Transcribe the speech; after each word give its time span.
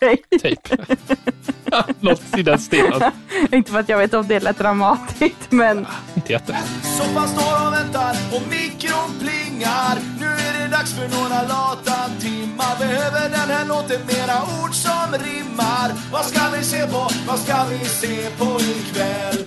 Grej. 0.00 0.22
Typ. 0.42 0.60
Något 2.00 2.38
i 2.38 2.42
den 2.42 2.58
stilen. 2.58 3.12
Inte 3.52 3.72
för 3.72 3.80
att 3.80 3.88
jag 3.88 3.98
vet 3.98 4.14
om 4.14 4.26
det 4.28 4.40
lät 4.40 4.58
dramatiskt, 4.58 5.50
men 5.52 5.86
Inte 6.14 6.32
jätte. 6.32 6.56
Soffan 6.98 7.28
står 7.28 7.66
och 7.66 7.72
väntar 7.72 8.16
och 8.34 8.42
mikron 8.50 9.10
plingar 9.20 9.98
Nu 10.20 10.26
är 10.26 10.62
det 10.62 10.68
dags 10.76 10.92
för 10.94 11.08
några 11.08 11.42
lata 11.42 12.10
timmar 12.20 12.78
Behöver 12.78 13.20
den 13.30 13.48
här 13.56 13.66
låten 13.68 14.00
mera 14.06 14.42
ord 14.64 14.74
som 14.74 15.12
rimmar 15.26 15.92
Vad 16.12 16.24
ska 16.24 16.40
vi 16.58 16.64
se 16.64 16.86
på? 16.86 17.08
Vad 17.26 17.38
ska 17.38 17.64
vi 17.70 17.78
se 17.84 18.30
på 18.38 18.60
ikväll? 18.60 19.44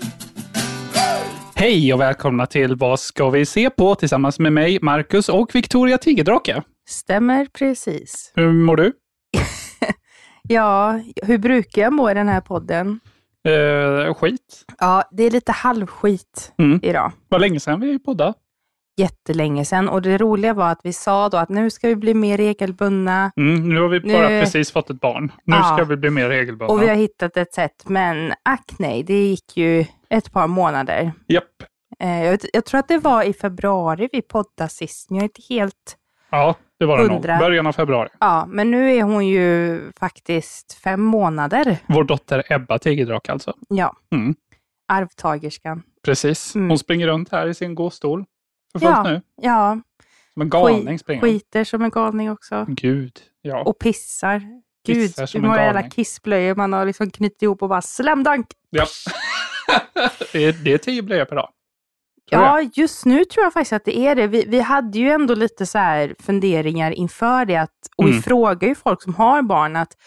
Hej 1.55 1.93
och 1.93 2.01
välkomna 2.01 2.45
till 2.45 2.75
Vad 2.75 2.99
ska 2.99 3.29
vi 3.29 3.45
se 3.45 3.69
på? 3.69 3.95
Tillsammans 3.95 4.39
med 4.39 4.53
mig, 4.53 4.79
Marcus 4.81 5.29
och 5.29 5.55
Victoria 5.55 5.97
Tigerdrake. 5.97 6.61
stämmer 6.89 7.45
precis. 7.53 8.31
Hur 8.35 8.51
mår 8.53 8.75
du? 8.75 8.91
Ja, 10.51 10.99
hur 11.23 11.37
brukar 11.37 11.81
jag 11.81 11.93
må 11.93 12.11
i 12.11 12.13
den 12.13 12.27
här 12.27 12.41
podden? 12.41 12.99
Eh, 13.47 14.13
skit. 14.13 14.65
Ja, 14.79 15.03
det 15.11 15.23
är 15.23 15.31
lite 15.31 15.51
halvskit 15.51 16.53
Mm. 16.57 16.79
idag. 16.83 17.11
Var 17.27 17.39
länge 17.39 17.59
sedan 17.59 17.79
vi 17.79 17.99
poddade. 17.99 18.33
Jättelänge 18.97 19.65
sedan. 19.65 19.89
Och 19.89 20.01
det 20.01 20.17
roliga 20.17 20.53
var 20.53 20.71
att 20.71 20.79
vi 20.83 20.93
sa 20.93 21.29
då 21.29 21.37
att 21.37 21.49
nu 21.49 21.69
ska 21.69 21.87
vi 21.87 21.95
bli 21.95 22.13
mer 22.13 22.37
regelbundna 22.37 23.31
Mm, 23.37 23.69
nu 23.69 23.81
har 23.81 23.87
vi 23.89 23.99
bara 23.99 24.29
Nu- 24.29 24.41
precis 24.41 24.71
fått 24.71 24.89
ett 24.89 24.99
barn. 25.01 25.31
Nu 25.43 25.55
Ja. 25.55 25.63
ska 25.75 25.83
vi 25.85 25.95
bli 25.95 26.09
mer 26.09 26.29
regelbundna. 26.29 26.73
och 26.73 26.81
vi 26.81 26.87
har 26.87 26.95
hittat 26.95 27.37
ett 27.37 27.53
sätt. 27.53 27.83
Men 27.87 28.33
ack 28.43 28.71
nej, 28.79 29.03
det 29.03 29.23
gick 29.27 29.57
ju 29.57 29.85
ett 30.09 30.31
par 30.31 30.47
månader. 30.47 31.11
Japp. 31.27 31.43
Eh, 31.99 32.25
jag, 32.25 32.39
jag 32.53 32.65
tror 32.65 32.79
att 32.79 32.87
det 32.87 32.97
var 32.97 33.23
i 33.23 33.33
februari 33.33 34.09
vi 34.11 34.21
poddade 34.21 34.69
sist, 34.69 35.09
men 35.09 35.17
jag 35.17 35.23
är 35.23 35.27
inte 35.27 35.41
helt... 35.53 35.95
Ja, 36.31 36.55
det 36.79 36.85
var 36.85 36.97
det 36.97 37.07
nog. 37.07 37.21
Början 37.21 37.67
av 37.67 37.71
februari. 37.73 38.09
Ja, 38.19 38.45
men 38.49 38.71
nu 38.71 38.95
är 38.95 39.03
hon 39.03 39.27
ju 39.27 39.81
faktiskt 39.99 40.73
fem 40.73 41.01
månader. 41.01 41.77
Vår 41.87 42.03
dotter 42.03 42.43
Ebba 42.53 42.79
Tigerdrake 42.79 43.31
alltså. 43.31 43.53
Ja, 43.69 43.95
Mm. 44.11 44.35
arvtagerskan. 44.87 45.83
Precis. 46.05 46.55
Mm. 46.55 46.69
Hon 46.69 46.77
springer 46.79 47.07
runt 47.07 47.31
här 47.31 47.47
i 47.47 47.53
sin 47.53 47.75
gåstol. 47.75 48.25
För 48.71 48.79
fullt 48.79 48.91
Ja. 48.91 49.03
nu. 49.03 49.21
Ja, 49.41 49.79
Som 50.33 50.41
en 50.41 50.49
galning 50.49 50.99
springer 50.99 51.21
skiter 51.21 51.63
som 51.63 51.81
en 51.81 51.89
galning 51.89 52.31
också. 52.31 52.65
Gud. 52.67 53.11
Ja. 53.41 53.63
Och 53.63 53.79
pissar. 53.79 54.41
Gud, 54.87 55.11
hur 55.33 55.39
många 55.41 55.63
jävla 55.63 55.83
kissblöjor 55.89 56.55
man 56.55 56.73
har 56.73 56.85
liksom 56.85 57.09
knutit 57.11 57.41
ihop 57.41 57.61
och 57.63 57.69
bara 57.69 57.81
slam 57.81 58.23
dunk. 58.23 58.47
ja. 58.69 58.85
det, 60.31 60.45
är, 60.45 60.53
det 60.63 60.73
är 60.73 60.77
tio 60.77 61.01
blöjor 61.01 61.25
per 61.25 61.35
dag. 61.35 61.49
Ja, 62.31 62.61
just 62.73 63.05
nu 63.05 63.25
tror 63.25 63.43
jag 63.43 63.53
faktiskt 63.53 63.73
att 63.73 63.85
det 63.85 63.97
är 63.97 64.15
det. 64.15 64.27
Vi, 64.27 64.45
vi 64.47 64.59
hade 64.59 64.99
ju 64.99 65.09
ändå 65.09 65.35
lite 65.35 65.65
så 65.65 65.77
här 65.77 66.15
funderingar 66.19 66.91
inför 66.91 67.45
det. 67.45 67.55
Att, 67.55 67.71
och 67.97 68.05
vi 68.05 68.09
Mm. 68.11 68.21
frågar 68.21 68.67
ju 68.67 68.75
folk 68.75 69.01
som 69.03 69.15
har 69.15 69.41
barn 69.41 69.75
att 69.75 69.97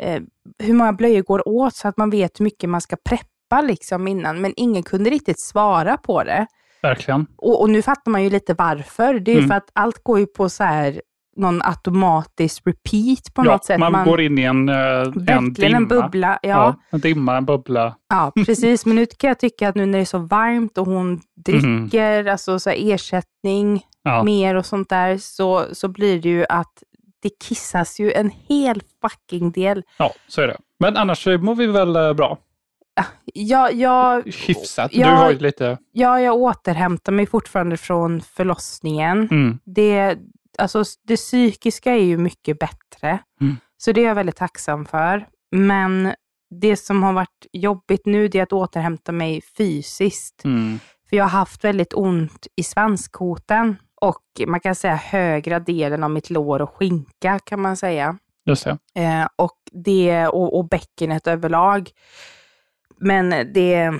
eh, 0.00 0.22
hur 0.58 0.74
många 0.74 0.92
blöjor 0.92 1.22
går 1.22 1.48
åt 1.48 1.74
så 1.74 1.88
att 1.88 1.96
man 1.96 2.10
vet 2.10 2.40
hur 2.40 2.44
mycket 2.44 2.70
man 2.70 2.80
ska 2.80 2.96
preppa 3.08 3.60
liksom 3.62 4.08
innan. 4.08 4.40
Men 4.40 4.52
ingen 4.56 4.82
kunde 4.82 5.10
riktigt 5.10 5.40
svara 5.40 5.96
på 5.96 6.24
det. 6.24 6.46
Verkligen. 6.82 7.26
Och, 7.36 7.60
och 7.62 7.70
nu 7.70 7.82
fattar 7.82 8.10
man 8.10 8.22
ju 8.24 8.30
lite 8.30 8.54
varför. 8.54 9.14
Det 9.20 9.30
är 9.30 9.34
ju 9.34 9.38
Mm. 9.38 9.48
för 9.48 9.56
att 9.56 9.70
allt 9.72 10.02
går 10.04 10.18
ju 10.18 10.26
på 10.26 10.48
så 10.48 10.64
här 10.64 11.02
någon 11.36 11.62
automatisk 11.62 12.62
repeat 12.66 13.34
på 13.34 13.44
Ja, 13.46 13.52
något 13.52 13.64
sätt. 13.64 13.78
man, 13.80 14.04
går 14.04 14.20
in 14.20 14.38
i 14.38 14.42
en, 14.42 14.68
eh, 14.68 14.76
en 14.76 15.52
dimma. 15.52 15.76
en 15.76 15.88
bubbla. 15.88 16.38
Ja, 16.42 16.48
Ja, 16.48 16.74
en 16.90 17.00
dimma, 17.00 17.36
en 17.36 17.44
bubbla. 17.44 17.96
Ja, 18.08 18.32
precis. 18.46 18.86
Men 18.86 18.96
nu 18.96 19.06
kan 19.06 19.28
jag 19.28 19.38
tycka 19.38 19.68
att 19.68 19.74
nu 19.74 19.86
när 19.86 19.98
det 19.98 20.02
är 20.02 20.04
så 20.04 20.18
varmt 20.18 20.78
och 20.78 20.86
hon 20.86 21.20
dricker, 21.36 22.24
alltså 22.26 22.58
så 22.58 22.70
ersättning. 22.70 23.82
Ja. 24.06 24.22
mer 24.22 24.54
och 24.54 24.66
sånt 24.66 24.88
där, 24.88 25.18
så, 25.18 25.64
så 25.72 25.88
blir 25.88 26.20
det 26.22 26.28
ju 26.28 26.44
att 26.48 26.82
det 27.22 27.30
kissas 27.48 28.00
ju 28.00 28.12
en 28.12 28.30
hel 28.48 28.82
fucking 29.02 29.52
del. 29.52 29.82
ja, 29.98 30.12
så 30.28 30.40
är 30.42 30.46
det. 30.46 30.56
Men 30.80 30.96
annars 30.96 31.26
mår 31.26 31.54
vi 31.54 31.66
väl 31.66 31.96
eh, 31.96 32.12
bra. 32.12 32.38
Jag, 33.34 33.74
jag, 33.74 34.22
Hyfsat. 34.46 34.90
Ja. 34.94 35.08
Du 35.10 35.14
har 35.16 35.30
ju 35.30 35.38
lite... 35.38 35.78
ja, 35.92 36.20
jag 36.20 36.34
återhämtar 36.34 37.12
mig 37.12 37.26
fortfarande 37.26 37.76
från 37.76 38.20
förlossningen. 38.20 39.28
Mm, 39.30 39.58
Det, 39.64 40.18
alltså, 40.58 40.84
det 41.06 41.16
psykiska 41.16 41.92
är 41.92 42.02
ju 42.04 42.18
mycket 42.18 42.58
bättre, 42.58 43.18
Mm. 43.40 43.56
så 43.76 43.92
det 43.92 44.00
är 44.00 44.04
jag 44.08 44.14
väldigt 44.14 44.36
tacksam 44.36 44.86
för. 44.86 45.26
Men 45.56 46.14
det 46.60 46.76
som 46.76 47.02
har 47.02 47.12
varit 47.12 47.46
jobbigt 47.52 48.06
nu, 48.06 48.28
det 48.28 48.38
är 48.38 48.42
att 48.42 48.52
återhämta 48.52 49.12
mig 49.12 49.40
fysiskt. 49.58 50.44
mm, 50.44 50.78
För 51.08 51.16
jag 51.16 51.24
har 51.24 51.30
haft 51.30 51.64
väldigt 51.64 51.94
ont 51.94 52.46
i 52.56 52.62
svanskotan 52.62 53.76
och 54.00 54.22
man 54.46 54.60
kan 54.60 54.74
säga 54.74 54.94
högra 54.94 55.60
delen 55.60 56.04
av 56.04 56.10
mitt 56.10 56.30
lår 56.30 56.62
och 56.62 56.74
skinka 56.76 57.38
kan 57.38 57.60
man 57.62 57.76
säga. 57.76 58.18
just 58.46 58.64
det. 58.64 58.78
Eh, 59.02 59.28
och, 59.36 59.58
det 59.72 60.26
och, 60.28 60.58
och 60.58 60.68
bäckenet 60.68 61.26
överlag. 61.26 61.90
Men 62.96 63.30
det, 63.52 63.92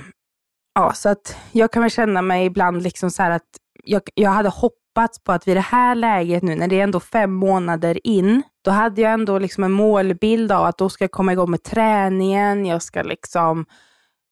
ja 0.75 0.93
så 0.93 1.09
att 1.09 1.37
jag 1.51 1.71
kan 1.71 1.81
väl 1.81 1.91
känna 1.91 2.21
mig 2.21 2.45
ibland 2.45 2.81
liksom 2.83 3.11
så 3.11 3.23
här 3.23 3.31
att 3.31 3.43
jag, 3.85 4.01
jag 4.13 4.31
hade 4.31 4.49
hoppats 4.49 5.23
på 5.23 5.31
att 5.31 5.47
vid 5.47 5.57
det 5.57 5.61
här 5.61 5.95
läget 5.95 6.43
nu, 6.43 6.55
när 6.55 6.67
det 6.67 6.79
är 6.79 6.83
ändå 6.83 6.99
fem 6.99 7.33
månader 7.33 8.07
in, 8.07 8.43
då 8.61 8.71
hade 8.71 9.01
jag 9.01 9.13
ändå 9.13 9.39
liksom 9.39 9.63
en 9.63 9.71
målbild 9.71 10.51
av 10.51 10.65
att 10.65 10.77
då 10.77 10.89
ska 10.89 11.03
jag 11.03 11.11
komma 11.11 11.33
igång 11.33 11.51
med 11.51 11.63
träningen, 11.63 12.65
jag 12.65 12.81
ska 12.81 13.01
liksom 13.01 13.65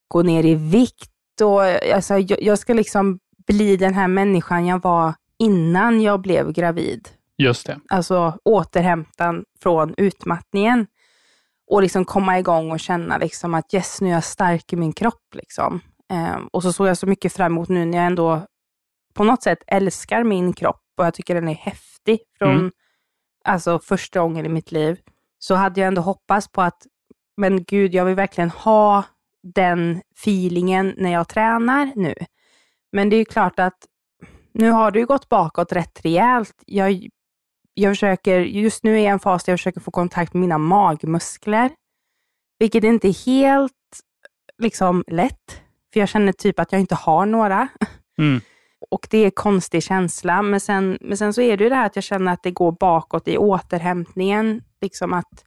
gå 0.08 0.22
ner 0.22 0.44
i 0.44 0.54
vikt 0.54 1.40
och 1.42 1.62
alltså, 1.94 2.18
jag, 2.18 2.42
jag 2.42 2.58
ska 2.58 2.74
liksom 2.74 3.18
bli 3.46 3.76
den 3.76 3.94
här 3.94 4.08
människan 4.08 4.66
jag 4.66 4.82
var 4.82 5.14
innan 5.38 6.00
jag 6.00 6.20
blev 6.20 6.52
gravid 6.52 7.08
Just 7.38 7.66
det. 7.66 7.80
alltså 7.88 8.38
återhämtan 8.44 9.44
från 9.62 9.94
utmattningen. 9.96 10.86
Och 11.70 11.82
liksom 11.82 12.04
komma 12.04 12.38
igång 12.38 12.72
och 12.72 12.80
känna 12.80 13.18
liksom 13.18 13.54
att 13.54 13.74
yes, 13.74 14.00
nu 14.00 14.08
är 14.08 14.12
jag 14.12 14.24
stark 14.24 14.72
i 14.72 14.76
min 14.76 14.92
kropp. 14.92 15.34
Liksom. 15.34 15.80
Ehm, 16.12 16.46
och 16.46 16.62
så 16.62 16.72
såg 16.72 16.86
jag 16.86 16.98
så 16.98 17.06
mycket 17.06 17.32
fram 17.32 17.52
emot 17.52 17.68
nu 17.68 17.84
när 17.84 17.98
jag 17.98 18.06
ändå 18.06 18.46
på 19.14 19.24
något 19.24 19.42
sätt 19.42 19.58
älskar 19.66 20.24
min 20.24 20.52
kropp 20.52 20.82
och 20.98 21.06
jag 21.06 21.14
tycker 21.14 21.34
den 21.34 21.48
är 21.48 21.54
häftig 21.54 22.20
från 22.38 22.50
Mm. 22.50 22.72
alltså, 23.44 23.78
första 23.78 24.20
gången 24.20 24.46
i 24.46 24.48
mitt 24.48 24.72
liv. 24.72 25.00
Så 25.38 25.54
hade 25.54 25.80
jag 25.80 25.88
ändå 25.88 26.02
hoppats 26.02 26.48
på 26.48 26.62
att, 26.62 26.86
men 27.36 27.64
gud, 27.64 27.94
jag 27.94 28.04
vill 28.04 28.14
verkligen 28.14 28.50
ha 28.50 29.04
den 29.42 30.02
feelingen 30.16 30.94
när 30.96 31.12
jag 31.12 31.28
tränar 31.28 31.92
nu. 31.96 32.14
Men 32.92 33.10
det 33.10 33.16
är 33.16 33.18
ju 33.18 33.24
klart 33.24 33.58
att 33.58 33.86
nu 34.52 34.70
har 34.70 34.90
det 34.90 34.98
ju 34.98 35.06
gått 35.06 35.28
bakåt 35.28 35.72
rätt 35.72 36.04
rejält. 36.04 36.62
Jag 36.66 37.08
jag 37.74 37.92
försöker, 37.92 38.40
just 38.40 38.84
nu 38.84 38.90
är 38.90 38.96
jag 38.96 39.04
i 39.04 39.06
en 39.06 39.18
fas 39.18 39.44
där 39.44 39.52
jag 39.52 39.58
försöker 39.60 39.80
få 39.80 39.90
kontakt 39.90 40.34
med 40.34 40.40
mina 40.40 40.58
magmuskler. 40.58 41.70
Vilket 42.58 42.84
inte 42.84 43.08
är 43.08 43.26
helt 43.26 43.72
liksom, 44.58 45.04
lätt. 45.06 45.62
För 45.92 46.00
jag 46.00 46.08
känner 46.08 46.32
typ 46.32 46.58
att 46.58 46.72
jag 46.72 46.80
inte 46.80 46.94
har 46.94 47.26
några. 47.26 47.68
Mm. 48.18 48.40
Och 48.90 49.06
det 49.10 49.18
är 49.18 49.24
en 49.24 49.30
konstig 49.30 49.82
känsla. 49.82 50.42
Men 50.42 50.60
sen, 50.60 50.98
men 51.00 51.16
sen 51.16 51.34
så 51.34 51.40
är 51.40 51.56
det 51.56 51.64
ju 51.64 51.70
det 51.70 51.76
här 51.76 51.86
att 51.86 51.96
jag 51.96 52.04
känner 52.04 52.32
att 52.32 52.42
det 52.42 52.50
går 52.50 52.72
bakåt 52.72 53.28
i 53.28 53.38
återhämtningen. 53.38 54.62
Liksom 54.80 55.12
att 55.12 55.44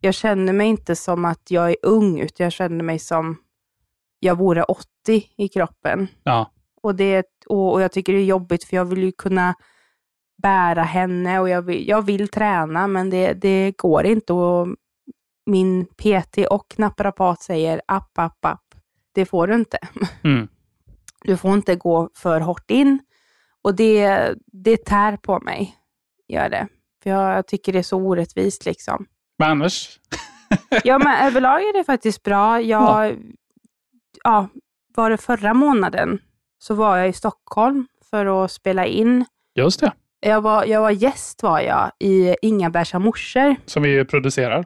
jag 0.00 0.14
känner 0.14 0.52
mig 0.52 0.68
inte 0.68 0.96
som 0.96 1.24
att 1.24 1.50
jag 1.50 1.70
är 1.70 1.76
ung, 1.82 2.20
utan 2.20 2.44
jag 2.44 2.52
känner 2.52 2.84
mig 2.84 2.98
som 2.98 3.36
jag 4.18 4.38
vore 4.38 4.62
80 4.62 4.86
i 5.36 5.48
kroppen. 5.48 6.08
Ja. 6.22 6.50
Och, 6.82 6.94
det, 6.94 7.26
och, 7.46 7.72
och 7.72 7.82
jag 7.82 7.92
tycker 7.92 8.12
det 8.12 8.18
är 8.18 8.24
jobbigt 8.24 8.64
för 8.64 8.76
jag 8.76 8.84
vill 8.84 9.02
ju 9.02 9.12
kunna 9.12 9.54
bära 10.42 10.82
henne 10.82 11.40
och 11.40 11.48
jag 11.48 11.62
vill, 11.62 11.88
jag 11.88 12.02
vill 12.02 12.28
träna 12.28 12.86
men 12.86 13.10
det, 13.10 13.32
det 13.32 13.72
går 13.76 14.06
inte. 14.06 14.32
Och 14.32 14.68
min 15.46 15.86
PT 15.86 16.38
och 16.50 16.74
naprapat 16.76 17.42
säger 17.42 17.80
app, 17.86 18.18
app, 18.18 18.44
app. 18.44 18.74
Det 19.12 19.26
får 19.26 19.46
du 19.46 19.54
inte. 19.54 19.78
Mm. 20.24 20.48
Du 21.20 21.36
får 21.36 21.54
inte 21.54 21.76
gå 21.76 22.10
för 22.14 22.40
hårt 22.40 22.70
in 22.70 22.98
och 23.62 23.74
det, 23.74 24.34
det 24.46 24.84
tär 24.84 25.16
på 25.16 25.40
mig. 25.40 25.76
Gör 26.28 26.48
det. 26.48 26.68
För 27.02 27.10
jag, 27.10 27.36
jag 27.36 27.46
tycker 27.46 27.72
det 27.72 27.78
är 27.78 27.82
så 27.82 27.96
orättvist 27.96 28.64
liksom. 28.64 29.06
Men 29.38 29.50
annars, 29.50 30.00
Ja, 30.84 30.98
men 30.98 31.26
överlag 31.26 31.60
är 31.60 31.72
det 31.72 31.84
faktiskt 31.84 32.22
bra. 32.22 32.60
Jag, 32.60 33.16
ja. 34.24 34.48
var 34.96 35.10
det 35.10 35.16
förra 35.16 35.54
månaden 35.54 36.18
så 36.58 36.74
var 36.74 36.96
jag 36.96 37.08
i 37.08 37.12
Stockholm 37.12 37.86
för 38.10 38.44
att 38.44 38.52
spela 38.52 38.86
in. 38.86 39.24
just 39.54 39.80
det, 39.80 39.92
Jag 40.20 40.40
var, 40.40 40.64
jag 40.64 40.80
var 40.80 40.90
gäst 40.90 41.42
var 41.42 41.60
jag 41.60 41.90
i 41.98 42.36
Inga-Bärsa 42.42 42.98
morsor 42.98 43.56
som 43.66 43.82
vi 43.82 44.04
producerar. 44.04 44.64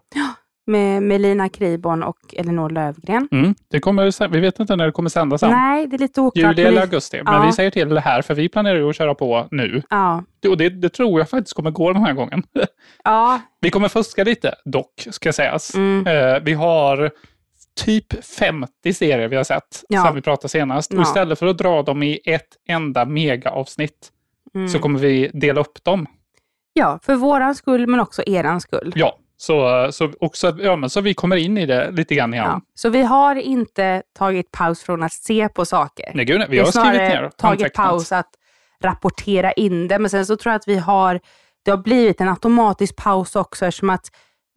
Med 0.66 1.02
Melina 1.02 1.48
Kriborn 1.48 2.02
och 2.02 2.16
Elinor 2.32 2.70
Lövgren. 2.70 3.28
Mm. 3.32 3.54
Det 3.70 3.80
kommer, 3.80 4.28
vi 4.28 4.40
vet 4.40 4.60
inte 4.60 4.76
när 4.76 4.86
det 4.86 4.92
kommer 4.92 5.10
sändas 5.10 5.42
än. 5.42 5.50
Nej, 5.50 5.86
det 5.86 5.96
är 5.96 5.98
lite 5.98 6.20
oklart. 6.20 6.58
Juli 6.58 6.68
eller 6.68 6.80
augusti. 6.80 7.22
Men 7.24 7.34
Ja. 7.34 7.46
vi 7.46 7.52
säger 7.52 7.70
till 7.70 7.88
det 7.88 8.00
här, 8.00 8.22
för 8.22 8.34
vi 8.34 8.48
planerar 8.48 8.76
ju 8.76 8.88
att 8.90 8.96
köra 8.96 9.14
på 9.14 9.48
nu. 9.50 9.82
Ja, 9.90 10.22
Och 10.48 10.56
det, 10.56 10.68
det 10.68 10.88
tror 10.88 11.20
jag 11.20 11.30
faktiskt 11.30 11.56
kommer 11.56 11.70
gå 11.70 11.92
den 11.92 12.02
här 12.04 12.12
gången. 12.12 12.42
ja, 13.04 13.40
Vi 13.60 13.70
kommer 13.70 13.88
fuska 13.88 14.24
lite, 14.24 14.54
dock, 14.64 15.06
ska 15.10 15.32
sägas. 15.32 15.74
mm, 15.74 16.06
Eh, 16.06 16.40
vi 16.42 16.52
har 16.52 17.10
typ 17.84 18.24
50 18.24 18.92
serier 18.94 19.28
vi 19.28 19.36
har 19.36 19.44
sett 19.44 19.84
Ja. 19.88 20.02
sedan 20.04 20.14
vi 20.14 20.22
pratade 20.22 20.48
senast. 20.48 20.92
Och 20.92 20.98
Ja. 20.98 21.02
istället 21.02 21.38
för 21.38 21.46
att 21.46 21.58
dra 21.58 21.82
dem 21.82 22.02
i 22.02 22.20
ett 22.24 22.48
enda 22.68 23.04
megaavsnitt 23.04 24.10
mm. 24.54 24.68
så 24.68 24.78
kommer 24.78 24.98
vi 24.98 25.30
dela 25.34 25.60
upp 25.60 25.84
dem. 25.84 26.06
ja, 26.72 26.98
för 27.02 27.14
våran 27.14 27.54
skull 27.54 27.86
men 27.86 28.00
också 28.00 28.22
eran 28.26 28.60
skull. 28.60 28.92
Ja, 28.96 29.18
så, 29.36 29.88
så, 29.92 30.12
också, 30.20 30.56
ja, 30.60 30.76
men 30.76 30.90
så 30.90 31.00
vi 31.00 31.14
kommer 31.14 31.36
in 31.36 31.58
i 31.58 31.66
det 31.66 31.90
lite 31.90 32.14
grann 32.14 32.34
igen. 32.34 32.46
Ja. 32.46 32.60
Så 32.74 32.88
vi 32.88 33.02
har 33.02 33.36
inte 33.36 34.02
tagit 34.18 34.50
paus 34.50 34.82
från 34.82 35.02
att 35.02 35.12
se 35.12 35.48
på 35.48 35.64
saker. 35.64 36.10
Nej, 36.14 36.24
gud, 36.24 36.38
nej, 36.38 36.46
vi 36.50 36.56
Vi 36.56 36.62
har 36.64 36.70
skrivit 36.70 37.00
ner 37.00 37.20
tagit 37.30 37.42
antecknat. 37.62 37.74
paus 37.86 38.12
att 38.12 38.28
rapportera 38.82 39.52
in 39.52 39.88
det. 39.88 39.98
Men 39.98 40.10
sen 40.10 40.26
så 40.26 40.36
tror 40.36 40.50
jag 40.52 40.58
att 40.60 40.68
vi 40.68 40.76
har, 40.78 41.20
det 41.64 41.70
har 41.70 41.78
blivit 41.78 42.20
en 42.20 42.28
automatisk 42.28 42.96
paus 42.96 43.36
också 43.36 43.66
eftersom 43.66 43.90
att 43.90 44.10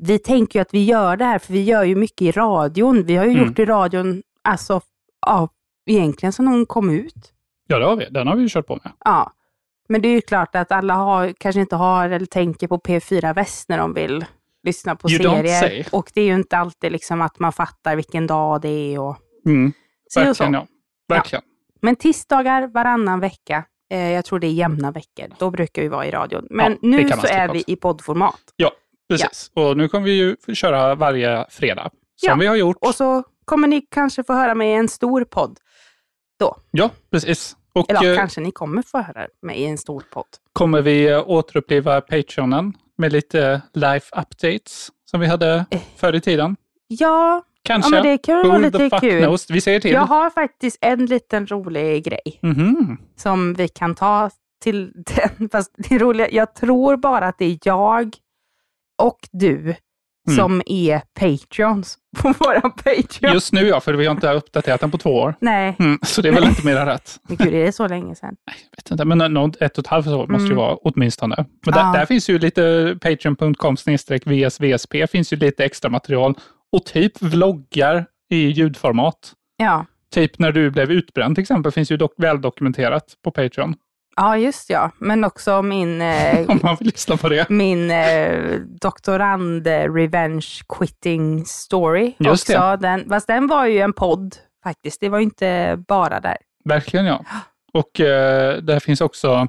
vi 0.03 0.19
tänker 0.19 0.59
ju 0.59 0.61
att 0.61 0.73
vi 0.73 0.83
gör 0.83 1.17
det 1.17 1.25
här, 1.25 1.39
för 1.39 1.53
vi 1.53 1.63
gör 1.63 1.83
ju 1.83 1.95
mycket 1.95 2.21
i 2.21 2.31
radion. 2.31 3.03
Vi 3.03 3.15
har 3.15 3.25
ju 3.25 3.31
Mm. 3.31 3.45
gjort 3.47 3.59
i 3.59 3.65
radion, 3.65 4.23
alltså, 4.43 4.81
ja, 5.25 5.49
egentligen 5.89 6.33
som 6.33 6.45
någon 6.45 6.65
kom 6.65 6.89
ut. 6.89 7.33
Ja, 7.67 7.79
det 7.79 7.85
har 7.85 7.95
vi. 7.95 8.05
Den 8.09 8.27
har 8.27 8.35
vi 8.35 8.41
ju 8.41 8.49
kört 8.49 8.67
på 8.67 8.75
med. 8.83 8.91
Ja. 9.05 9.31
Men 9.89 10.01
det 10.01 10.07
är 10.07 10.11
ju 10.13 10.21
klart 10.21 10.55
att 10.55 10.71
alla 10.71 10.93
har, 10.93 11.33
kanske 11.39 11.61
inte 11.61 11.75
har 11.75 12.09
eller 12.09 12.25
tänker 12.25 12.67
på 12.67 12.77
P4 12.77 13.33
Väst 13.35 13.69
när 13.69 13.77
de 13.77 13.93
vill 13.93 14.25
lyssna 14.67 14.95
på 14.95 15.09
You 15.09 15.19
serier. 15.19 15.87
Och 15.91 16.11
det 16.13 16.21
är 16.21 16.25
ju 16.25 16.33
inte 16.35 16.57
alltid 16.57 16.91
liksom 16.91 17.21
att 17.21 17.39
man 17.39 17.53
fattar 17.53 17.95
vilken 17.95 18.27
dag 18.27 18.61
det 18.61 18.69
är 18.95 18.99
och 18.99 19.15
Mm, 19.45 19.73
si 20.13 20.19
och 20.19 20.23
så. 20.23 20.43
verkligen, 20.43 20.53
ja. 20.53 20.67
Verkligen. 21.15 21.43
Men 21.81 21.95
tisdagar 21.95 22.67
varannan 22.67 23.19
vecka, 23.19 23.63
eh, 23.91 24.11
jag 24.11 24.25
tror 24.25 24.39
det 24.39 24.47
är 24.47 24.51
jämna 24.51 24.91
veckor, 24.91 25.25
då 25.39 25.51
brukar 25.51 25.81
vi 25.81 25.87
vara 25.87 26.05
i 26.05 26.11
radion. 26.11 26.47
Men 26.49 26.71
Ja, 26.71 26.77
nu 26.81 27.09
så 27.09 27.27
är 27.27 27.53
vi 27.53 27.63
i 27.67 27.75
poddformat. 27.75 28.39
Precis. 29.09 29.51
Och 29.55 29.77
nu 29.77 29.87
kommer 29.87 30.05
vi 30.05 30.11
ju 30.11 30.55
köra 30.55 30.95
varje 30.95 31.45
fredag. 31.49 31.89
Som 32.15 32.29
Ja. 32.29 32.35
vi 32.35 32.47
har 32.47 32.55
gjort. 32.55 32.77
Och 32.81 32.95
så 32.95 33.23
kommer 33.45 33.67
ni 33.67 33.81
kanske 33.81 34.23
få 34.23 34.33
höra 34.33 34.55
mig 34.55 34.69
i 34.69 34.73
en 34.73 34.87
stor 34.87 35.23
podd. 35.23 35.59
Ja, 36.71 36.91
precis. 37.11 37.55
Och 37.73 37.89
Eller 37.91 38.03
ja, 38.03 38.11
eh, 38.11 38.17
kanske 38.17 38.41
ni 38.41 38.51
kommer 38.51 38.81
få 38.81 38.97
höra 39.01 39.27
mig 39.41 39.57
i 39.57 39.65
en 39.65 39.77
stor 39.77 40.03
podd. 40.13 40.25
kommer 40.53 40.81
vi 40.81 41.15
återuppliva 41.15 42.01
Patreonen 42.01 42.73
med 42.97 43.11
lite 43.11 43.61
life 43.73 44.15
updates 44.21 44.91
som 45.11 45.19
vi 45.19 45.27
hade 45.27 45.65
Eh. 45.71 45.81
förr 45.95 46.15
i 46.15 46.21
tiden. 46.21 46.55
Ja, 46.87 47.43
Kanske. 47.63 47.95
ja 47.95 48.01
men 48.03 48.11
det 48.11 48.17
kan 48.17 48.47
vara 48.47 48.57
lite 48.57 48.89
kul. 49.01 49.23
knows? 49.23 49.49
Vi 49.49 49.61
säger 49.61 49.79
till. 49.79 49.91
Jag 49.91 50.01
har 50.05 50.29
faktiskt 50.29 50.77
en 50.81 51.05
liten 51.05 51.47
rolig 51.47 52.03
grej 52.03 52.39
Mhm. 52.41 52.97
som 53.15 53.53
vi 53.53 53.67
kan 53.67 53.95
ta 53.95 54.29
till 54.63 54.91
den. 55.37 55.49
Fast 55.49 55.71
det 55.77 55.97
roliga, 55.97 56.29
jag 56.31 56.55
tror 56.55 56.97
bara 56.97 57.27
att 57.27 57.37
det 57.37 57.45
är 57.45 57.57
jag 57.63 58.15
och 59.01 59.19
du 59.31 59.75
Mm. 60.27 60.37
som 60.37 60.61
är 60.65 61.01
Patreons 61.19 61.97
på 62.17 62.33
våran 62.39 62.71
Patreon. 62.71 63.33
Just 63.33 63.53
nu 63.53 63.67
ja, 63.67 63.79
för 63.79 63.93
vi 63.93 64.05
har 64.05 64.11
inte 64.15 64.31
uppdaterat 64.31 64.81
den 64.81 64.91
på 64.91 64.97
två 64.97 65.09
år. 65.15 65.35
Nej, 65.41 65.75
Mm, 65.79 65.99
så 66.03 66.21
det 66.21 66.29
är 66.29 66.33
väl 66.33 66.43
inte 66.47 66.65
mer 66.65 66.75
än 66.77 66.85
rätt. 66.85 67.19
men 67.27 67.37
gud 67.37 67.53
är 67.53 67.65
det 67.65 67.71
så 67.71 67.87
länge 67.87 68.15
sedan? 68.15 68.35
vet 68.77 68.91
inte, 68.91 69.05
men 69.05 69.33
något, 69.33 69.61
ett 69.61 69.77
och 69.77 69.83
ett 69.83 69.87
halvt 69.87 70.07
år 70.07 70.27
måste 70.27 70.43
det 70.47 70.53
Mm. 70.53 70.57
vara 70.57 70.75
åtminstone. 70.75 71.35
Men 71.37 71.75
Ja. 71.77 71.83
där, 71.83 71.99
där 71.99 72.05
finns 72.05 72.29
ju 72.29 72.39
lite 72.39 72.95
patreon.com 73.01 73.75
vsvsp 74.25 74.95
finns 75.11 75.33
ju 75.33 75.37
lite 75.37 75.65
extra 75.65 75.89
material 75.89 76.35
och 76.71 76.85
typ 76.85 77.21
vloggar 77.21 78.05
i 78.29 78.37
ljudformat. 78.47 79.33
Ja. 79.57 79.85
Typ 80.13 80.39
när 80.39 80.51
du 80.51 80.71
blev 80.71 80.91
utbränd 80.91 81.35
till 81.35 81.41
exempel 81.41 81.71
finns 81.71 81.91
ju 81.91 81.97
dock 81.97 82.13
väldokumenterat 82.17 83.03
på 83.23 83.31
Patreon. 83.31 83.75
Ja, 84.17 84.37
just 84.37 84.69
ja. 84.69 84.91
Men 84.99 85.23
också 85.23 85.61
min, 85.61 86.01
eh, 86.01 86.45
Om 86.49 86.59
man 86.63 86.75
vill 86.79 86.87
lyssna 86.87 87.17
på 87.17 87.29
det. 87.29 87.49
min 87.49 87.91
eh, 87.91 88.59
doktorand 88.81 89.67
eh, 89.67 89.93
revenge 89.93 90.47
quitting 90.77 91.45
story. 91.45 92.13
Just 92.19 92.49
också. 92.49 92.77
Den, 92.81 93.09
fast 93.09 93.27
den 93.27 93.47
var 93.47 93.65
ju 93.65 93.79
en 93.79 93.93
podd 93.93 94.35
faktiskt. 94.63 95.01
Det 95.01 95.09
var 95.09 95.17
ju 95.17 95.23
inte 95.23 95.83
bara 95.87 96.19
där. 96.19 96.37
Verkligen 96.65 97.05
ja. 97.05 97.25
Och 97.73 97.99
eh, 97.99 98.57
där 98.57 98.79
finns 98.79 99.01
också 99.01 99.47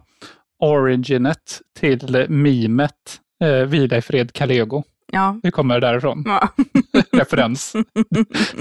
originet 0.58 1.60
till 1.78 2.26
mimet 2.28 2.92
eh, 3.44 3.50
Vila 3.66 3.96
i 3.96 4.02
fred 4.02 4.32
Kalego. 4.32 4.82
Ja. 5.12 5.36
Det 5.42 5.50
kommer 5.50 5.80
därifrån. 5.80 6.22
Ja, 6.26 6.48
Referens. 7.12 7.72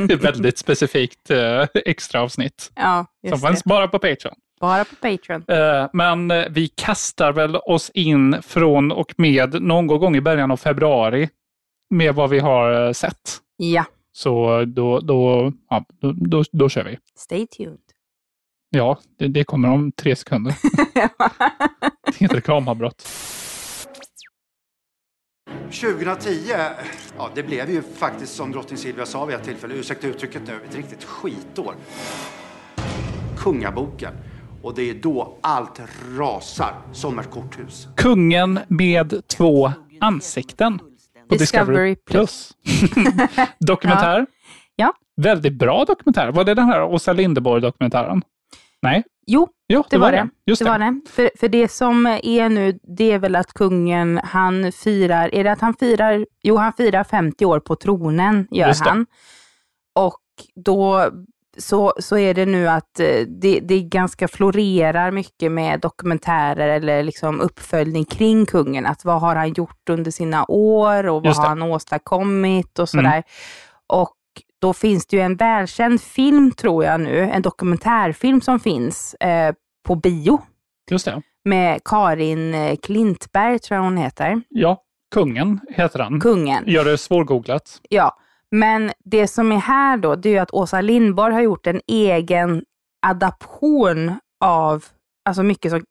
Det 0.07 0.13
är 0.13 0.17
väldigt 0.17 0.57
specifikt 0.57 1.31
eh, 1.31 1.65
extra 1.85 2.21
avsnitt. 2.21 2.71
ja 2.75 3.05
Som 3.29 3.51
det. 3.53 3.61
bara 3.65 3.87
på 3.87 3.99
Patreon. 3.99 4.35
Bara 4.59 4.85
på 4.85 4.95
Patreon. 4.95 5.43
Eh, 5.47 5.89
Men 5.93 6.31
eh, 6.31 6.45
vi 6.49 6.67
kastar 6.67 7.33
väl 7.33 7.55
oss 7.55 7.89
in 7.93 8.41
från 8.41 8.91
och 8.91 9.13
med 9.17 9.61
någon 9.61 9.87
gång 9.87 10.15
i 10.15 10.21
början 10.21 10.51
av 10.51 10.57
februari 10.57 11.29
med 11.89 12.15
vad 12.15 12.29
vi 12.29 12.39
har 12.39 12.85
eh, 12.87 12.91
sett. 12.91 13.37
Ja, 13.57 13.85
Så 14.11 14.65
då, 14.65 14.99
då, 14.99 15.51
ja, 15.69 15.85
då, 16.01 16.11
då, 16.11 16.43
då 16.51 16.69
kör 16.69 16.83
vi. 16.83 16.97
stay 17.15 17.47
tuned. 17.47 17.77
Ja, 18.69 18.99
det, 19.19 19.27
det 19.27 19.43
kommer 19.43 19.69
om 19.69 19.91
tre 19.91 20.15
sekunder. 20.15 20.55
Det 22.19 22.21
är 22.21 22.25
ett 22.25 22.33
reklamavbrott. 22.35 23.07
2010, 25.71 26.53
ja 27.17 27.29
det 27.35 27.43
blev 27.43 27.69
ju 27.69 27.81
faktiskt 27.81 28.35
som 28.35 28.51
drottning 28.51 28.77
Silvia 28.77 29.05
sa 29.05 29.25
vid 29.25 29.35
ett 29.35 29.43
tillfälle, 29.43 29.73
ursäkta 29.73 30.07
uttrycket 30.07 30.41
nu, 30.47 30.59
ett 30.69 30.75
riktigt 30.75 31.03
skitår. 31.03 31.75
Kungaboken. 33.37 34.13
Och 34.67 34.75
det 34.75 34.89
är 34.89 34.93
då 34.93 35.37
allt 35.41 35.81
rasar 36.17 36.73
som 36.91 37.19
ett 37.19 37.31
korthus. 37.31 37.87
Kungen 37.95 38.59
med 38.67 39.27
två 39.27 39.71
ansikten. 39.99 40.79
På 41.29 41.35
Discovery 41.35 41.95
Plus. 41.95 42.51
Dokumentär. 43.59 44.25
Ja. 44.75 44.93
Väldigt 45.21 45.53
bra 45.53 45.85
dokumentär. 45.85 46.31
Var 46.31 46.43
det 46.43 46.53
den 46.53 46.65
här 46.65 46.83
Åsa 46.83 47.13
Linderborg-dokumentären? 47.13 48.21
Nej? 48.81 49.03
Jo, 49.27 49.47
Jo, 49.67 49.83
det 49.89 49.97
var 49.97 50.11
det. 50.11 50.29
Just 50.45 50.59
det 50.59 50.65
det. 50.65 50.71
var 50.71 50.79
det. 50.79 51.01
För, 51.09 51.29
för 51.39 51.47
det 51.47 51.67
som 51.71 52.05
är 52.05 52.49
nu, 52.49 52.79
det 52.97 53.11
är 53.11 53.19
väl 53.19 53.35
att 53.35 53.53
kungen, 53.53 54.19
han 54.23 54.71
firar, 54.71 55.35
är 55.35 55.43
det 55.43 55.51
att 55.51 55.61
han 55.61 55.73
firar, 55.73 56.25
jo 56.43 56.57
han 56.57 56.73
firar 56.73 57.03
50 57.03 57.45
år 57.45 57.59
på 57.59 57.75
tronen, 57.75 58.47
gör 58.51 58.67
Just 58.67 58.83
det. 58.83 58.89
han. 58.89 59.05
Och 59.95 60.21
då 60.55 61.11
så, 61.57 61.93
så 61.99 62.17
är 62.17 62.33
det 62.33 62.45
nu 62.45 62.67
att 62.67 62.99
eh, 62.99 63.19
det, 63.27 63.59
det 63.59 63.81
ganska 63.81 64.27
florerar 64.27 65.11
mycket 65.11 65.51
med 65.51 65.79
dokumentärer 65.79 66.67
eller 66.67 67.03
liksom 67.03 67.41
uppföljning 67.41 68.05
kring 68.05 68.45
kungen. 68.45 68.85
Att 68.85 69.05
vad 69.05 69.21
har 69.21 69.35
han 69.35 69.53
gjort 69.53 69.89
under 69.89 70.11
sina 70.11 70.45
år 70.47 71.07
och 71.07 71.23
vad 71.23 71.35
har 71.35 71.47
han 71.47 71.61
åstadkommit 71.61 72.79
och 72.79 72.89
sådär. 72.89 73.05
Mm. 73.05 73.23
Och 73.87 74.15
då 74.61 74.73
finns 74.73 75.05
det 75.07 75.17
ju 75.17 75.21
en 75.23 75.35
välkänd 75.35 76.01
film 76.01 76.51
tror 76.51 76.83
jag 76.83 77.01
nu, 77.01 77.19
en 77.19 77.41
dokumentärfilm 77.41 78.41
som 78.41 78.59
finns 78.59 79.13
eh, 79.13 79.53
på 79.87 79.95
bio 79.95 80.41
Just 80.91 81.05
det. 81.05 81.21
med 81.45 81.81
Karin 81.85 82.53
eh, 82.53 82.75
Klintberg, 82.75 83.59
tror 83.59 83.75
jag 83.75 83.83
hon 83.83 83.97
heter. 83.97 84.41
Ja, 84.49 84.83
Kungen 85.13 85.59
heter 85.69 85.99
han. 85.99 86.19
Kungen. 86.19 86.63
Gör 86.67 86.85
det 86.85 86.97
svårgooglat. 86.97 87.81
Ja, 87.89 88.17
men 88.51 88.91
det 89.05 89.27
som 89.27 89.51
är 89.51 89.57
här 89.57 89.97
då, 89.97 90.15
det 90.15 90.35
är 90.35 90.41
att 90.41 90.51
Åsa 90.53 90.81
Lindborg 90.81 91.33
har 91.33 91.41
gjort 91.41 91.67
en 91.67 91.81
egen 91.87 92.63
adaption 93.07 94.19
av, 94.45 94.85
alltså 95.25 95.43
mycket 95.43 95.71
som, 95.71 95.83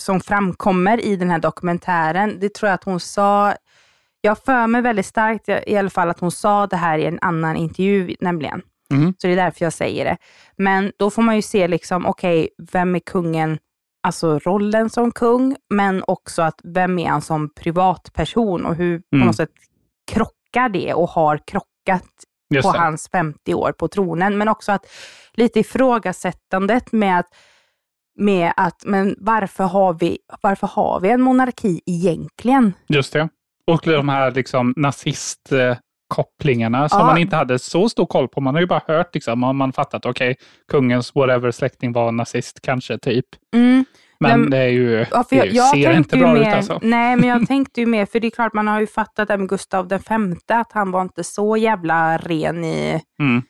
som 0.00 0.20
framkommer 0.20 1.00
i 1.04 1.16
den 1.16 1.30
här 1.30 1.38
dokumentären. 1.38 2.36
Det 2.40 2.54
tror 2.54 2.68
jag 2.68 2.74
att 2.74 2.84
hon 2.84 3.00
sa, 3.00 3.54
jag 4.20 4.38
för 4.38 4.66
mig 4.66 4.82
väldigt 4.82 5.06
starkt 5.06 5.48
i 5.66 5.76
alla 5.76 5.90
fall 5.90 6.10
att 6.10 6.20
hon 6.20 6.30
sa 6.30 6.66
det 6.66 6.76
här 6.76 6.98
i 6.98 7.04
en 7.06 7.18
annan 7.22 7.56
intervju 7.56 8.16
nämligen. 8.20 8.62
Mhm. 8.90 9.14
Så 9.18 9.26
det 9.26 9.32
är 9.32 9.36
därför 9.36 9.64
jag 9.64 9.72
säger 9.72 10.04
det. 10.04 10.16
Men 10.56 10.92
då 10.96 11.10
får 11.10 11.22
man 11.22 11.36
ju 11.36 11.42
se 11.42 11.68
liksom, 11.68 12.06
okej, 12.06 12.48
vem 12.72 12.94
är 12.94 12.98
kungen, 13.00 13.58
alltså 14.02 14.38
rollen 14.38 14.90
som 14.90 15.12
kung, 15.12 15.56
men 15.74 16.02
också 16.06 16.42
att 16.42 16.60
vem 16.64 16.98
är 16.98 17.08
han 17.08 17.22
som 17.22 17.48
privatperson 17.54 18.66
och 18.66 18.74
hur 18.74 18.98
på 18.98 19.04
Mm. 19.16 19.26
något 19.26 19.36
sätt 19.36 19.50
krockar 20.56 20.68
det 20.68 20.94
och 20.94 21.08
har 21.08 21.40
krockat 21.46 22.04
på 22.62 22.68
hans 22.68 23.08
50 23.12 23.54
år 23.54 23.72
på 23.72 23.88
tronen. 23.88 24.38
Men 24.38 24.48
också 24.48 24.72
att 24.72 24.86
lite 25.34 25.60
ifrågasättandet 25.60 26.92
med 26.92 27.18
att, 27.18 27.26
med 28.18 28.52
att 28.56 28.84
men 28.84 29.16
varför, 29.18 29.64
har 29.64 29.94
vi, 29.94 30.18
varför 30.42 30.66
har 30.66 31.00
vi 31.00 31.10
en 31.10 31.22
monarki 31.22 31.80
egentligen? 31.86 32.72
Just 32.88 33.12
det. 33.12 33.28
Och 33.66 33.80
de 33.84 34.08
här 34.08 34.30
liksom 34.30 34.74
nazistkopplingarna 34.76 36.88
som 36.88 37.00
Ja. 37.00 37.06
man 37.06 37.18
inte 37.18 37.36
hade 37.36 37.58
så 37.58 37.88
stor 37.88 38.06
koll 38.06 38.28
på. 38.28 38.40
Man 38.40 38.54
har 38.54 38.60
ju 38.60 38.66
bara 38.66 38.82
hört, 38.86 39.14
liksom, 39.14 39.40
man 39.40 39.56
man 39.56 39.72
fattat, 39.72 40.06
okej, 40.06 40.36
kungens 40.68 41.14
whatever 41.14 41.50
släkting 41.50 41.92
var 41.92 42.12
nazist 42.12 42.60
kanske, 42.62 42.98
typ. 42.98 43.26
Men 44.20 44.40
Men- 44.40 44.50
det 44.50 44.56
är 44.58 44.68
ju, 44.68 45.06
Ja, 45.10 45.24
det 45.30 45.36
jag, 45.36 45.46
jag 45.46 45.68
ser 45.70 45.92
inte 45.92 46.16
bra 46.16 46.32
mer, 46.32 46.40
ut 46.40 46.46
alltså. 46.54 46.78
Nej, 46.82 47.16
men 47.16 47.28
jag 47.28 47.46
tänkte 47.48 47.80
ju 47.80 47.86
mer, 47.86 48.06
för 48.06 48.20
det 48.20 48.26
är 48.26 48.30
klart 48.30 48.52
man 48.54 48.68
har 48.68 48.80
ju 48.80 48.86
fattat 48.86 49.28
det 49.28 49.38
med 49.38 49.48
Gustav 49.48 49.88
den 49.88 50.00
femte, 50.00 50.56
att 50.56 50.72
han 50.72 50.90
var 50.90 51.02
inte 51.02 51.24
så 51.24 51.56
jävla 51.56 52.16
ren 52.18 52.64
i, 52.64 53.00
Mm. 53.20 53.42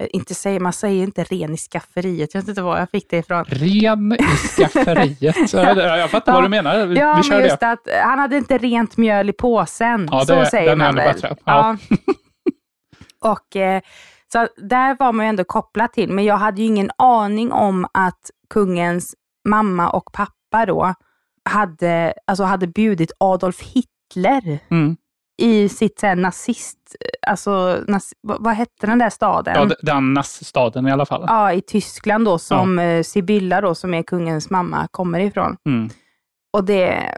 eh, 0.00 0.06
inte 0.12 0.34
säger, 0.34 0.60
man 0.60 0.72
säger 0.72 1.02
inte 1.02 1.24
ren 1.24 1.54
i 1.54 1.56
skafferiet, 1.56 2.34
jag 2.34 2.40
vet 2.40 2.48
inte 2.48 2.62
var 2.62 2.78
jag 2.78 2.90
fick 2.90 3.10
det 3.10 3.16
ifrån. 3.16 3.44
Ren 3.44 4.12
i 4.12 4.18
skafferiet. 4.56 5.36
Ja, 5.52 5.74
det- 5.74 5.98
jag 5.98 6.10
fattar 6.10 6.32
Ja. 6.32 6.36
vad 6.36 6.44
du 6.44 6.48
menar. 6.48 6.86
Vi, 6.86 6.98
Ja, 6.98 7.14
vi 7.16 7.22
kör 7.22 7.30
men 7.30 7.38
det. 7.42 7.48
just 7.48 7.62
att 7.62 7.88
eh, 7.88 7.94
han 8.02 8.18
hade 8.18 8.36
inte 8.36 8.58
rent 8.58 8.96
mjöl 8.96 9.28
i 9.30 9.32
påsen. 9.32 10.08
Ja, 10.10 10.18
det- 10.24 10.26
så 10.44 10.50
säger 10.50 10.76
man 10.76 10.94
väl. 10.94 11.14
bättre. 11.14 11.36
Ja. 11.44 11.76
Ja. 11.88 11.96
Och 13.30 13.56
eh, 13.56 13.80
så 14.32 14.48
där 14.56 14.96
var 14.98 15.12
man 15.12 15.26
ju 15.26 15.28
ändå 15.28 15.44
kopplad 15.44 15.92
till, 15.92 16.12
men 16.12 16.24
jag 16.24 16.36
hade 16.36 16.60
ju 16.62 16.66
ingen 16.66 16.90
aning 16.98 17.52
om 17.52 17.86
att 17.94 18.30
kungens 18.50 19.14
mamma 19.44 19.90
och 19.90 20.12
pappa 20.12 20.66
då 20.66 20.94
hade, 21.44 22.14
alltså 22.26 22.44
hade 22.44 22.66
bjudit 22.66 23.12
Adolf 23.18 23.60
Hitler 23.62 24.58
Mm. 24.70 24.96
i 25.42 25.68
sitt 25.68 26.00
så 26.00 26.06
här, 26.06 26.16
nazist, 26.16 26.78
alltså 27.26 27.78
nas, 27.88 28.12
vad, 28.20 28.44
vad 28.44 28.54
hette 28.54 28.86
den 28.86 28.98
där 28.98 29.10
staden? 29.10 29.54
Ja, 29.68 29.76
den 29.82 30.14
nassstaden 30.14 30.86
i 30.86 30.92
alla 30.92 31.06
fall. 31.06 31.24
Ja, 31.28 31.52
i 31.52 31.60
Tyskland 31.60 32.24
då, 32.24 32.38
som 32.38 32.78
eh, 32.78 33.02
Sibylla 33.02 33.60
då, 33.60 33.74
som 33.74 33.94
är 33.94 34.02
kungens 34.02 34.50
mamma, 34.50 34.88
kommer 34.90 35.20
ifrån. 35.20 35.56
Mm. 35.68 35.88
Och 36.52 36.64
det, 36.64 37.14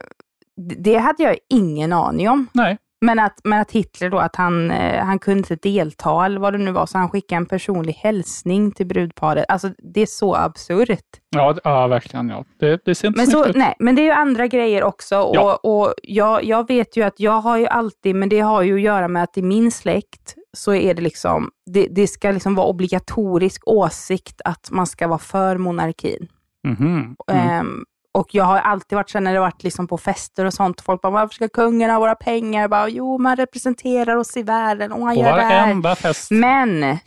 det 0.79 0.97
hade 0.97 1.23
jag 1.23 1.37
ingen 1.51 1.93
aning 1.93 2.29
om. 2.29 2.47
Nej. 2.53 2.79
Men 3.01 3.19
att, 3.19 3.41
men 3.45 3.61
att 3.61 3.73
Hitler 3.73 4.11
då, 4.11 4.19
att 4.19 4.37
han, 4.37 4.71
eh, 4.71 5.05
han 5.05 5.19
kunde 5.19 5.39
inte 5.39 5.57
delta 5.57 6.25
eller 6.25 6.41
vad 6.41 6.53
det 6.55 6.59
nu 6.59 6.73
var, 6.73 6.87
så 6.87 6.99
han 6.99 7.09
skickade 7.11 7.37
en 7.37 7.47
personlig 7.47 7.93
hälsning 7.93 8.73
till 8.73 8.87
brudparet. 8.87 9.45
Alltså 9.49 9.71
det 9.95 10.01
är 10.01 10.07
så 10.07 10.35
absurt. 10.35 11.01
Ja, 11.37 11.57
ja, 11.65 11.87
verkligen. 11.87 12.29
Ja. 12.29 12.45
Det, 12.61 12.81
det 12.85 12.95
ser 12.95 13.09
inte 13.09 13.21
Men, 13.21 13.27
så, 13.27 13.47
ut. 13.47 13.57
nej, 13.57 13.75
men 13.79 13.95
det 13.97 14.03
är 14.03 14.05
ju 14.05 14.11
andra 14.11 14.47
grejer 14.47 14.85
också. 14.85 15.19
Och, 15.21 15.37
Ja. 15.37 15.57
och 15.63 15.95
jag, 16.03 16.45
jag 16.45 16.69
vet 16.69 16.97
ju 16.97 17.03
att 17.03 17.21
jag 17.21 17.41
har 17.41 17.59
ju 17.59 17.67
alltid, 17.67 18.15
men 18.17 18.29
det 18.29 18.41
har 18.41 18.63
ju 18.63 18.75
att 18.75 18.81
göra 18.81 19.09
med 19.09 19.23
att 19.23 19.39
i 19.39 19.43
min 19.43 19.71
släkt 19.71 20.35
så 20.57 20.75
är 20.75 20.95
det 20.95 21.03
liksom, 21.03 21.51
det, 21.71 21.87
det 21.91 22.07
ska 22.07 22.31
liksom 22.31 22.55
vara 22.55 22.67
obligatorisk 22.67 23.63
åsikt 23.69 24.41
att 24.45 24.69
man 24.71 24.87
ska 24.87 25.09
vara 25.09 25.19
för 25.19 25.59
monarkin. 25.59 26.29
Mhm. 26.69 27.17
Mm. 27.33 27.85
Och 28.17 28.35
jag 28.35 28.45
har 28.45 28.59
alltid 28.59 28.97
varit 28.97 29.11
så 29.11 29.21
när 29.21 29.35
det 29.35 29.41
varit 29.41 29.63
liksom 29.63 29.87
på 29.87 29.99
fester 29.99 30.45
och 30.45 30.55
sånt, 30.55 30.81
folk 30.81 31.03
bara, 31.03 31.13
varför 31.13 31.35
ska 31.35 31.49
kungen 31.49 31.91
ha 31.91 31.99
våra 31.99 32.15
pengar? 32.15 32.61
Jag 32.61 32.71
bara, 32.71 32.89
jo, 32.89 33.19
man 33.19 33.37
representerar 33.37 34.17
oss 34.17 34.37
i 34.37 34.43
världen 34.43 34.93
och 34.93 35.07
han 35.07 35.15
På 35.15 35.21
gör 35.21 35.37
det 35.37 35.43
här. 35.43 35.95
fest. 35.95 36.31
Men, 36.31 36.99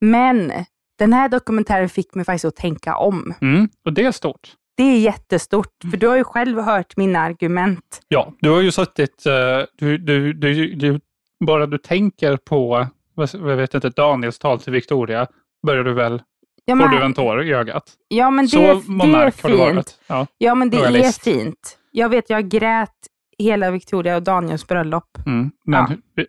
men, 0.00 0.52
den 0.98 1.12
här 1.12 1.28
dokumentären 1.28 1.88
fick 1.88 2.14
mig 2.14 2.24
faktiskt 2.24 2.44
att 2.44 2.56
tänka 2.56 2.96
om. 2.96 3.34
Mm. 3.40 3.68
Och 3.84 3.92
det 3.92 4.04
är 4.04 4.12
stort. 4.12 4.52
Det 4.76 4.82
är 4.82 4.98
jättestort, 4.98 5.72
för 5.90 5.96
du 5.96 6.08
har 6.08 6.16
ju 6.16 6.24
själv 6.24 6.60
hört 6.60 6.96
mina 6.96 7.20
argument. 7.20 8.00
Ja, 8.08 8.32
du 8.40 8.50
har 8.50 8.60
ju 8.60 8.70
suttit, 8.70 9.26
eh, 9.26 9.32
du, 9.78 9.98
du, 9.98 10.32
du, 10.32 10.74
du, 10.74 11.00
bara 11.46 11.66
du 11.66 11.78
tänker 11.78 12.36
på, 12.36 12.86
jag 13.32 13.56
vet 13.56 13.74
inte, 13.74 13.88
Daniels 13.88 14.38
tal 14.38 14.60
till 14.60 14.72
Victoria, 14.72 15.26
börjar 15.66 15.84
du 15.84 15.94
väl, 15.94 16.22
Ja, 16.68 16.76
får 16.76 16.88
du 16.88 17.02
en 17.04 17.14
tår 17.14 17.42
i 17.42 17.52
ögat. 17.52 17.92
ja, 18.08 18.30
men 18.30 18.48
Så 18.48 18.56
det, 18.56 18.62
det 18.62 18.70
är 18.70 18.90
monark 18.90 19.42
har 19.42 19.50
du 19.50 19.56
fint. 19.56 19.74
varit. 19.76 19.98
Ja. 20.06 20.26
Ja, 20.38 20.54
men 20.54 20.70
det 20.70 20.76
Royalist. 20.78 21.26
är 21.26 21.32
fint. 21.32 21.78
Jag 21.90 22.08
vet, 22.08 22.30
jag 22.30 22.48
grät 22.48 22.90
hela 23.38 23.70
Victoria 23.70 24.16
och 24.16 24.22
Daniels 24.22 24.66
bröllop. 24.66 25.18
Mm. 25.26 25.50
Men 25.64 26.02
hur- 26.16 26.26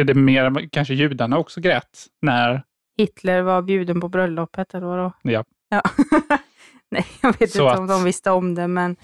är 0.00 0.04
det 0.04 0.14
mer, 0.14 0.68
kanske 0.72 0.94
judarna 0.94 1.38
också 1.38 1.60
grät 1.60 2.06
när, 2.22 2.62
Hitler 2.98 3.42
var 3.42 3.62
bjuden 3.62 4.00
på 4.00 4.08
bröllopet, 4.08 4.74
eller 4.74 4.86
vadå? 4.86 5.12
Ja. 5.22 5.44
ja. 5.68 5.82
Nej, 6.90 7.06
jag 7.22 7.38
vet 7.38 7.50
Så 7.50 7.62
inte 7.68 7.78
om 7.78 7.84
att- 7.84 7.88
de 7.90 8.04
visste 8.04 8.30
om 8.30 8.54
det, 8.54 8.68
men, 8.68 8.96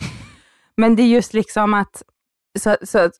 men 0.77 0.97
det 0.97 1.03
är 1.03 1.07
just 1.07 1.35
liksom 1.35 1.75
att, 1.75 2.03
så, 2.59 2.77
så, 2.83 2.99
att- 2.99 3.13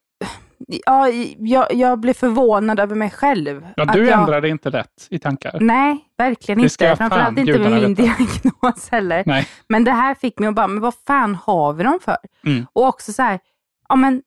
ja, 0.67 1.09
jag, 1.39 1.67
jag 1.75 2.01
blev 2.01 2.15
förvånad 2.15 2.81
över 2.81 2.95
mig 2.95 3.11
själv. 3.11 3.67
ja 3.77 3.83
Att 3.83 3.93
du 3.93 4.07
jag, 4.07 4.21
ändrade 4.21 4.49
inte 4.49 4.71
rätt 4.71 5.07
i 5.11 5.19
tankar. 5.19 5.59
Nej, 5.61 5.99
verkligen 6.19 6.61
inte. 6.61 6.87
fan 6.87 6.97
Framförallt 6.97 7.39
inte 7.39 7.59
med 7.59 7.83
min 7.83 7.95
diagnos 7.95 8.89
heller. 8.91 9.23
Nej. 9.27 9.47
Men 9.69 9.85
det 9.85 9.91
här 9.93 10.15
fick 10.15 10.39
mig 10.39 10.49
att 10.49 10.55
bara, 10.55 10.67
men 10.67 10.81
vad 10.81 10.95
fan 11.07 11.35
har 11.35 11.73
vi 11.73 11.85
dem 11.85 11.99
för? 12.05 12.17
Mm. 12.47 12.67
Och 12.73 12.85
också 12.87 13.13
så 13.13 13.23
här, 13.23 13.39
ja 13.89 13.97
men 13.97 14.23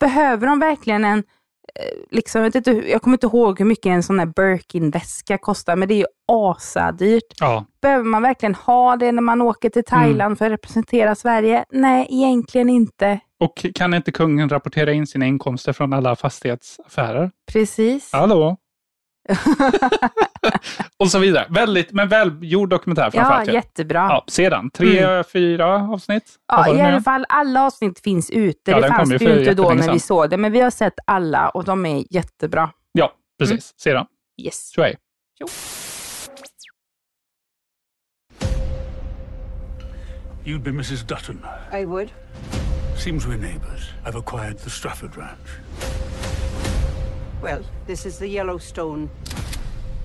behöver 0.00 0.46
de 0.46 0.58
verkligen 0.58 1.04
en, 1.04 1.18
eh, 1.18 1.98
liksom, 2.10 2.38
jag, 2.42 2.46
vet 2.52 2.54
inte, 2.68 2.90
jag 2.90 3.02
kommer 3.02 3.14
inte 3.14 3.26
ihåg 3.26 3.58
hur 3.58 3.66
mycket 3.66 3.86
en 3.86 4.02
sån 4.02 4.18
här 4.18 4.26
Birkin-väska 4.26 5.38
kostar, 5.38 5.76
men 5.76 5.88
det 5.88 5.94
är 5.94 5.98
ju 5.98 6.06
asadyrt. 6.32 7.22
Ja, 7.40 7.64
Behöver 7.82 8.04
man 8.04 8.22
verkligen 8.22 8.54
ha 8.54 8.96
det 8.96 9.12
när 9.12 9.22
man 9.22 9.42
åker 9.42 9.70
till 9.70 9.84
Thailand 9.84 10.20
Mm. 10.22 10.36
för 10.36 10.46
att 10.46 10.52
representera 10.52 11.14
Sverige? 11.14 11.64
Nej, 11.70 12.06
egentligen 12.10 12.68
inte. 12.70 13.20
Och 13.44 13.66
kan 13.74 13.94
inte 13.94 14.12
kungen 14.12 14.48
rapportera 14.48 14.92
in 14.92 15.06
sina 15.06 15.26
inkomster 15.26 15.72
från 15.72 15.92
alla 15.92 16.16
fastighetsaffärer? 16.16 17.30
Precis. 17.52 18.12
Hallå? 18.12 18.56
och 20.98 21.10
så 21.10 21.18
vidare. 21.18 21.46
Väldigt, 21.50 21.92
men 21.92 22.08
välgjord 22.08 22.68
dokumentär 22.68 23.02
Ja, 23.04 23.10
framförallt. 23.10 23.48
ju. 23.48 23.52
jättebra. 23.52 24.00
Ja, 24.00 24.24
sedan. 24.28 24.70
Tre, 24.70 25.24
fyra 25.24 25.66
avsnitt? 25.92 26.24
Ja, 26.48 26.76
i 26.76 26.80
alla 26.80 27.00
fall 27.00 27.26
alla 27.28 27.66
avsnitt 27.66 28.00
finns 28.00 28.30
ute. 28.30 28.70
Ja, 28.70 28.80
det 28.80 28.88
fanns 28.88 29.12
ju 29.12 29.18
det 29.18 29.38
inte 29.38 29.54
då 29.54 29.70
när 29.74 29.92
vi 29.92 30.00
såg 30.00 30.30
det, 30.30 30.36
men 30.36 30.52
vi 30.52 30.60
har 30.60 30.70
sett 30.70 30.94
alla 31.06 31.48
och 31.48 31.64
de 31.64 31.86
är 31.86 32.04
jättebra. 32.10 32.70
Ja, 32.92 33.12
precis. 33.38 33.74
Sedan. 33.76 34.06
Yes. 34.42 34.70
Tjoej. 34.70 34.96
You'd 40.44 40.62
be 40.62 40.70
Mrs. 40.70 41.02
Dutton. 41.02 41.46
I 41.72 41.84
would. 41.84 42.10
Seems 42.96 43.26
we're 43.26 43.36
neighbours. 43.36 43.90
I've 44.06 44.16
acquired 44.16 44.58
the 44.58 44.70
Strafford 44.70 45.16
Ranch. 45.16 45.48
Well, 47.42 47.62
this 47.86 48.06
is 48.06 48.18
the 48.18 48.28
Yellowstone, 48.28 49.10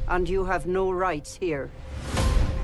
and 0.07 0.29
you 0.29 0.45
have 0.45 0.65
no 0.65 0.91
rights 0.91 1.37
here. 1.41 1.69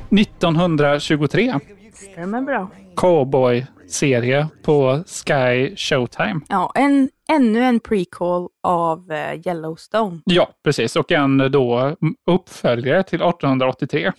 1923. 0.09 1.53
Stämmer 1.93 2.41
bra. 2.41 2.69
Cowboy-serie 2.95 4.47
på 4.63 5.03
Sky 5.05 5.75
Showtime. 5.75 6.41
Ja, 6.49 6.71
en, 6.75 7.09
ännu 7.29 7.63
en 7.63 7.79
prequel 7.79 8.47
av 8.63 9.11
eh, 9.11 9.47
Yellowstone. 9.47 10.19
Ja, 10.25 10.49
precis. 10.63 10.95
Och 10.95 11.11
en 11.11 11.51
då 11.51 11.95
uppföljare 12.31 13.03
till 13.03 13.21
1883. 13.21 14.11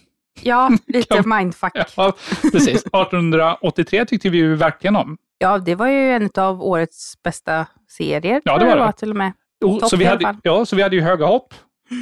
Ja, 0.42 0.70
lite 0.86 1.22
mindfuck. 1.28 1.72
Ja, 1.96 2.12
precis. 2.52 2.76
1883 2.76 4.04
tyckte 4.04 4.30
vi 4.30 4.38
ju 4.38 4.54
verkligen 4.54 4.96
om. 4.96 5.18
Ja, 5.38 5.58
det 5.58 5.74
var 5.74 5.86
ju 5.86 6.12
en 6.12 6.30
av 6.38 6.62
årets 6.62 7.22
bästa 7.22 7.66
serier. 7.96 8.40
Ja, 8.44 8.58
det 8.58 8.64
var 8.64 8.76
det. 8.86 8.92
till 8.92 9.10
och 9.10 9.16
med. 9.16 9.32
Och, 9.64 9.80
Topp 9.80 9.88
så, 9.90 9.96
vi 9.96 10.04
hade, 10.04 10.36
ja, 10.42 10.64
så 10.66 10.76
vi 10.76 10.82
hade 10.82 10.96
ju 10.96 11.02
höga 11.02 11.26
hopp 11.26 11.54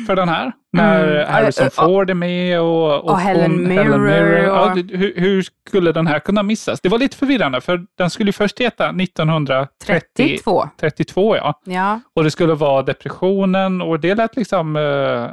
för 0.06 0.16
den 0.16 0.28
här. 0.28 0.52
När 0.72 1.04
Mm. 1.14 1.32
Harrison. 1.32 1.70
Ford 1.70 2.10
är 2.10 2.14
med 2.14 2.60
och, 2.60 3.04
Och 3.04 3.18
Helen 3.20 3.68
Mirren 3.68 4.44
Ja, 4.44 4.70
och- 4.70 4.76
hur, 4.76 5.12
hur 5.16 5.44
skulle 5.68 5.92
den 5.92 6.06
här 6.06 6.18
kunna 6.18 6.42
missas? 6.42 6.80
Det 6.80 6.88
var 6.88 6.98
lite 6.98 7.16
förvirrande 7.16 7.60
för 7.60 7.80
den 7.98 8.10
skulle 8.10 8.28
ju 8.28 8.32
först 8.32 8.60
heta 8.60 8.92
1932. 8.92 9.66
32. 9.86 10.68
32 10.80 11.36
ja. 11.36 11.60
Ja. 11.64 12.00
Och 12.16 12.24
det 12.24 12.30
skulle 12.30 12.54
vara 12.54 12.82
depressionen 12.82 13.82
och 13.82 14.00
det 14.00 14.14
lät 14.14 14.36
liksom... 14.36 14.76
eh, 14.76 14.82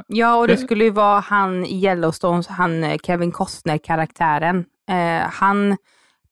ja, 0.06 0.34
och 0.36 0.48
det 0.48 0.54
Det- 0.54 0.60
skulle 0.60 0.84
ju 0.84 0.90
vara 0.90 1.20
han 1.20 1.64
i 1.66 1.84
Yellowstone, 1.84 2.42
han 2.48 2.84
eh, 2.84 2.96
Kevin 3.06 3.32
Costner-karaktären. 3.32 4.64
Eh, 4.90 5.28
han, 5.32 5.76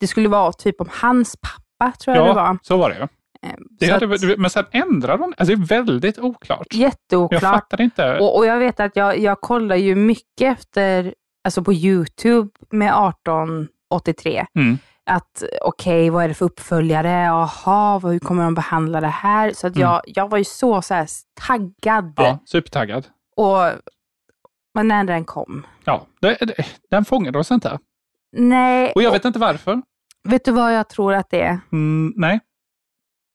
det 0.00 0.06
skulle 0.06 0.28
vara 0.28 0.52
typ 0.52 0.80
om 0.80 0.88
hans 0.92 1.36
pappa, 1.36 1.96
tror 1.98 2.16
jag 2.16 2.26
det 2.26 2.32
var. 2.34 2.42
ja, 2.42 2.58
så 2.62 2.76
var 2.76 2.90
det 2.90 2.96
ju. 2.96 3.02
Eh, 3.02 3.54
Det 3.70 3.90
hade, 3.90 4.14
att, 4.14 4.38
men 4.38 4.50
sen 4.50 4.64
ändrade 4.70 5.22
de 5.22 5.34
alltså 5.36 5.56
det. 5.56 5.62
är 5.62 5.66
väldigt 5.82 6.18
oklart. 6.18 6.66
Jag 6.70 6.80
jätteoklart. 6.80 7.42
fattar 7.42 7.80
inte. 7.80 8.18
Och, 8.18 8.36
och 8.36 8.46
jag 8.46 8.58
vet 8.58 8.80
att 8.80 8.96
jag, 8.96 9.18
jag 9.18 9.40
kollar 9.40 9.76
ju 9.76 9.94
mycket 9.94 10.58
efter, 10.58 11.14
alltså 11.44 11.62
på 11.64 11.72
YouTube 11.72 12.50
med 12.70 12.88
1883. 12.88 14.46
Mm. 14.54 14.78
Att 15.10 15.42
okej, 15.62 16.10
vad 16.10 16.24
är 16.24 16.28
det 16.28 16.34
för 16.34 16.44
uppföljare? 16.44 17.10
Jaha, 17.10 17.98
hur 17.98 18.18
kommer 18.18 18.44
de 18.44 18.54
behandla 18.54 19.00
det 19.00 19.06
här? 19.06 19.52
Så 19.52 19.66
att 19.66 19.76
jag, 19.76 20.00
jag 20.06 20.28
var 20.30 20.38
ju 20.38 20.44
så, 20.44 20.82
så 20.82 20.94
här 20.94 21.06
taggad. 21.46 22.04
Mm. 22.04 22.12
Ja, 22.16 22.38
supertaggad. 22.46 23.06
Och, 23.36 23.56
men 24.74 24.88
när 24.88 25.04
den 25.04 25.24
kom. 25.24 25.66
Ja, 25.84 26.06
det, 26.20 26.36
det, 26.40 26.54
den 26.90 27.04
fångade 27.04 27.38
oss 27.38 27.50
inte. 27.50 27.78
Nej, 28.36 28.92
Och 28.94 29.02
jag 29.02 29.10
vet 29.12 29.24
inte 29.24 29.38
varför. 29.38 29.82
Vet 30.28 30.44
du 30.44 30.52
vad 30.52 30.74
jag 30.74 30.88
tror 30.88 31.14
att 31.14 31.30
det 31.30 31.40
är? 31.42 31.60
Mm, 31.72 32.12
nej. 32.16 32.40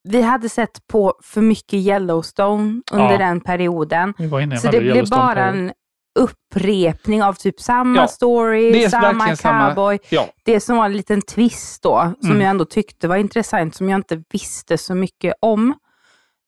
vi 0.08 0.22
hade 0.22 0.50
sett 0.50 0.88
på 0.88 1.14
för 1.24 1.42
mycket 1.42 1.74
Yellowstone 1.74 2.82
under 2.92 3.12
Ja. 3.12 3.18
den 3.18 3.42
perioden. 3.42 4.14
Så 4.62 4.68
det 4.72 4.80
blev 4.80 5.10
bara 5.10 5.46
en 5.46 5.72
upprepning 6.20 7.24
av 7.24 7.34
typ 7.34 7.60
samma 7.62 7.98
Ja, 8.02 8.08
story, 8.08 8.90
samma 8.90 9.12
verkligen 9.14 9.38
samma- 9.38 9.68
cowboy. 9.70 10.00
Ja, 10.10 10.28
Det 10.46 10.60
som 10.60 10.78
var 10.78 10.86
en 10.86 10.98
liten 10.98 11.22
twist 11.22 11.84
då, 11.84 12.14
som 12.22 12.30
Mm. 12.30 12.42
jag 12.42 12.50
ändå 12.50 12.66
tyckte 12.66 13.08
var 13.08 13.16
intressant, 13.16 13.76
som 13.76 13.90
jag 13.90 13.98
inte 13.98 14.24
visste 14.34 14.78
så 14.78 14.96
mycket 14.96 15.34
om, 15.42 15.74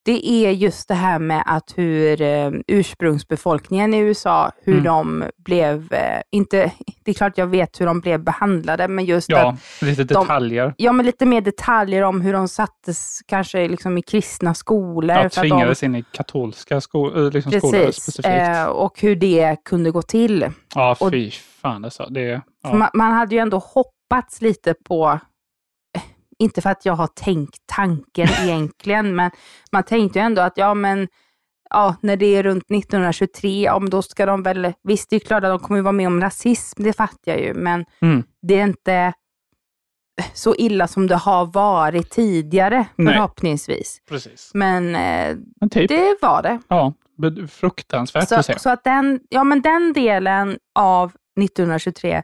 det 0.08 0.28
är 0.28 0.52
just 0.52 0.88
det 0.88 0.94
här 0.94 1.20
med 1.20 1.44
att 1.46 1.74
hur 1.76 2.22
eh, 2.22 2.52
ursprungsbefolkningen 2.68 3.94
i 3.94 3.98
USA, 3.98 4.52
hur 4.64 4.74
Mm. 4.74 4.84
de 4.84 5.24
blev, 5.46 5.94
eh, 5.94 6.22
inte, 6.32 6.72
det 7.06 7.12
är 7.12 7.16
klart 7.16 7.38
jag 7.38 7.48
vet 7.48 7.82
hur 7.82 7.86
de 7.86 8.00
blev 8.00 8.24
behandlade, 8.24 8.88
men 8.88 9.06
just 9.06 9.34
att 9.34 9.40
ja 9.40 9.58
lite 9.82 10.04
detaljer. 10.04 10.74
Ja, 10.78 10.92
men 10.92 11.06
lite 11.06 11.26
mer 11.26 11.42
detaljer 11.42 12.02
om 12.04 12.22
hur 12.22 12.34
de 12.34 12.48
sattes 12.48 13.20
kanske 13.28 13.68
liksom 13.68 13.98
i 13.98 14.02
kristna 14.02 14.54
skolor. 14.54 15.16
Ja, 15.18 15.26
att 15.26 15.32
de- 15.34 15.42
tvingades 15.42 15.84
in 15.84 15.96
i 15.96 16.04
katolska 16.12 16.82
sko 16.82 17.16
eh, 17.26 17.32
liksom 17.32 17.52
skolor 17.52 17.72
Precis, 17.86 18.04
specifikt. 18.04 18.28
eh, 18.28 18.64
och 18.66 19.02
hur 19.02 19.16
det 19.16 19.56
kunde 19.66 19.92
gå 19.92 20.02
till. 20.02 20.46
ja, 20.76 20.96
och- 21.00 21.12
fy 21.12 21.32
fan 21.32 21.86
alltså. 21.86 22.06
Det, 22.10 22.42
ja. 22.64 22.74
Man, 22.74 22.90
man 22.94 23.14
hade 23.14 23.36
ju 23.36 23.42
ändå 23.42 23.58
hoppats 23.58 24.42
lite 24.42 24.74
på, 24.86 25.20
inte 26.39 26.62
för 26.62 26.70
att 26.70 26.86
jag 26.86 26.94
har 26.94 27.08
tänkt 27.08 27.60
tanken 27.65 28.27
egentligen, 28.44 29.15
men 29.15 29.32
man 29.72 29.84
tänkte 29.84 30.20
ju 30.20 30.25
ändå 30.25 30.41
att 30.41 30.58
ja 30.58 30.74
men 30.74 31.08
Ja, 31.70 31.96
när 32.01 32.17
det 32.17 32.25
är 32.25 32.44
runt 32.44 32.63
1923, 32.72 33.62
ja, 33.63 33.79
men 33.79 33.89
då 33.89 34.01
ska 34.01 34.25
de 34.25 34.44
väl, 34.44 34.74
visst 34.84 35.10
det 35.10 35.15
är 35.15 35.20
klart 35.20 35.44
att 35.44 35.50
de 35.50 35.60
kommer 35.60 35.82
vara 35.82 35.91
med 35.91 36.08
om 36.08 36.22
rasism, 36.22 36.84
det 36.84 36.94
fattar 36.94 37.32
jag 37.32 37.41
ju, 37.41 37.53
men 37.53 37.86
Mm. 38.01 38.24
det 38.41 38.60
är 38.60 38.63
inte 38.63 39.13
så 40.34 40.56
illa 40.56 40.88
som 40.88 41.08
det 41.08 41.15
har 41.15 41.46
varit 41.46 42.10
tidigare, 42.10 42.86
Nej. 42.96 43.13
förhoppningsvis. 43.13 44.01
Precis. 44.10 44.51
Men 44.53 44.96
eh, 44.96 45.38
Men 45.62 45.70
typ, 45.70 45.89
det 45.89 46.17
var 46.22 46.41
det. 46.44 46.60
ja, 46.67 46.94
fruktansvärt 47.50 48.27
Så, 48.29 48.36
att 48.36 48.46
se. 48.46 48.60
så 48.60 48.70
att 48.70 48.84
den, 48.84 49.20
ja, 49.29 49.44
men 49.44 49.62
den 49.62 49.94
delen 49.94 50.58
av 50.75 51.12
1923 51.41 52.24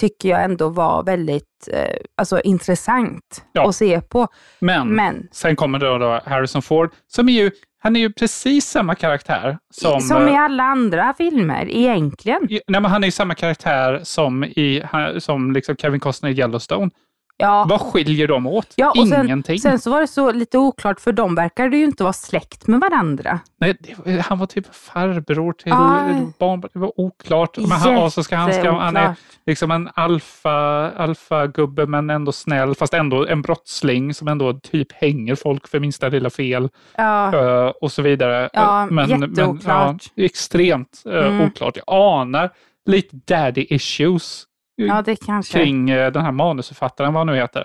tycker 0.00 0.28
jag 0.28 0.44
ändå 0.44 0.68
var 0.68 1.02
väldigt 1.02 1.68
eh, 1.72 1.96
alltså, 2.16 2.40
intressant 2.40 3.44
Ja. 3.52 3.68
att 3.68 3.74
se 3.76 4.00
på. 4.00 4.28
Men, 4.58 4.88
Men 4.88 5.28
sen 5.32 5.56
kommer 5.56 5.78
då, 5.78 5.98
då 5.98 6.20
Harrison 6.26 6.62
Ford, 6.62 6.90
som 7.06 7.28
är 7.28 7.32
ju, 7.32 7.50
han 7.82 7.96
är 7.96 8.00
ju 8.00 8.12
precis 8.12 8.66
samma 8.66 8.94
karaktär 8.94 9.58
som... 9.74 10.00
som, 10.00 10.28
i 10.28 10.32
eh, 10.32 10.40
alla 10.40 10.62
andra 10.62 11.14
filmer 11.18 11.68
egentligen. 11.70 12.52
i- 12.52 12.60
Nej, 12.66 12.80
men 12.80 12.90
han 12.90 13.02
är 13.04 13.08
ju 13.08 13.12
samma 13.12 13.34
karaktär 13.34 14.00
som, 14.02 14.44
i, 14.44 14.82
som 15.18 15.52
liksom 15.52 15.76
Kevin 15.76 16.00
Costner 16.00 16.30
i 16.30 16.38
Yellowstone. 16.38 16.90
Ja. 17.36 17.66
Vad 17.68 17.80
skiljer 17.80 18.28
dem 18.28 18.46
åt? 18.46 18.72
Ja, 18.76 18.90
och 18.98 19.08
sen, 19.08 19.24
Ingenting. 19.26 19.58
sen 19.58 19.78
så 19.78 19.90
var 19.90 20.00
det 20.00 20.06
så 20.06 20.32
lite 20.32 20.58
oklart, 20.58 21.00
för 21.00 21.12
de 21.12 21.34
verkade 21.34 21.76
ju 21.76 21.84
inte 21.84 22.02
vara 22.02 22.12
släkt 22.12 22.66
med 22.66 22.80
varandra. 22.80 23.40
Nej, 23.60 23.76
det, 24.04 24.20
han 24.20 24.38
var 24.38 24.46
typ 24.46 24.74
farbror 24.74 25.52
till 25.52 25.68
Ja. 25.70 26.08
barn. 26.38 26.60
Det 26.60 26.78
var 26.78 27.00
oklart. 27.00 27.56
Men 27.58 27.70
han, 27.70 27.96
och 27.96 28.12
så 28.12 28.22
ska 28.22 28.36
han, 28.36 28.52
ska, 28.52 28.72
han 28.78 28.96
är 28.96 29.14
liksom 29.46 29.70
en 29.70 29.90
alfa, 29.94 30.90
alfa-gubbe 30.90 31.86
men 31.86 32.10
ändå 32.10 32.32
snäll, 32.32 32.74
fast 32.74 32.94
ändå 32.94 33.26
en 33.26 33.42
brottsling 33.42 34.14
som 34.14 34.28
ändå 34.28 34.52
typ 34.52 34.92
hänger 34.92 35.34
folk 35.34 35.68
för 35.68 35.80
minsta 35.80 36.08
lilla 36.08 36.30
fel 36.30 36.68
Ja, 36.96 37.34
eh, 37.66 37.72
och 37.80 37.92
så 37.92 38.02
vidare. 38.02 38.50
Ja, 38.52 38.82
Eh, 38.82 38.90
men, 38.90 39.08
jätteoklart. 39.10 40.02
ja, 40.14 40.24
extremt 40.24 41.02
eh, 41.06 41.12
Mm. 41.26 41.40
oklart. 41.46 41.76
Jag 41.76 41.84
anar 41.88 42.50
lite 42.86 43.16
daddy 43.26 43.66
issues 43.70 44.44
ja, 44.76 45.02
det 45.02 45.16
kanske. 45.26 45.58
kring 45.58 45.90
eh, 45.90 46.12
den 46.12 46.24
här 46.24 46.32
manusförfattaren, 46.32 47.12
vad 47.12 47.20
han 47.20 47.26
nu 47.26 47.34
heter. 47.36 47.64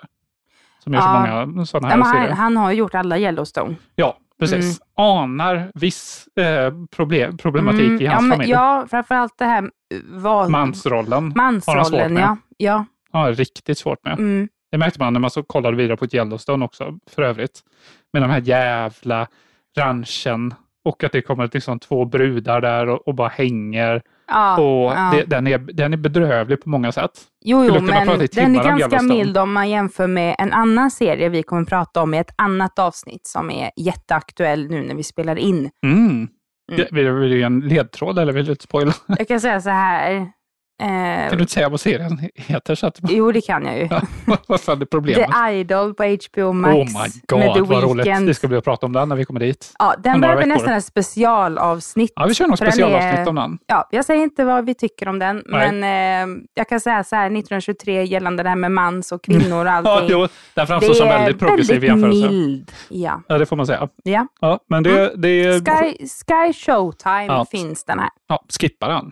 Som 0.83 0.93
gör 0.93 0.99
Ja. 1.01 1.05
så 1.43 1.47
många 1.51 1.65
sådana 1.65 1.87
Ja, 1.89 1.95
här 1.95 2.03
han, 2.03 2.13
serier. 2.13 2.31
han 2.35 2.57
har 2.57 2.71
ju 2.71 2.77
gjort 2.77 2.95
alla 2.95 3.17
Yellowstone. 3.17 3.75
Ja, 3.95 4.17
precis. 4.39 4.79
Anar 4.95 5.71
viss 5.73 6.27
eh, 6.37 6.73
problem, 6.95 7.37
problematik 7.37 7.81
Mm, 7.87 8.01
i 8.01 8.05
ja, 8.05 8.11
hans 8.11 8.21
men, 8.23 8.31
familj. 8.31 8.51
ja, 8.51 8.85
framförallt 8.89 9.37
det 9.37 9.45
här 9.45 9.63
eh, 9.63 9.69
vad, 10.09 10.49
Mansrollen 10.49 11.11
har 11.13 11.19
han 11.21 11.33
mansrollen. 11.35 12.15
Ja, 12.17 12.37
ja. 12.57 12.85
Ja, 13.11 13.19
riktigt 13.31 13.77
svårt 13.77 14.03
med. 14.03 14.13
Mm. 14.19 14.47
Det 14.71 14.77
märkte 14.77 14.99
man 14.99 15.13
när 15.13 15.19
man 15.19 15.29
så 15.29 15.43
kollade 15.43 15.77
vidare 15.77 15.97
på 15.97 16.05
ett 16.05 16.13
Yellowstone 16.13 16.65
också, 16.65 16.97
för 17.09 17.21
övrigt. 17.21 17.59
Med 18.13 18.21
de 18.21 18.29
här 18.31 18.41
jävla 18.41 19.27
ranchen 19.77 20.53
och 20.85 21.03
att 21.03 21.11
det 21.11 21.21
kommer 21.21 21.49
liksom 21.53 21.79
två 21.79 22.05
brudar 22.05 22.61
där 22.61 22.89
och, 22.89 23.07
och 23.07 23.15
bara 23.15 23.27
hänger. 23.29 24.01
Ja, 24.29 24.57
och 24.61 24.91
ja. 24.91 25.09
det, 25.13 25.23
den, 25.23 25.47
är, 25.47 25.57
den 25.57 25.93
är 25.93 25.97
bedrövlig 25.97 26.61
på 26.63 26.69
många 26.69 26.91
sätt. 26.91 27.11
Jo, 27.45 27.65
jo, 27.65 27.73
men 27.73 28.07
den 28.31 28.55
är 28.55 28.63
ganska 28.63 29.01
mild 29.01 29.37
om 29.37 29.53
man 29.53 29.69
jämför 29.69 30.07
med 30.07 30.35
en 30.39 30.53
annan 30.53 30.91
serie 30.91 31.29
vi 31.29 31.43
kommer 31.43 31.65
prata 31.65 32.01
om 32.01 32.13
i 32.13 32.17
ett 32.17 32.33
annat 32.37 32.79
avsnitt 32.79 33.27
som 33.27 33.51
är 33.51 33.71
jätteaktuell 33.77 34.67
nu 34.69 34.83
när 34.83 34.95
vi 34.95 35.03
spelar 35.03 35.35
in. 35.35 35.69
Mm. 35.85 36.27
Det- 36.77 36.87
Vill, 36.91 37.09
vill 37.11 37.29
du 37.29 37.37
ge 37.37 37.43
en 37.43 37.59
ledtråd 37.59 38.19
eller 38.19 38.33
vill 38.33 38.45
du 38.45 38.51
inte 38.51 38.63
spoila? 38.63 38.93
Jag 39.07 39.27
kan 39.27 39.39
säga 39.41 39.61
så 39.61 39.69
här. 39.69 40.27
Eh, 40.81 41.29
Kan 41.29 41.37
du 41.37 41.41
inte 41.41 41.53
säga 41.53 41.69
vad 41.69 41.79
serien 41.79 42.19
heter? 42.35 42.75
Så 42.75 42.87
att, 42.87 42.99
jo, 43.01 43.31
det 43.31 43.41
kan 43.41 43.65
jag 43.65 43.77
ju. 43.77 43.87
ja, 43.91 44.01
vad 44.47 44.61
fan 44.61 44.81
är 44.81 44.85
problemet? 44.85 45.29
The 45.31 45.51
Idol 45.59 45.93
på 45.93 46.03
HBO 46.03 46.51
Max 46.53 46.73
oh 46.75 46.85
my 46.85 47.39
med 47.45 47.53
The 47.53 47.59
god, 47.59 47.67
vad 47.67 47.83
roligt. 47.83 48.07
Weeknd. 48.07 48.27
Vi 48.27 48.33
ska 48.33 48.47
bli 48.47 48.57
och 48.57 48.63
prata 48.63 48.85
om 48.85 48.93
den 48.93 49.09
när 49.09 49.15
vi 49.15 49.25
kommer 49.25 49.39
dit. 49.39 49.73
Ja, 49.79 49.95
den 50.03 50.21
behöver 50.21 50.41
veckor. 50.41 50.53
nästan 50.53 50.73
ett 50.73 50.85
specialavsnitt. 50.85 52.11
Ja, 52.15 52.25
vi 52.27 52.33
kör 52.33 52.47
den 52.47 52.57
specialavsnitt 52.57 53.19
är- 53.19 53.29
om 53.29 53.35
den. 53.35 53.57
Ja, 53.67 53.87
jag 53.91 54.05
säger 54.05 54.23
inte 54.23 54.43
vad 54.43 54.65
vi 54.65 54.73
tycker 54.73 55.07
om 55.07 55.19
den, 55.19 55.43
Nej. 55.45 55.71
men 55.71 55.83
eh, 56.33 56.43
jag 56.53 56.69
kan 56.69 56.79
säga 56.79 57.03
så 57.03 57.15
här 57.15 57.25
1923 57.25 58.03
gällande 58.03 58.43
det 58.43 58.49
här 58.49 58.55
med 58.55 58.71
mans 58.71 59.11
och 59.11 59.23
kvinnor 59.23 59.65
och 59.65 59.71
Ja, 59.71 59.71
allting. 59.71 60.09
jo, 60.11 60.27
den 60.53 60.67
framstår 60.67 60.93
som 60.93 61.07
väldigt 61.07 61.39
progressiv 61.39 61.81
väldigt 61.81 61.89
jämförelse. 61.89 62.29
mild. 62.29 62.71
Ja. 62.89 63.21
Ja, 63.27 63.37
det 63.37 63.45
får 63.45 63.55
man 63.55 63.65
säga. 63.67 63.89
ja. 64.03 64.27
Ja, 64.41 64.59
men 64.69 64.83
det, 64.83 65.13
det 65.15 65.27
är... 65.29 65.53
Sky, 65.59 66.07
Sky 66.07 66.53
Showtime 66.53 67.25
Ja. 67.25 67.45
finns 67.51 67.83
den 67.83 67.99
här. 67.99 68.09
Ja, 68.27 68.43
skippa 68.59 68.87
den. 68.87 69.11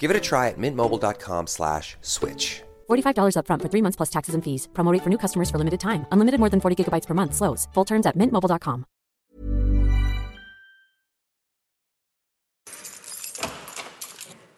Give 0.00 0.10
it 0.10 0.16
a 0.16 0.20
try 0.20 0.48
at 0.48 0.58
mintmobile.com 0.58 1.46
slash 1.46 1.96
switch. 2.00 2.62
$45 2.88 3.36
upfront 3.36 3.62
for 3.62 3.68
three 3.68 3.82
months 3.82 3.96
plus 3.96 4.10
taxes 4.10 4.34
and 4.34 4.42
fees. 4.42 4.68
Promo 4.72 4.92
rate 4.92 5.02
for 5.04 5.10
new 5.10 5.18
customers 5.18 5.50
for 5.50 5.58
limited 5.58 5.80
time. 5.80 6.06
Unlimited 6.12 6.40
more 6.40 6.50
than 6.50 6.60
40 6.60 6.76
gigabytes 6.76 7.06
per 7.06 7.14
month. 7.14 7.34
Slows. 7.34 7.68
Full 7.74 7.84
terms 7.84 8.06
at 8.06 8.16
mintmobile.com. 8.16 8.84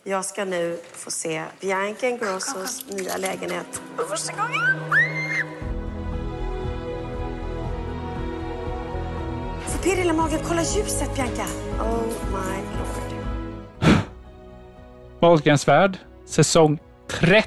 Jag 0.04 0.24
ska 0.24 0.44
nu 0.44 0.80
få 0.92 1.10
se 1.10 1.44
Bianca 1.60 2.08
Ingrossos 2.08 2.84
nya 2.88 3.16
lägenhet 3.16 3.82
för 3.96 4.04
första 4.04 4.32
gången. 4.32 4.60
Få 9.66 9.78
pirr 9.78 9.98
i 9.98 10.12
magen. 10.12 10.40
Kolla 10.48 10.62
ljuset, 10.62 11.14
Bianca. 11.14 11.46
Oh 11.80 12.06
my 12.32 12.56
lord. 12.78 12.81
Wahlgrens 15.22 15.68
värld, 15.68 15.98
säsong 16.26 16.78
13! 17.10 17.46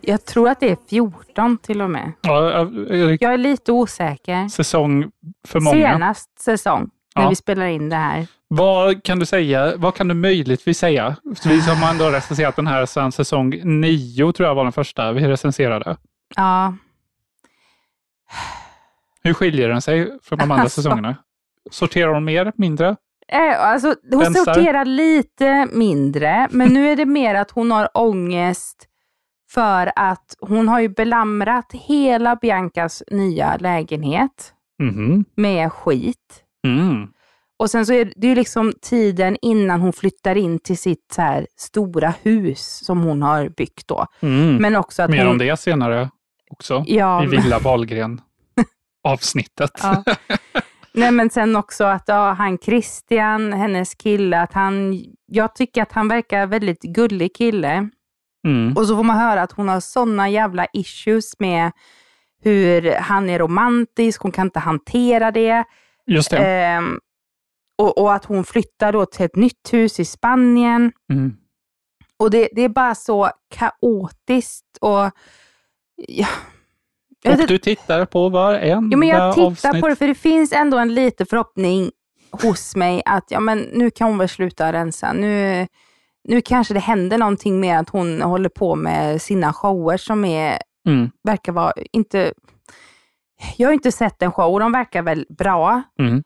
Jag 0.00 0.24
tror 0.24 0.48
att 0.48 0.60
det 0.60 0.70
är 0.70 0.76
14 0.90 1.58
till 1.58 1.82
och 1.82 1.90
med. 1.90 2.12
Ja, 2.22 2.60
Erik, 2.90 3.22
Jag 3.22 3.32
är 3.32 3.38
lite 3.38 3.72
osäker. 3.72 4.48
säsong 4.48 5.10
för 5.48 5.60
många. 5.60 5.76
Senast 5.92 6.38
säsong, 6.40 6.90
när 7.16 7.22
Ja. 7.22 7.28
vi 7.28 7.36
spelar 7.36 7.66
in 7.66 7.88
det 7.88 7.96
här. 7.96 8.26
Vad 8.48 9.02
kan 9.04 9.18
du 9.18 9.26
säga? 9.26 9.76
Vad 9.76 9.94
kan 9.94 10.08
du 10.08 10.14
möjligtvis 10.14 10.78
säga? 10.78 11.16
Vi 11.44 11.60
som 11.62 11.76
har 11.76 11.90
ändå 11.90 12.10
recenserat 12.10 12.56
den 12.56 12.66
här 12.66 12.86
sedan 12.86 13.12
säsong 13.12 13.60
9, 13.64 14.32
tror 14.32 14.48
jag 14.48 14.54
var 14.54 14.64
den 14.64 14.72
första 14.72 15.12
vi 15.12 15.28
recenserade. 15.28 15.96
Ja, 16.36 16.74
Hur 19.22 19.34
skiljer 19.34 19.68
den 19.68 19.82
sig 19.82 20.18
från 20.22 20.38
de 20.38 20.50
andra 20.50 20.62
Alltså. 20.62 20.82
säsongerna? 20.82 21.16
Sorterar 21.70 22.14
de 22.14 22.24
mer, 22.24 22.52
mindre? 22.56 22.96
Eh, 23.32 23.60
Alltså, 23.60 23.94
hon 24.10 24.20
Rensar. 24.20 24.44
sorterar 24.54 24.84
lite 24.84 25.66
mindre, 25.72 26.48
men 26.50 26.68
nu 26.68 26.88
är 26.90 26.96
det 26.96 27.06
mer 27.06 27.34
att 27.34 27.50
hon 27.50 27.70
har 27.70 27.88
ångest 27.94 28.88
för 29.50 29.92
att 29.96 30.36
hon 30.40 30.68
har 30.68 30.80
ju 30.80 30.88
belamrat 30.88 31.72
hela 31.72 32.36
Biancas 32.36 33.02
nya 33.10 33.56
lägenhet 33.56 34.52
Mhm. 34.82 35.24
med 35.34 35.72
skit. 35.72 36.42
Mm. 36.66 37.08
Och 37.58 37.70
sen 37.70 37.86
så 37.86 37.92
är 37.92 38.12
det 38.16 38.26
ju 38.26 38.34
liksom 38.34 38.72
tiden 38.82 39.36
innan 39.42 39.80
hon 39.80 39.92
flyttar 39.92 40.36
in 40.36 40.58
till 40.58 40.78
sitt 40.78 41.12
så 41.12 41.22
här 41.22 41.46
stora 41.56 42.14
hus 42.22 42.80
som 42.84 43.02
hon 43.02 43.22
har 43.22 43.48
byggt 43.48 43.88
då. 43.88 44.06
Mm. 44.20 44.56
Men 44.56 44.76
också 44.76 45.02
att 45.02 45.10
Mer 45.10 45.18
hon... 45.18 45.28
om 45.28 45.38
det 45.38 45.56
senare 45.60 46.10
också. 46.50 46.84
Ja, 46.86 47.24
I 47.24 47.26
Villa 47.26 47.58
Wahlgren 47.58 48.20
avsnittet. 49.04 49.70
Ja. 49.82 50.02
Nej 50.96 51.12
men 51.12 51.30
sen 51.30 51.56
också 51.56 51.84
att 51.84 52.04
ja, 52.06 52.32
han 52.32 52.58
Christian, 52.58 53.52
hennes 53.52 53.94
kille, 53.94 54.40
att 54.40 54.52
han, 54.52 55.04
jag 55.26 55.54
tycker 55.54 55.82
att 55.82 55.92
han 55.92 56.08
verkar 56.08 56.46
väldigt 56.46 56.82
gullig 56.82 57.36
kille. 57.36 57.88
Mm. 58.46 58.72
Och 58.76 58.86
så 58.86 58.96
får 58.96 59.04
man 59.04 59.18
höra 59.18 59.42
att 59.42 59.52
hon 59.52 59.68
har 59.68 59.80
sådana 59.80 60.28
jävla 60.28 60.66
issues 60.72 61.38
med 61.38 61.72
hur 62.42 62.94
han 62.94 63.30
är 63.30 63.38
romantisk, 63.38 64.22
hon 64.22 64.32
kan 64.32 64.46
inte 64.46 64.58
hantera 64.58 65.30
det. 65.30 65.64
Just 66.06 66.30
det. 66.30 66.38
Ehm, 66.38 67.00
och, 67.78 67.98
och 67.98 68.14
att 68.14 68.24
hon 68.24 68.44
flyttar 68.44 68.92
då 68.92 69.06
till 69.06 69.24
ett 69.24 69.36
nytt 69.36 69.72
hus 69.72 70.00
i 70.00 70.04
Spanien. 70.04 70.92
Mm. 71.12 71.36
Och 72.18 72.30
det, 72.30 72.48
det 72.52 72.62
är 72.62 72.68
bara 72.68 72.94
så 72.94 73.30
kaotiskt 73.50 74.78
och 74.80 75.10
ja, 75.96 76.28
Och 77.26 77.46
du 77.48 77.58
tittar 77.58 78.04
på 78.04 78.28
varenda 78.28 78.66
Ja, 78.66 78.96
men 78.98 79.08
jag 79.08 79.34
tittar 79.34 79.46
avsnitt. 79.46 79.80
på 79.80 79.88
det 79.88 79.96
för 79.96 80.06
det 80.08 80.14
finns 80.14 80.52
ändå 80.52 80.78
en 80.78 80.94
liten 80.94 81.26
förhoppning 81.26 81.90
hos 82.30 82.76
mig 82.76 83.02
att 83.04 83.24
ja, 83.30 83.40
men 83.40 83.58
nu 83.58 83.90
kan 83.90 84.08
hon 84.08 84.18
väl 84.18 84.28
sluta 84.28 84.72
rensa. 84.72 85.12
Nu, 85.12 85.66
nu 86.28 86.40
kanske 86.40 86.74
det 86.74 86.80
händer 86.80 87.18
någonting 87.18 87.60
med 87.60 87.78
att 87.80 87.88
hon 87.88 88.22
håller 88.22 88.48
på 88.48 88.74
med 88.76 89.22
sina 89.22 89.52
shower 89.52 89.96
som 89.96 90.24
är, 90.24 90.58
Mm. 90.88 91.10
verkar 91.24 91.52
vara, 91.52 91.72
inte... 91.92 92.32
Jag 93.56 93.68
har 93.68 93.72
inte 93.72 93.92
sett 93.92 94.22
en 94.22 94.32
show 94.32 94.52
och 94.54 94.60
de 94.60 94.72
verkar 94.72 95.02
väl 95.02 95.26
bra. 95.38 95.82
Mm. 96.00 96.22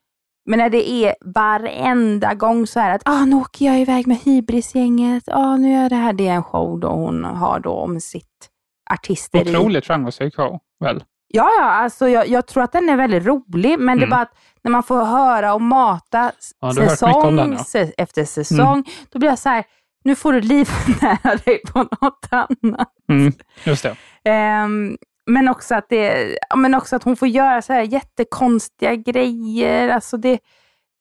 Men 0.47 0.59
när 0.59 0.71
det 0.71 0.91
är 0.91 1.15
varenda 1.25 2.35
gång 2.35 2.67
så 2.67 2.81
här 2.81 2.95
att 2.95 3.03
ah, 3.05 3.25
nu 3.25 3.37
åker 3.37 3.67
jag 3.67 3.81
iväg 3.81 4.07
med 4.07 4.17
hybrisgänget, 4.25 5.25
ah, 5.33 5.57
nu 5.57 5.75
är 5.75 5.89
det 5.91 5.97
här, 5.97 6.13
det 6.13 6.29
är 6.29 6.33
en 6.35 6.43
show 6.43 6.81
då 6.81 6.89
hon 6.89 7.25
har 7.25 7.61
då 7.61 7.71
om 7.71 8.01
sitt 8.01 8.50
artisteri. 8.93 9.57
Otroligt 9.57 9.87
framgångsrik 9.87 10.35
show, 10.37 10.59
väl? 10.85 11.05
Ja, 11.33 11.51
ja 11.59 11.65
alltså 11.65 12.09
jag, 12.09 12.29
jag 12.29 12.47
tror 12.47 12.63
att 12.63 12.73
den 12.73 12.89
är 12.89 12.97
väldigt 12.97 13.27
rolig, 13.27 13.79
men 13.79 13.99
det 13.99 14.05
är 14.05 14.07
Mm. 14.07 14.11
bara 14.11 14.21
att 14.23 14.35
när 14.63 14.71
man 14.71 14.83
får 14.83 15.05
höra 15.05 15.55
och 15.55 15.63
mata 15.63 16.33
Ja, 16.61 16.73
säsong 16.75 17.37
den, 17.37 17.59
ja. 17.75 17.81
efter 17.99 18.25
säsong, 18.25 18.85
då 19.11 19.19
blir 19.19 19.29
jag 19.29 19.39
så 19.39 19.49
här, 19.49 19.65
nu 20.05 20.15
får 20.15 20.33
du 20.33 20.41
livnära 20.41 21.37
dig 21.45 21.63
på 21.73 21.79
något 21.79 22.27
annat. 22.31 22.93
Mm. 23.09 23.33
Just 23.65 23.83
det. 23.83 23.97
Ehm, 24.25 24.97
men, 25.27 25.49
också 25.49 25.75
att 25.75 25.89
det, 25.89 26.37
men 26.57 26.75
också 26.75 26.97
att 26.97 27.03
hon 27.03 27.17
får 27.17 27.29
göra 27.29 27.63
så 27.63 27.73
här 27.73 27.83
jättekonstiga 27.83 28.95
grejer. 28.95 29.89
Alltså 29.89 30.17
det, 30.17 30.39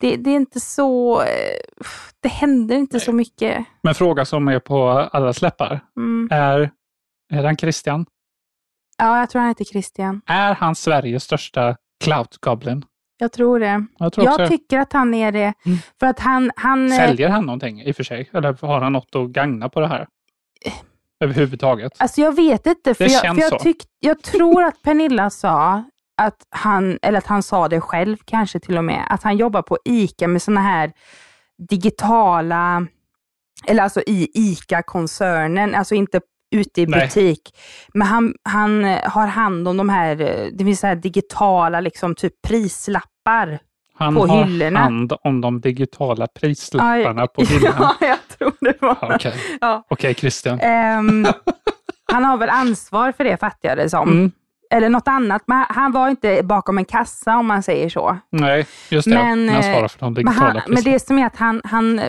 det, 0.02 0.16
det 0.16 0.30
är 0.30 0.36
inte 0.36 0.60
så... 0.60 1.22
eh, 1.22 1.28
Det 2.22 2.30
händer 2.30 2.76
inte 2.76 3.00
så 3.00 3.12
mycket. 3.14 3.66
Men 3.84 3.96
fråga 3.96 4.26
som 4.26 4.48
är 4.48 4.60
på 4.60 4.90
alla 4.90 5.34
släppar. 5.34 5.80
Mm. 5.98 6.28
Är, 6.32 6.72
är 7.30 7.44
han 7.44 7.58
Christian? 7.58 8.06
Ja, 8.98 9.20
jag 9.20 9.30
tror 9.30 9.40
han 9.40 9.50
heter 9.50 9.66
Christian. 9.66 10.22
Är 10.26 10.54
han 10.54 10.76
Sveriges 10.76 11.24
största 11.24 11.76
clout 12.04 12.38
goblin? 12.38 12.86
Jag 13.18 13.32
tror 13.32 13.60
det. 13.60 13.86
Jag 13.98 14.14
tror 14.14 14.38
det. 14.38 14.48
tycker 14.48 14.80
att 14.80 14.94
han 14.94 15.14
är 15.14 15.32
det. 15.32 15.54
Mm. 15.66 15.78
För 16.00 16.06
att 16.06 16.20
han... 16.20 16.52
han 16.56 16.92
eh, 16.92 16.98
Säljer 16.98 17.30
han 17.30 17.46
någonting 17.46 17.82
i 17.82 17.92
och 17.92 17.96
för 17.96 18.04
sig? 18.04 18.30
Eller 18.34 18.68
har 18.68 18.82
han 18.82 18.94
något 18.94 19.16
att 19.16 19.30
gagna 19.30 19.70
på 19.70 19.80
det 19.80 19.88
här? 19.88 20.08
Överhuvudtaget? 21.20 21.92
Alltså 21.98 22.22
jag 22.22 22.36
vet 22.36 22.66
inte, 22.68 22.94
för, 22.94 23.04
Det 23.04 23.12
jag, 23.12 23.22
känns 23.22 23.40
för 23.40 23.52
jag, 23.52 23.60
tyck, 23.60 23.84
jag 24.00 24.22
tror 24.22 24.64
att 24.64 24.82
Pernilla 24.82 25.30
sa 25.30 25.84
att 26.18 26.48
han, 26.50 27.00
eller 27.02 27.18
att 27.18 27.28
han 27.28 27.44
sa 27.44 27.68
det 27.68 27.82
själv 27.82 28.18
kanske 28.26 28.60
till 28.60 28.78
och 28.78 28.84
med, 28.84 29.06
att 29.10 29.24
han 29.24 29.38
jobbar 29.38 29.62
på 29.62 29.78
ICA 29.86 30.28
med 30.28 30.42
såna 30.42 30.62
här 30.62 30.92
digitala, 31.70 32.88
eller 33.68 33.84
alltså 33.84 34.02
i 34.08 34.32
ICA-koncernen, 34.34 35.76
alltså 35.76 35.96
inte 35.96 36.22
ute 36.52 36.82
i 36.82 36.86
Nej. 36.86 37.02
butik. 37.02 37.56
Men 37.94 38.08
han, 38.08 38.34
han 38.44 38.86
eh, 38.86 39.00
har 39.10 39.28
hand 39.28 39.68
om 39.68 39.78
de 39.78 39.90
här, 39.90 40.22
eh, 40.22 40.48
det 40.54 40.66
finns 40.66 40.80
så 40.80 40.88
här 40.88 40.96
digitala 40.96 41.80
liksom 41.80 42.16
typ 42.16 42.34
prislappar 42.48 43.60
Han 43.96 44.16
på 44.16 44.28
har 44.28 44.44
hyllorna. 44.46 44.80
hand 44.80 45.14
om 45.24 45.42
de 45.42 45.62
digitala 45.62 46.28
prislapparna 46.28 47.28
på 47.28 47.42
hyllorna. 47.46 47.96
Ja, 48.00 48.08
jag 48.08 48.18
tror 48.38 48.54
det 48.60 48.82
var. 48.82 49.16
Okej, 49.16 49.34
Ja. 49.62 49.86
Okej, 49.90 50.14
Christian. 50.16 50.60
Ehm, 50.60 51.28
han 52.12 52.26
har 52.26 52.38
väl 52.38 52.50
ansvar 52.50 53.12
för 53.12 53.24
det 53.24 53.38
fattar 53.38 53.70
jag 53.70 53.78
det 53.78 53.90
som. 53.90 54.10
Mm. 54.10 54.32
Eller 54.72 54.90
något 54.90 55.08
annat, 55.08 55.42
men 55.46 55.66
han 55.70 55.92
var 55.92 56.10
inte 56.10 56.42
bakom 56.44 56.78
en 56.78 56.86
kassa 56.86 57.38
om 57.38 57.46
man 57.48 57.64
säger 57.64 57.90
så. 57.90 58.18
Nej, 58.32 58.66
just 58.90 59.08
det. 59.10 59.14
Men, 59.16 59.50
han 59.50 59.64
eh, 59.64 59.74
svarar 59.74 59.88
för 59.88 60.00
de 60.00 60.14
digitala 60.14 60.60
han, 60.60 60.74
men 60.74 60.84
det 60.84 61.08
som 61.08 61.20
är 61.20 61.26
att 61.26 61.36
han, 61.36 61.62
han 61.64 62.02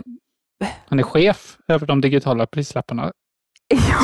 Han 0.88 0.98
är 0.98 1.03
chef 1.03 1.57
över 1.68 1.87
de 1.87 2.00
digitala 2.00 2.46
prislapparna. 2.46 3.12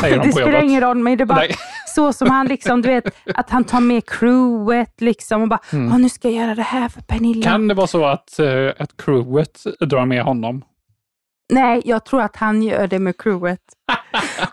Ja, 0.03 0.23
det 0.23 0.33
spelar 0.33 0.63
ingen 0.63 0.81
roll, 0.81 0.97
men 0.99 1.19
det 1.19 1.25
är 1.25 1.27
bara 1.27 1.39
Nej. 1.39 1.57
så 1.95 2.13
som 2.13 2.31
han 2.31 2.47
liksom, 2.47 2.83
du 2.83 2.89
vet, 2.89 3.05
att 3.35 3.51
han 3.51 3.65
tar 3.65 3.81
med 3.81 4.07
crewet 4.07 5.01
liksom 5.01 5.43
och 5.43 5.49
bara, 5.49 5.61
Mm. 5.73 5.93
"Åh, 5.93 5.99
nu 5.99 6.09
ska 6.09 6.29
jag 6.31 6.43
göra 6.45 6.55
det 6.55 6.63
här 6.63 6.89
för 6.89 7.01
Pernilla. 7.01 7.51
Kan 7.51 7.69
det 7.69 7.75
vara 7.75 7.87
så 7.87 8.05
att, 8.07 8.37
uh, 8.41 8.73
att 8.79 8.97
crewet 8.97 9.65
drar 9.81 10.07
med 10.07 10.23
honom? 10.23 10.65
Nej, 11.53 11.83
jag 11.85 12.05
tror 12.05 12.23
att 12.23 12.37
han 12.37 12.63
gör 12.63 12.87
det 12.87 12.99
med 12.99 13.17
crewet. 13.19 13.61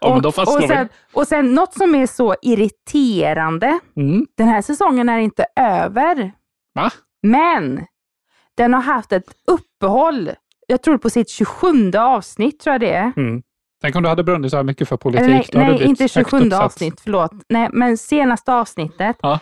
Ja, 0.01 0.21
fastslår 0.31 0.57
och, 0.57 0.67
sen, 0.67 0.89
och 1.13 1.27
sen 1.27 1.53
något 1.53 1.73
som 1.73 1.95
är 1.95 2.07
så 2.07 2.35
irriterande. 2.41 3.79
Mm. 3.95 4.25
den 4.37 4.47
här 4.47 4.61
säsongen 4.61 5.09
är 5.09 5.19
inte 5.19 5.45
över. 5.55 6.31
Va? 6.75 6.91
Men 7.23 7.85
den 8.57 8.73
har 8.73 8.81
haft 8.81 9.11
ett 9.11 9.23
uppehåll, 9.47 10.31
jag 10.67 10.81
tror 10.81 10.97
på 10.97 11.09
sitt 11.09 11.29
27 11.29 11.91
avsnitt 11.97 12.59
tror 12.59 12.73
jag 12.73 12.81
det 12.81 12.93
är. 12.93 13.13
Mm. 13.17 13.41
Tänk 13.83 13.95
om 13.95 14.03
du 14.03 14.09
hade 14.09 14.23
brunnit 14.23 14.51
så 14.51 14.57
här 14.57 14.63
mycket 14.63 14.89
för 14.89 14.97
politik. 14.97 15.27
Nej, 15.27 15.47
nej 15.53 15.65
blivit 15.67 15.87
inte 15.87 16.03
högt 16.03 16.13
27 16.13 16.37
uppsatt. 16.37 16.61
avsnitt, 16.63 17.01
förlåt. 17.03 17.31
Nej, 17.49 17.69
men 17.73 17.97
senaste 17.97 18.53
avsnittet 18.53 19.15
Ja. 19.21 19.39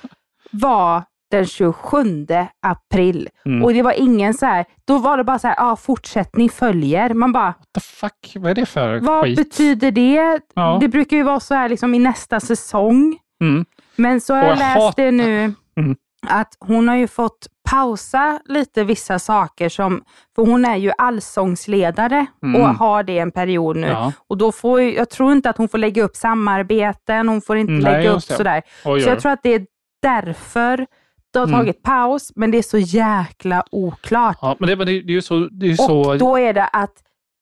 var 0.51 1.03
den 1.31 1.45
27 1.45 2.27
april. 2.61 3.29
Mm. 3.45 3.63
Och 3.63 3.73
det 3.73 3.81
var 3.81 3.91
ingen 3.91 4.33
så 4.33 4.45
här, 4.45 4.65
då 4.87 4.97
var 4.97 5.17
det 5.17 5.23
bara 5.23 5.39
så 5.39 5.47
här, 5.47 5.55
ja 5.57 5.75
fortsättning 5.75 6.49
följer. 6.49 7.13
Man 7.13 7.31
bara, 7.31 7.45
What 7.45 7.57
the 7.73 7.79
fuck, 7.81 8.33
vad 8.35 8.51
är 8.51 8.55
det 8.55 8.65
för 8.65 8.99
vad 8.99 9.23
skit? 9.23 9.37
betyder 9.37 9.91
det? 9.91 10.39
Ja. 10.55 10.77
Det 10.81 10.87
brukar 10.87 11.17
ju 11.17 11.23
vara 11.23 11.39
så 11.39 11.53
här 11.55 11.69
liksom 11.69 11.93
i 11.93 11.99
nästa 11.99 12.39
säsong. 12.39 13.17
Mm. 13.41 13.65
Men 13.95 14.21
så 14.21 14.33
har 14.33 14.41
jag 14.43 14.49
jag 14.51 14.57
läst 14.59 14.95
det 14.95 15.11
nu, 15.11 15.53
Mm. 15.77 15.95
Att 16.27 16.57
hon 16.59 16.87
har 16.87 16.95
ju 16.95 17.07
fått 17.07 17.47
pausa 17.69 18.39
lite 18.45 18.83
vissa 18.83 19.19
saker, 19.19 19.69
som, 19.69 20.03
för 20.35 20.41
hon 20.45 20.65
är 20.65 20.75
ju 20.75 20.91
allsångsledare 20.97 22.25
Mm. 22.43 22.61
och 22.61 22.67
har 22.67 23.03
det 23.03 23.19
en 23.19 23.31
period 23.31 23.77
nu. 23.77 23.87
Ja. 23.87 24.13
Och 24.27 24.37
då 24.37 24.51
får 24.51 24.81
jag 24.81 25.09
tror 25.09 25.31
inte 25.31 25.49
att 25.49 25.57
hon 25.57 25.67
får 25.69 25.77
lägga 25.77 26.03
upp 26.03 26.15
samarbeten, 26.15 27.27
hon 27.29 27.41
får 27.41 27.57
inte 27.57 27.73
Nej, 27.73 27.81
lägga 27.83 28.09
upp 28.11 28.21
sådär. 28.23 28.61
Oj, 28.85 29.01
Så 29.01 29.09
jag 29.09 29.19
tror 29.19 29.31
att 29.31 29.43
det 29.43 29.53
är 29.53 29.65
därför 30.01 30.85
det 31.33 31.39
har 31.39 31.47
Mm. 31.47 31.59
tagit 31.59 31.83
paus, 31.83 32.31
men 32.35 32.51
det 32.51 32.57
är 32.57 32.61
så 32.61 32.77
jäkla 32.77 33.63
oklart. 33.71 34.37
Ja, 34.41 34.55
men 34.59 34.69
det, 34.69 34.75
men 34.75 34.87
det, 34.87 35.01
det 35.01 35.11
är 35.11 35.15
ju 35.15 35.21
så, 35.21 35.39
det 35.51 35.65
är 35.65 35.71
och 35.71 35.75
så, 35.77 36.13
då 36.15 36.37
är 36.37 36.53
det 36.53 36.65
att 36.67 36.93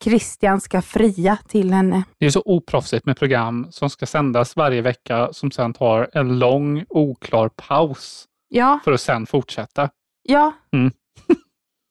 Christian 0.04 0.62
ska 0.62 0.82
fria 0.82 1.38
till 1.48 1.74
henne. 1.74 2.04
det 2.20 2.26
är 2.26 2.30
så 2.30 2.42
oproffsigt 2.46 3.06
med 3.06 3.18
program 3.18 3.68
som 3.72 3.90
ska 3.90 4.06
sändas 4.06 4.56
varje 4.56 4.82
vecka 4.82 5.30
som 5.32 5.52
sen 5.52 5.74
tar 5.74 6.10
en 6.14 6.40
lång 6.40 6.86
oklar 6.90 7.50
paus 7.50 8.26
Ja, 8.50 8.80
för 8.84 8.92
att 8.92 9.02
sen 9.02 9.26
fortsätta. 9.26 9.90
ja. 10.24 10.52
Mm. 10.72 10.92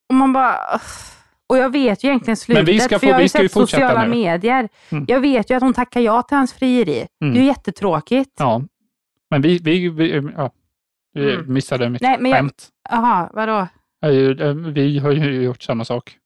och 0.09 0.15
man 0.15 0.33
bara... 0.33 0.57
Och 1.51 1.59
jag 1.59 1.73
vet 1.73 2.05
ju 2.05 2.09
egentligen 2.09 2.37
slutet, 2.37 2.65
Men 2.65 2.75
vi 2.75 2.81
ska 2.81 2.99
för 2.99 3.07
få- 3.07 3.11
jag 3.11 3.15
har 3.15 3.23
ju 3.23 3.29
sett 3.29 3.53
sociala 3.53 4.03
nu. 4.05 4.11
medier. 4.11 4.69
Mm. 4.89 5.05
Jag 5.09 5.21
vet 5.21 5.51
ju 5.51 5.55
att 5.55 5.63
hon 5.63 5.75
tackar 5.75 6.01
ja 6.01 6.23
till 6.23 6.37
hans 6.37 6.53
frieri. 6.53 7.07
Mm. 7.23 7.35
Det 7.35 7.41
är 7.41 7.43
ju 7.43 7.47
jättetråkigt. 7.47 8.31
Ja, 8.39 8.63
men 9.31 9.43
vi, 9.43 9.59
vi, 9.59 9.89
vi, 9.89 10.33
ja, 10.37 10.51
vi 11.15 11.35
Mm. 11.35 11.53
missade 11.53 11.91
mitt 11.91 12.03
Nej, 12.03 12.17
men 12.21 12.33
skämt. 12.33 12.69
Jaha, 12.91 13.31
vadå? 13.35 13.59
Eh, 14.07 14.55
Vi 14.55 14.99
har 14.99 15.13
ju 15.13 15.43
gjort 15.43 15.63
samma 15.63 15.85
sak. 15.85 16.17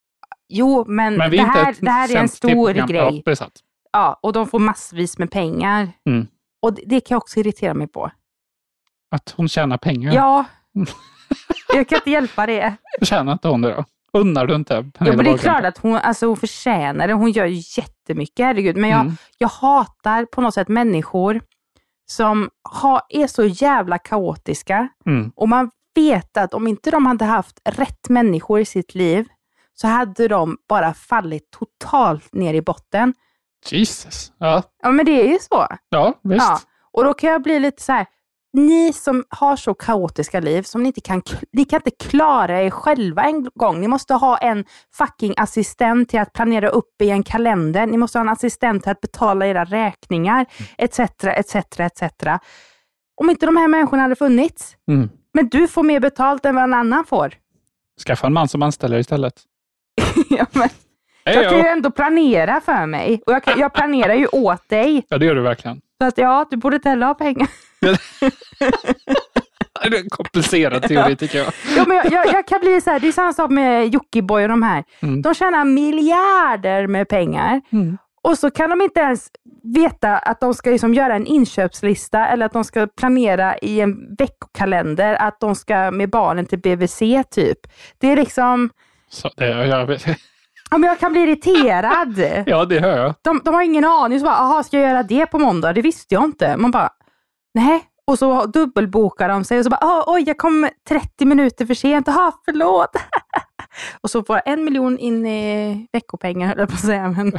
Jo, 0.49 0.85
men, 0.89 1.17
Men 1.17 1.31
det, 1.31 1.43
här, 1.43 1.75
det 1.81 1.91
här 1.91 2.17
är 2.17 2.21
en 2.21 2.29
stor 2.29 2.73
grej. 2.89 3.23
Ja. 3.27 3.47
Ja, 3.93 4.19
och 4.23 4.33
de 4.33 4.47
får 4.47 4.59
massvis 4.59 5.19
med 5.19 5.31
pengar. 5.31 5.89
Mm. 6.09 6.27
Och 6.63 6.75
det, 6.75 6.83
det 6.87 7.01
kan 7.01 7.15
jag 7.15 7.19
också 7.23 7.41
irritera 7.41 7.75
mig 7.75 7.87
på. 7.87 8.11
Att 9.13 9.35
hon 9.37 9.49
tjänar 9.49 9.79
pengar. 9.79 10.13
Ja, 10.15 10.45
jag 11.75 11.89
kan 11.89 11.97
inte 11.97 12.11
hjälpa 12.11 12.47
det. 12.47 12.75
Tjänar 13.03 13.33
inte 13.33 13.49
hon 13.49 13.61
det 13.63 13.75
då? 13.75 13.85
Unnar 14.19 14.47
du 14.47 14.55
inte 14.55 14.91
Pernilla 14.95 15.17
men 15.17 15.25
det 15.25 15.31
är 15.31 15.39
klart 15.39 15.65
att 15.65 15.79
hon, 15.79 15.95
alltså, 15.97 16.27
hon 16.27 16.37
förtjänar 16.37 17.09
det. 17.09 17.15
Hon 17.15 17.31
gör 17.31 17.47
ju 17.47 17.63
jättemycket, 17.83 18.47
herregud. 18.47 18.77
Men 18.77 18.91
jag, 18.91 19.01
Mm. 19.01 19.17
jag 19.39 19.49
hatar 19.49 20.25
på 20.25 20.41
något 20.41 20.55
sätt 20.55 20.69
människor 20.69 21.41
som 22.07 22.51
har, 22.63 23.03
är 23.09 23.27
så 23.27 23.45
jävla 23.45 23.99
kaotiska. 23.99 24.89
Mm. 25.07 25.33
Och 25.37 25.49
man 25.49 25.71
vet 25.95 26.37
att 26.37 26.55
om 26.55 26.67
inte 26.67 26.91
de 26.91 27.07
hade 27.07 27.25
haft 27.25 27.61
rätt 27.65 28.09
människor 28.09 28.61
i 28.61 28.65
sitt 28.65 28.95
liv 28.95 29.27
så 29.75 29.87
hade 29.89 30.29
de 30.29 30.57
bara 30.69 30.95
fallit 30.95 31.51
totalt 31.51 32.33
ner 32.35 32.55
i 32.55 32.63
botten. 32.63 33.15
Jesus. 33.71 34.33
Ja, 34.39 34.63
Ja, 34.83 34.91
men 34.91 35.07
det 35.07 35.23
är 35.23 35.33
ju 35.33 35.39
så. 35.39 35.67
ja 35.89 36.15
visst. 36.23 36.47
Ja. 36.49 36.61
Och 36.93 37.05
då 37.05 37.15
kan 37.15 37.31
jag 37.31 37.43
bli 37.43 37.61
lite 37.61 37.83
så 37.83 37.93
här, 37.93 38.07
ni 38.53 38.93
som 38.93 39.25
har 39.29 39.57
så 39.57 39.75
kaotiska 39.75 40.41
liv 40.41 40.63
som 40.63 40.83
ni 40.83 40.87
inte 40.87 41.01
kan, 41.01 41.23
ni 41.53 41.65
kan 41.65 41.79
inte 41.87 41.91
klara 42.09 42.63
er 42.63 42.71
själva 42.71 43.23
en 43.23 43.49
gång. 43.55 43.81
Ni 43.81 43.89
måste 43.89 44.15
ha 44.15 44.39
en 44.39 44.65
fucking 44.95 45.35
assistent 45.37 46.09
till 46.09 46.21
att 46.21 46.33
planera 46.33 46.69
upp 46.69 47.03
i 47.03 47.11
en 47.11 47.23
kalender. 47.23 47.87
Ni 47.87 47.97
måste 47.97 48.19
ha 48.19 48.21
en 48.21 48.29
assistent 48.29 48.83
till 48.83 48.93
att 48.93 49.01
betala 49.01 49.47
era 49.47 49.65
räkningar, 49.65 50.47
etc, 50.79 51.01
etc, 51.25 51.55
etc. 51.81 52.03
Om 53.21 53.31
inte 53.31 53.47
de 53.47 53.57
här 53.57 53.69
människorna 53.69 54.03
hade 54.03 54.17
funnits, 54.17 54.77
Mm. 54.89 55.11
men 55.35 55.49
du 55.49 55.69
får 55.69 55.83
mer 55.83 56.01
betalt 56.01 56.45
än 56.47 56.55
vad 56.55 56.65
en 56.65 56.75
annan 56.75 57.05
får. 57.05 57.35
Skaffa 58.07 58.27
en 58.27 58.33
man 58.33 58.49
som 58.49 58.63
anställer 58.63 58.99
istället. 58.99 59.35
ja, 60.31 60.47
men, 60.53 60.69
jag 61.25 61.49
kan 61.49 61.57
ju 61.57 61.63
då. 61.63 61.69
ändå 61.69 61.91
planera 61.91 62.61
för 62.61 62.87
mig 62.87 63.23
och 63.27 63.33
jag, 63.33 63.43
kan, 63.45 63.59
jag 63.61 63.73
planerar 63.73 64.15
ju 64.15 64.27
åt 64.27 64.69
dig. 64.69 65.07
Ja, 65.09 65.19
det 65.19 65.27
gör 65.27 65.35
du 65.35 65.41
verkligen. 65.43 65.81
Att 66.07 66.19
ja, 66.19 66.47
du 66.51 66.57
borde 66.57 66.77
inte 66.77 66.89
heller 66.89 67.07
ha 67.07 67.15
pengar. 67.15 67.49
Det 69.91 69.97
är 69.97 70.01
en 70.01 70.11
komplicerad 70.11 70.83
teori 70.83 71.17
tycker 71.17 71.39
jag. 71.39 71.53
Ja, 71.77 71.85
men 71.87 71.97
jag, 71.97 72.13
jag, 72.13 72.27
jag 72.27 72.47
kan 72.47 72.61
bli 72.61 72.81
så 72.81 72.91
här, 72.91 73.01
det 73.01 73.09
är 73.09 73.13
samma 73.13 73.33
sak 73.33 73.51
med 73.51 73.95
Jockiboi 73.95 74.45
och 74.45 74.49
de 74.49 74.63
här. 74.63 74.85
Mm. 75.01 75.23
De 75.23 75.35
tjänar 75.35 75.65
miljarder 75.65 76.87
med 76.87 77.09
pengar 77.09 77.61
och 78.25 78.39
så 78.39 78.51
kan 78.51 78.71
de 78.71 78.81
inte 78.81 79.01
ens 79.01 79.29
veta 79.75 80.19
att 80.19 80.41
de 80.41 80.55
ska 80.55 80.71
liksom 80.71 80.95
göra 80.95 81.15
en 81.15 81.27
inköpslista 81.27 82.27
eller 82.27 82.47
att 82.47 82.53
de 82.53 82.65
ska 82.65 82.87
planera 82.87 83.59
i 83.59 83.81
en 83.81 84.17
veckokalender 84.17 85.15
att 85.15 85.41
de 85.41 85.55
ska 85.55 85.91
med 85.91 86.11
barnen 86.11 86.47
till 86.47 86.59
BVC 86.59 86.99
typ. 87.31 87.59
Det 87.99 88.13
är 88.13 88.17
liksom, 88.17 88.71
Så 89.09 89.31
det, 89.37 89.67
jag 89.67 89.87
vet. 89.87 90.07
Ja, 90.73 90.79
men 90.79 90.89
jag 90.89 90.99
kan 90.99 91.13
bli 91.13 91.21
irriterad. 91.23 92.19
Ja, 92.47 92.65
det 92.65 92.81
hör 92.81 92.99
jag. 92.99 93.15
De, 93.23 93.41
de 93.45 93.55
har 93.55 93.63
ingen 93.63 93.85
aning. 93.85 94.19
Så 94.19 94.25
bara, 94.25 94.37
aha, 94.37 94.63
ska 94.63 94.81
jag 94.81 94.91
göra 94.91 95.03
det 95.03 95.27
på 95.27 95.39
måndag? 95.39 95.73
Det 95.73 95.83
visste 95.83 96.15
jag 96.15 96.25
inte. 96.25 96.57
Man 96.57 96.71
bara, 96.71 96.91
nej. 97.55 97.83
Och 98.07 98.19
så 98.19 98.47
dubbelbokar 98.47 99.29
de 99.29 99.45
sig 99.45 99.59
och 99.59 99.65
så 99.65 99.71
bara, 99.71 100.05
oj, 100.07 100.25
jag 100.27 100.39
kom 100.39 100.69
30 100.89 101.25
minuter 101.25 101.67
för 101.67 101.75
sent. 101.75 102.09
Aha, 102.09 102.33
förlåt. 102.45 102.91
och 104.01 104.11
så 104.11 104.25
får 104.25 104.37
jag 104.37 104.53
en 104.53 104.65
miljon 104.65 104.99
in 104.99 105.27
i 105.27 105.87
veckopengar, 105.93 106.49
höll 106.49 106.59
jag 106.59 106.69
på 106.69 106.75
att 106.75 106.81
säga. 106.81 107.09
Men... 107.09 107.27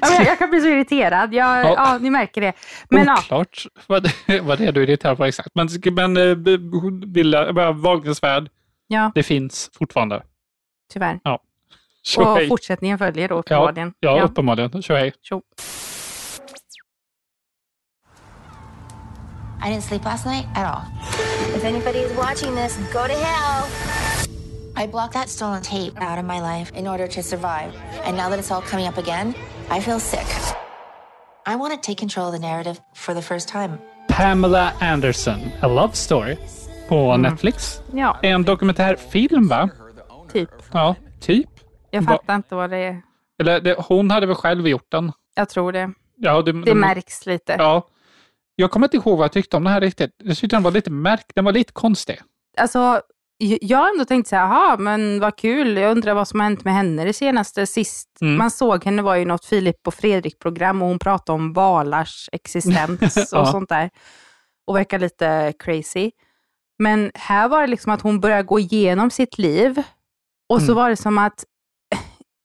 ja, 0.00 0.08
men 0.10 0.26
jag, 0.26 0.38
kan 0.38 0.50
bli 0.50 0.60
så 0.60 0.66
irriterad. 0.66 1.34
Jag, 1.34 1.64
Ja. 1.64 1.74
ja. 1.76 1.98
ni 1.98 2.10
märker 2.10 2.40
det. 2.40 2.52
Men, 2.90 3.06
ja, 3.06 3.18
Oklart 3.18 3.66
vad 3.86 4.02
det, 4.02 4.40
vad 4.40 4.58
det 4.58 4.66
är 4.66 4.72
du 4.72 4.82
är 4.82 4.88
irriterad 4.88 5.16
på 5.16 5.24
exakt. 5.24 5.50
Men, 5.54 5.68
men 5.94 6.16
eh, 6.16 7.72
Wahlgrens 7.72 8.22
värld, 8.22 8.48
ja, 8.86 9.12
det 9.14 9.22
finns 9.22 9.70
fortfarande. 9.74 10.22
tyvärr. 10.92 11.20
Ja. 11.22 11.42
Tjo 12.14 12.22
Och 12.22 12.36
hej. 12.36 12.48
fortsättningen 12.48 12.98
följer 12.98 13.28
då 13.28 13.34
Ja, 13.34 13.38
uppenbarligen. 13.40 13.92
ja, 14.00 14.22
uppenbarligen. 14.22 14.82
Tjo 14.82 14.94
hej. 14.94 15.12
Tjo. 15.22 15.42
I 19.66 19.68
didn't 19.70 19.82
sleep 19.82 20.04
last 20.04 20.26
night 20.26 20.46
at 20.54 20.64
all. 20.66 20.82
If 21.56 21.64
anybody 21.64 21.98
is 21.98 22.12
watching 22.16 22.54
this, 22.54 22.76
go 22.92 23.06
to 23.06 23.14
hell. 23.14 23.66
I 24.84 24.86
blocked 24.86 25.12
that 25.14 25.28
stolen 25.28 25.62
tape 25.62 25.92
out 26.00 26.18
of 26.18 26.24
my 26.24 26.40
life 26.40 26.70
in 26.78 26.86
order 26.86 27.06
to 27.08 27.22
survive. 27.22 27.70
And 28.04 28.16
now 28.16 28.28
that 28.28 28.38
it's 28.38 28.50
all 28.54 28.62
coming 28.70 28.88
up 28.88 28.98
again, 28.98 29.34
I 29.70 29.80
feel 29.80 29.98
sick. 30.00 30.26
I 31.46 31.56
want 31.56 31.74
to 31.74 31.80
take 31.86 31.98
control 31.98 32.26
of 32.26 32.32
the 32.40 32.46
narrative 32.48 32.76
for 32.94 33.14
the 33.14 33.22
first 33.22 33.48
time. 33.48 33.78
Pamela 34.08 34.72
Anderson, 34.80 35.40
A 35.62 35.66
Love 35.66 35.94
Story 35.94 36.36
på 36.88 37.16
Netflix. 37.16 37.80
Ja, 37.94 38.18
En 38.22 38.42
dokumentärfilm 38.44 39.48
va? 39.48 39.68
typ. 40.32 40.50
Ja, 40.72 40.94
typ. 41.20 41.46
Jag 41.96 42.02
Va- 42.02 42.12
fattar 42.12 42.34
inte 42.36 42.54
vad 42.54 42.70
det 42.70 42.76
är. 42.76 43.02
Eller 43.40 43.60
det, 43.60 43.76
hon 43.88 44.10
hade 44.10 44.26
väl 44.26 44.36
själv 44.36 44.68
gjort 44.68 44.90
den. 44.90 45.12
Jag 45.34 45.48
tror 45.48 45.72
det. 45.72 45.90
Ja, 46.16 46.42
det, 46.42 46.52
Det 46.62 46.74
märks 46.74 47.26
lite. 47.26 47.56
Ja. 47.58 47.88
Jag 48.56 48.70
kommer 48.70 48.86
inte 48.86 48.96
ihåg 48.96 49.18
vad 49.18 49.24
jag 49.24 49.32
tyckte 49.32 49.56
om 49.56 49.64
den 49.64 49.72
här 49.72 49.80
riktigt. 49.80 50.10
Jag 50.18 50.36
tyckte 50.36 50.56
den 50.56 50.62
var 50.62 50.70
lite 50.70 50.90
märk, 50.90 51.24
den 51.34 51.44
var 51.44 51.52
lite 51.52 51.72
konstig. 51.72 52.20
Alltså, 52.58 53.00
jag 53.60 53.78
har 53.78 53.88
ändå 53.90 54.04
tänkt 54.04 54.28
så 54.28 54.36
här, 54.36 54.42
jaha, 54.42 54.76
men 54.76 55.20
vad 55.20 55.36
kul. 55.38 55.76
Jag 55.76 55.90
undrar 55.90 56.14
vad 56.14 56.28
som 56.28 56.40
har 56.40 56.44
hänt 56.44 56.64
med 56.64 56.74
henne 56.74 57.04
det 57.04 57.12
senaste. 57.12 57.66
Sist 57.66 58.08
Mm. 58.20 58.36
man 58.38 58.50
såg 58.50 58.84
henne 58.84 59.02
var 59.02 59.14
ju 59.16 59.24
något 59.24 59.44
Filip 59.44 59.86
och 59.86 59.94
Fredrik-program 59.94 60.82
och 60.82 60.88
hon 60.88 60.98
pratade 60.98 61.34
om 61.36 61.52
valars 61.52 62.28
existens 62.32 63.16
och 63.32 63.38
Ja. 63.38 63.46
sånt 63.46 63.68
där. 63.68 63.90
Och 64.66 64.76
verkar 64.76 64.98
lite 64.98 65.52
crazy. 65.58 66.10
Men 66.78 67.10
här 67.14 67.48
var 67.48 67.60
det 67.60 67.66
liksom 67.66 67.92
att 67.92 68.00
hon 68.02 68.20
började 68.20 68.42
gå 68.42 68.58
igenom 68.58 69.10
sitt 69.10 69.38
liv 69.38 69.82
och 70.48 70.60
så 70.60 70.64
Mm. 70.72 70.76
var 70.76 70.90
det 70.90 70.96
som 70.96 71.18
att 71.18 71.44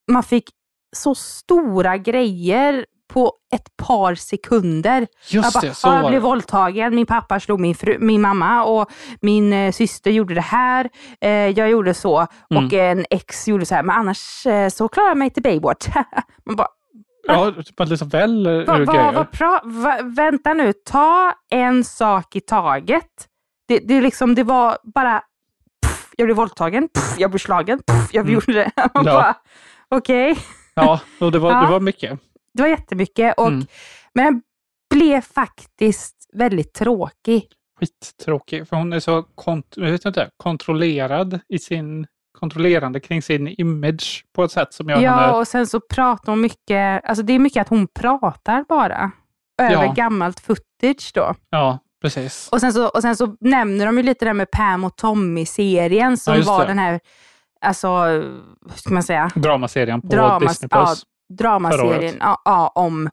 man 0.07 0.23
fick 0.23 0.49
så 0.95 1.15
stora 1.15 1.97
grejer 1.97 2.85
på 3.13 3.33
ett 3.53 3.77
par 3.77 4.15
sekunder. 4.15 5.07
Just 5.29 5.33
jag 5.33 5.43
det, 5.63 5.67
bara, 5.67 5.73
så 5.73 5.87
"Ja, 5.87 5.91
var 5.91 5.97
jag 5.97 6.05
det." 6.05 6.09
blev 6.09 6.21
våldtagen, 6.21 6.95
min 6.95 7.05
pappa 7.05 7.39
slog 7.39 7.59
min, 7.59 7.75
fru, 7.75 7.97
min 7.99 8.21
mamma 8.21 8.63
och 8.63 8.91
min 9.21 9.53
eh, 9.53 9.71
syster 9.71 10.11
gjorde 10.11 10.33
det 10.33 10.41
här. 10.41 10.89
Eh, 11.21 11.29
jag 11.31 11.69
gjorde 11.69 11.93
så 11.93 12.27
Mm. 12.51 12.65
och 12.65 12.73
en 12.73 13.05
ex 13.09 13.47
gjorde 13.47 13.65
så 13.65 13.75
här, 13.75 13.83
men 13.83 13.95
annars 13.95 14.45
eh, 14.45 14.69
så 14.69 14.87
klarar 14.87 15.07
jag 15.07 15.17
mig 15.17 15.29
till 15.29 15.43
Baywatch. 15.43 15.87
Man 16.45 16.55
bara, 16.55 16.67
Ja, 17.27 17.53
bara 17.77 17.85
liksom 17.85 18.09
väl 18.09 18.45
eh, 18.45 18.53
va, 18.65 18.79
va, 18.85 19.11
va, 19.11 19.25
pra, 19.31 19.61
va, 19.63 19.97
vänta 20.03 20.53
nu, 20.53 20.73
ta 20.85 21.33
en 21.51 21.83
sak 21.83 22.35
i 22.35 22.41
taget. 22.41 23.27
Det, 23.67 23.79
det, 23.79 24.01
liksom, 24.01 24.35
det 24.35 24.43
var 24.43 24.77
bara, 24.83 25.21
pff, 25.85 26.09
jag 26.17 26.25
blev 26.27 26.37
våldtagen, 26.37 26.87
pff, 26.93 27.15
jag 27.17 27.31
blev 27.31 27.39
slagen, 27.39 27.79
pff, 27.87 28.09
jag 28.13 28.21
Mm. 28.21 28.33
gjorde 28.33 28.53
det. 28.53 28.71
Man 28.93 29.05
Ja. 29.05 29.13
bara, 29.13 29.35
Okej. 29.95 30.37
Ja, 30.73 30.99
och 31.19 31.31
det 31.31 31.39
var, 31.39 31.51
Ja. 31.51 31.61
det 31.61 31.67
var 31.71 31.79
mycket. 31.79 32.19
Det 32.53 32.61
var 32.61 32.69
jättemycket, 32.69 33.37
och, 33.37 33.47
Mm. 33.47 33.65
men 34.13 34.25
den 34.25 34.41
blev 34.89 35.21
faktiskt 35.21 36.15
väldigt 36.33 36.73
tråkig. 36.73 37.47
Skittråkig, 37.79 38.67
för 38.67 38.75
hon 38.75 38.93
är 38.93 38.99
så 38.99 39.23
kont 39.23 39.77
inte, 40.05 40.29
kontrollerad 40.37 41.39
i 41.49 41.59
sin 41.59 42.07
kontrollerande 42.39 42.99
kring 42.99 43.21
sin 43.21 43.47
image 43.47 44.25
på 44.35 44.43
ett 44.43 44.51
sätt 44.51 44.73
som 44.73 44.89
gör 44.89 44.99
Ja, 45.01 45.11
henne... 45.11 45.33
och 45.33 45.47
sen 45.47 45.67
så 45.67 45.79
pratar 45.79 46.31
hon 46.31 46.41
mycket, 46.41 47.05
alltså 47.05 47.23
det 47.23 47.33
är 47.33 47.39
mycket 47.39 47.61
att 47.61 47.69
hon 47.69 47.87
pratar 47.87 48.65
bara. 48.69 49.11
Över 49.61 49.83
Ja. 49.85 49.93
gammalt 49.93 50.39
footage 50.39 51.11
då. 51.13 51.35
Ja, 51.49 51.79
precis. 52.01 52.49
Och 52.51 52.59
sen, 52.61 52.73
så, 52.73 52.87
och 52.87 53.01
sen 53.01 53.15
så 53.15 53.35
nämner 53.39 53.85
de 53.85 53.97
ju 53.97 54.03
lite 54.03 54.25
det 54.25 54.29
där 54.29 54.33
med 54.33 54.51
Pam 54.51 54.83
och 54.83 54.95
Tommy-serien 54.97 56.17
som 56.17 56.35
Ja, 56.35 56.43
var 56.45 56.61
det. 56.61 56.67
den 56.67 56.79
här, 56.79 56.99
alltså, 57.61 57.87
hur 58.05 58.41
ska 58.75 58.93
man 58.93 59.03
säga? 59.03 59.29
Dramaserien 59.35 60.01
på 60.01 60.07
Dramas- 60.07 60.39
Disney+. 60.39 60.67
ja, 60.71 60.85
Plus. 60.85 61.03
Dramaserien 61.37 62.17
ja, 62.19 62.41
ja, 62.45 62.71
om 62.75 63.09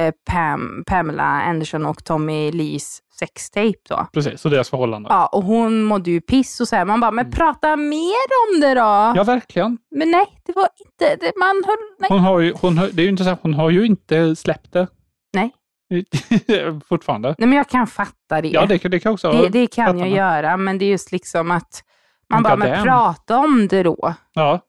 eh, 0.00 0.14
Pam, 0.30 0.84
Pamela 0.86 1.22
Anderson 1.22 1.86
och 1.86 2.04
Tommy 2.04 2.52
Lees 2.52 2.98
sextape 3.18 3.78
då. 3.88 4.06
Precis, 4.12 4.44
och 4.44 4.50
deras 4.50 4.70
förhållande. 4.70 5.08
Ja, 5.12 5.26
och 5.26 5.42
hon 5.44 5.82
mådde 5.82 6.10
ju 6.10 6.20
piss 6.20 6.60
och 6.60 6.68
så 6.68 6.76
här. 6.76 6.84
Man 6.84 7.00
bara, 7.00 7.10
men 7.10 7.30
prata 7.30 7.76
mer 7.76 8.14
om 8.54 8.60
det 8.60 8.74
då. 8.74 8.80
Mm. 8.86 9.16
Ja, 9.16 9.24
verkligen. 9.24 9.78
Men 9.90 10.10
nej, 10.10 10.26
det 10.46 10.52
var 10.56 10.68
inte, 10.86 11.16
det, 11.26 11.32
man 11.38 11.62
höll, 11.66 11.76
nej. 11.98 12.08
Hon 12.10 12.20
har 12.20 12.40
ju, 12.40 12.52
hon, 12.60 12.78
har- 12.78 12.88
det 12.92 13.02
är 13.02 13.04
ju 13.04 13.10
inte 13.10 13.24
så 13.24 13.36
hon 13.42 13.54
har 13.54 13.70
ju 13.70 13.86
inte 13.86 14.36
släppt 14.36 14.72
det. 14.72 14.86
Nej. 15.34 15.52
Fortfarande. 16.88 17.34
Nej, 17.38 17.48
men 17.48 17.56
jag 17.58 17.68
kan 17.68 17.86
fatta 17.86 18.40
det. 18.42 18.48
Ja, 18.48 18.66
det, 18.66 18.78
kan- 18.78 18.90
det 18.90 19.00
kan 19.00 19.10
jag 19.10 19.14
också 19.14 19.32
det, 19.32 19.48
det 19.48 19.66
kan 19.66 19.98
jag 19.98 20.08
göra, 20.08 20.56
men 20.56 20.78
det 20.78 20.84
är 20.84 20.90
just 20.90 21.12
liksom 21.12 21.50
att 21.50 21.84
man 22.30 22.42
bara, 22.42 22.56
men 22.56 22.84
prata 22.84 23.38
om 23.38 23.68
det 23.68 23.82
då. 23.82 24.14
Ja, 24.32 24.60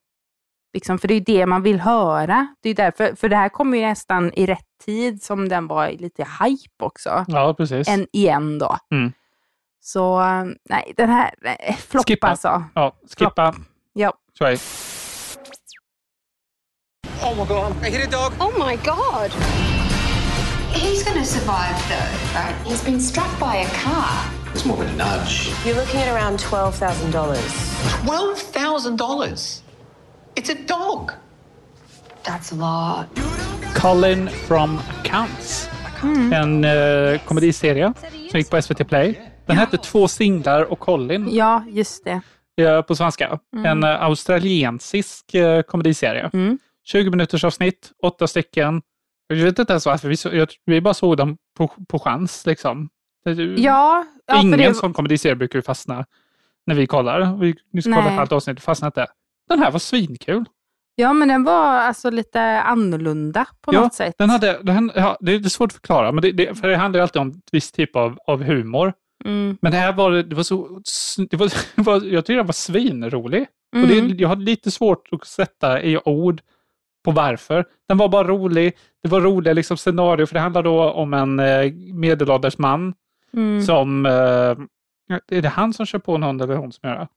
Liksom, 0.73 0.99
för 0.99 1.07
det 1.07 1.13
är 1.13 1.15
ju 1.15 1.23
det 1.23 1.45
man 1.45 1.63
vill 1.63 1.79
höra. 1.79 2.47
Det 2.61 2.69
är 2.69 2.75
därför, 2.75 3.15
för 3.15 3.29
det 3.29 3.35
här 3.35 3.49
kommer 3.49 3.77
ju 3.77 3.85
nästan 3.85 4.33
i 4.33 4.45
rätt 4.45 4.65
tid 4.85 5.23
som 5.23 5.49
den 5.49 5.67
var 5.67 5.89
lite 5.89 6.23
hype 6.23 6.83
också. 6.85 7.25
ja 7.27 7.53
precis. 7.53 7.87
Än 7.87 8.07
igen 8.13 8.59
då. 8.59 8.77
Mm. 8.91 9.11
Så 9.79 10.21
nej, 10.69 10.93
den 10.97 11.09
här, 11.09 11.33
nej, 11.41 11.77
flopp 11.87 12.07
Skippa. 12.07 12.27
alltså. 12.27 12.63
Ja, 12.75 12.95
skippa. 13.17 13.55
Ja. 13.93 14.13
Så 14.37 14.45
är 14.45 14.51
det. 14.51 14.59
Oh 17.23 17.35
my 17.37 17.45
god, 17.45 17.87
I 17.87 17.89
hit 17.89 18.07
a 18.07 18.17
dog. 18.17 18.47
Oh 18.47 18.67
my 18.67 18.75
god. 18.75 19.31
He's 20.73 21.03
gonna 21.03 21.25
survive 21.25 21.77
though, 21.89 22.35
right? 22.35 22.55
He's 22.65 22.85
been 22.85 22.99
struck 23.01 23.39
by 23.39 23.57
a 23.57 23.69
car. 23.83 24.40
It's 24.53 24.65
more 24.65 24.83
of 24.83 24.89
a 24.89 24.97
nudge. 24.97 25.49
You're 25.65 25.75
looking 25.79 26.01
at 26.01 26.07
around 26.15 26.39
$12,000. 26.39 27.37
Twelve 28.05 28.37
thousand 28.39 28.97
dollars. 28.97 29.63
It's 30.35 30.49
a 30.49 30.55
dog. 30.67 31.11
That's 32.23 32.51
a 32.51 32.55
lot. 32.55 33.05
Colin 33.75 34.29
from 34.29 34.79
Accounts. 34.99 35.69
En 36.33 36.63
eh, 36.63 37.19
komediserie 37.25 37.93
som 38.31 38.39
gick 38.39 38.49
på 38.49 38.61
SVT 38.61 38.87
Play. 38.87 39.15
Den 39.45 39.57
hette 39.57 39.77
Två 39.77 40.07
singlar 40.07 40.61
och 40.71 40.79
Colin 40.79 41.27
Ja, 41.35 41.63
just 41.69 42.03
det. 42.03 42.21
eh, 42.63 42.81
på 42.81 42.95
svenska. 42.95 43.39
Mm. 43.55 43.65
En 43.65 43.83
eh, 43.83 44.03
australiensisk 44.03 45.33
eh, 45.33 45.61
komediserie. 45.61 46.29
Mm. 46.33 46.59
20 46.85 47.09
minuters 47.09 47.43
avsnitt, 47.43 47.91
åtta 48.03 48.27
stycken. 48.27 48.81
Jag 49.27 49.35
vet 49.37 49.59
inte 49.59 49.73
ens 49.73 49.85
varför, 49.85 50.09
vi, 50.09 50.17
så, 50.17 50.29
jag, 50.33 50.47
vi 50.65 50.81
bara 50.81 50.93
såg 50.93 51.17
dem 51.17 51.37
på, 51.57 51.67
på 51.89 51.99
chans. 51.99 52.45
Liksom. 52.45 52.89
Ja, 53.57 54.05
ja 54.27 54.41
Ingen 54.41 54.59
det, 54.59 54.73
sån 54.73 54.93
komediserie 54.93 55.35
brukar 55.35 55.59
ju 55.59 55.63
fastna 55.63 56.05
när 56.65 56.75
vi 56.75 56.87
kollar. 56.87 57.37
Vi, 57.37 57.55
kollar 57.83 58.01
Nej. 58.01 58.15
på 58.15 58.21
allt 58.21 58.31
avsnitt 58.31 58.57
och 58.57 58.63
fastnar 58.63 58.87
inte. 58.87 59.07
den 59.49 59.59
här 59.59 59.71
var 59.71 59.79
svinkul. 59.79 60.45
Ja, 60.95 61.13
men 61.13 61.27
den 61.27 61.43
var 61.43 61.65
alltså 61.65 62.09
lite 62.09 62.41
annorlunda 62.41 63.45
på 63.61 63.73
ja, 63.73 63.81
något 63.81 63.93
sätt. 63.93 64.15
Den 64.17 64.29
hade, 64.29 64.59
den, 64.63 64.91
ja, 64.95 65.17
det 65.21 65.33
är 65.33 65.49
svårt 65.49 65.69
att 65.69 65.73
förklara, 65.73 66.11
men 66.11 66.21
det, 66.21 66.31
det, 66.31 66.55
för 66.55 66.67
det 66.67 66.77
handlar 66.77 66.99
ju 66.99 67.01
alltid 67.01 67.21
om 67.21 67.29
ett 67.29 67.49
visst 67.51 67.75
typ 67.75 67.95
av, 67.95 68.17
av 68.27 68.43
humor. 68.43 68.93
Mm. 69.25 69.57
Men 69.61 69.71
det 69.71 69.77
här 69.77 69.93
var, 69.93 70.11
det 70.11 70.35
var 70.35 70.43
så, 70.43 70.81
det 71.29 71.37
var, 71.37 71.53
det 71.75 71.81
var, 71.81 71.93
jag 71.93 72.25
tyckte 72.25 72.33
den 72.33 72.45
var 72.45 72.53
svinrolig. 72.53 73.47
Mm. 73.75 73.83
Och 73.83 74.07
det, 74.09 74.21
jag 74.21 74.29
har 74.29 74.35
lite 74.35 74.71
svårt 74.71 75.07
att 75.11 75.27
sätta 75.27 75.81
i 75.81 75.97
ord 76.05 76.41
på 77.05 77.11
varför. 77.11 77.65
Den 77.87 77.97
var 77.97 78.09
bara 78.09 78.27
rolig. 78.27 78.77
Det 79.03 79.09
var 79.09 79.21
roliga 79.21 79.53
liksom, 79.53 79.77
scenario, 79.77 80.25
för 80.25 80.33
det 80.33 80.39
handlar 80.39 80.63
då 80.63 80.91
om 80.91 81.13
en 81.13 81.39
eh, 81.39 81.71
medelålders 81.93 82.57
man 82.57 82.93
Mm. 83.37 83.61
som... 83.61 84.05
Eh, 84.05 84.11
är 85.37 85.41
det 85.41 85.49
han 85.49 85.73
som 85.73 85.85
kör 85.85 85.99
på 85.99 86.15
en 86.15 86.23
hund 86.23 86.41
eller 86.41 86.55
hon 86.55 86.71
som 86.71 86.89
gör 86.89 86.97
det? 86.99 87.07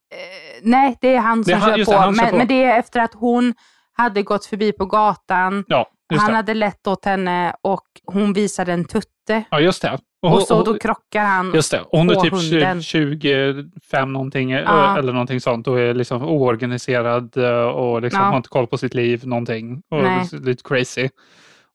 Nej, 0.62 0.96
det 1.00 1.14
är 1.14 1.18
han 1.20 1.42
Det 1.42 1.53
är 1.53 1.61
som 1.61 1.68
han- 1.70 1.79
kör, 1.79 1.85
på. 1.85 1.90
det, 1.90 1.96
han 1.98 2.14
kör 2.14 2.22
men, 2.22 2.31
på. 2.31 2.37
men 2.37 2.46
det 2.46 2.64
är 2.64 2.79
efter 2.79 3.00
att 3.00 3.14
hon 3.14 3.55
hade 3.92 4.22
gått 4.22 4.44
förbi 4.46 4.72
på 4.72 4.87
gatan. 4.87 5.64
Ja, 5.68 5.90
han 6.16 6.31
det. 6.31 6.37
hade 6.37 6.55
lett 6.55 6.87
åt 6.87 7.05
henne 7.05 7.55
och 7.62 7.83
hon 8.05 8.33
visade 8.33 8.72
en 8.72 8.85
tutte. 8.85 9.44
Ja, 9.50 9.61
just 9.61 9.83
det. 9.83 9.98
Och, 10.22 10.42
så 10.42 10.59
och- 10.59 10.64
då 10.64 10.79
krockar 10.79 11.24
han 11.24 11.53
Just 11.55 11.70
det. 11.70 11.81
Och 11.81 11.98
hon 11.98 12.11
är 12.11 12.14
typ 12.14 12.33
hunden. 12.33 12.83
25 12.83 14.12
någonting 14.12 14.53
eh, 14.53 14.61
Ja. 14.61 14.98
eller 14.98 15.12
någonting 15.12 15.40
sånt 15.40 15.68
och 15.68 15.81
är 15.81 15.94
liksom 15.94 16.22
oorganiserad 16.22 17.37
eh, 17.37 17.64
och 17.64 18.03
liksom 18.03 18.20
Ja. 18.20 18.27
har 18.29 18.37
inte 18.37 18.48
koll 18.48 18.66
på 18.66 18.79
sitt 18.79 18.94
liv 18.94 19.27
någonting. 19.27 19.83
Och 19.90 20.35
lite 20.40 20.62
crazy. 20.68 21.09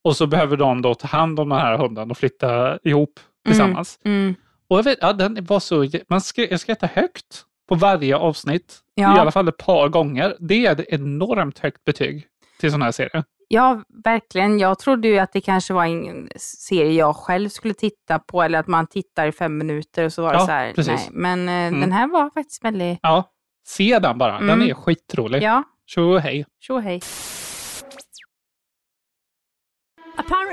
Och 0.03 0.15
så 0.15 0.27
behöver 0.27 0.57
de 0.57 0.81
då 0.81 0.93
ta 0.95 1.07
hand 1.07 1.39
om 1.39 1.49
den 1.49 1.57
här 1.59 1.77
hunden 1.77 2.11
och 2.11 2.17
flytta 2.17 2.77
ihop 2.83 3.19
tillsammans. 3.49 3.99
Mm. 4.05 4.35
Och 4.69 4.77
jag 4.77 4.83
vet, 4.83 4.97
ja, 5.01 5.13
den 5.13 5.45
var 5.45 5.59
så, 5.59 5.89
man 6.09 6.21
skri, 6.21 6.47
jag 6.51 6.59
skrattade 6.59 6.91
högt 6.95 7.45
på 7.69 7.75
varje 7.75 8.15
avsnitt. 8.17 8.79
Ja. 8.95 9.15
I 9.15 9.19
alla 9.19 9.31
fall 9.31 9.47
ett 9.47 9.57
par 9.57 9.89
gånger. 9.89 10.35
Det 10.39 10.65
är 10.65 10.71
ett 10.81 10.85
enormt 10.89 11.59
högt 11.59 11.83
betyg 11.83 12.27
till 12.59 12.69
sådana 12.71 12.85
här 12.85 12.91
serier. 12.91 13.23
Ja, 13.47 13.81
verkligen. 14.05 14.59
Jag 14.59 14.79
trodde 14.79 15.07
ju 15.07 15.17
att 15.19 15.33
det 15.33 15.41
kanske 15.41 15.73
var 15.73 15.85
en 15.85 16.29
serie 16.37 16.91
jag 16.91 17.15
själv 17.15 17.49
skulle 17.49 17.73
titta 17.73 18.19
på 18.19 18.41
eller 18.43 18.59
att 18.59 18.67
man 18.67 18.87
tittar 18.87 19.27
i 19.27 19.31
fem 19.31 19.57
minuter 19.57 20.05
och 20.05 20.13
så 20.13 20.21
var 20.21 20.33
det 20.33 20.39
Ja, 20.39 20.45
så 20.45 20.51
här. 20.51 20.73
precis. 20.73 20.93
Nej. 20.93 21.09
Men 21.11 21.49
eh, 21.49 21.53
Mm. 21.67 21.81
den 21.81 21.91
här 21.91 22.07
var 22.07 22.29
faktiskt 22.29 22.63
väldigt... 22.63 22.99
Ja, 23.01 23.23
se 23.67 23.99
den 23.99 24.17
bara. 24.17 24.39
Den 24.39 24.49
Mm. 24.49 24.69
är 24.69 24.73
skitrolig. 24.73 25.43
Ja, 25.43 25.63
Tjo 25.85 26.17
hej. 26.17 26.45
tjo 26.59 26.79
hej. 26.79 27.01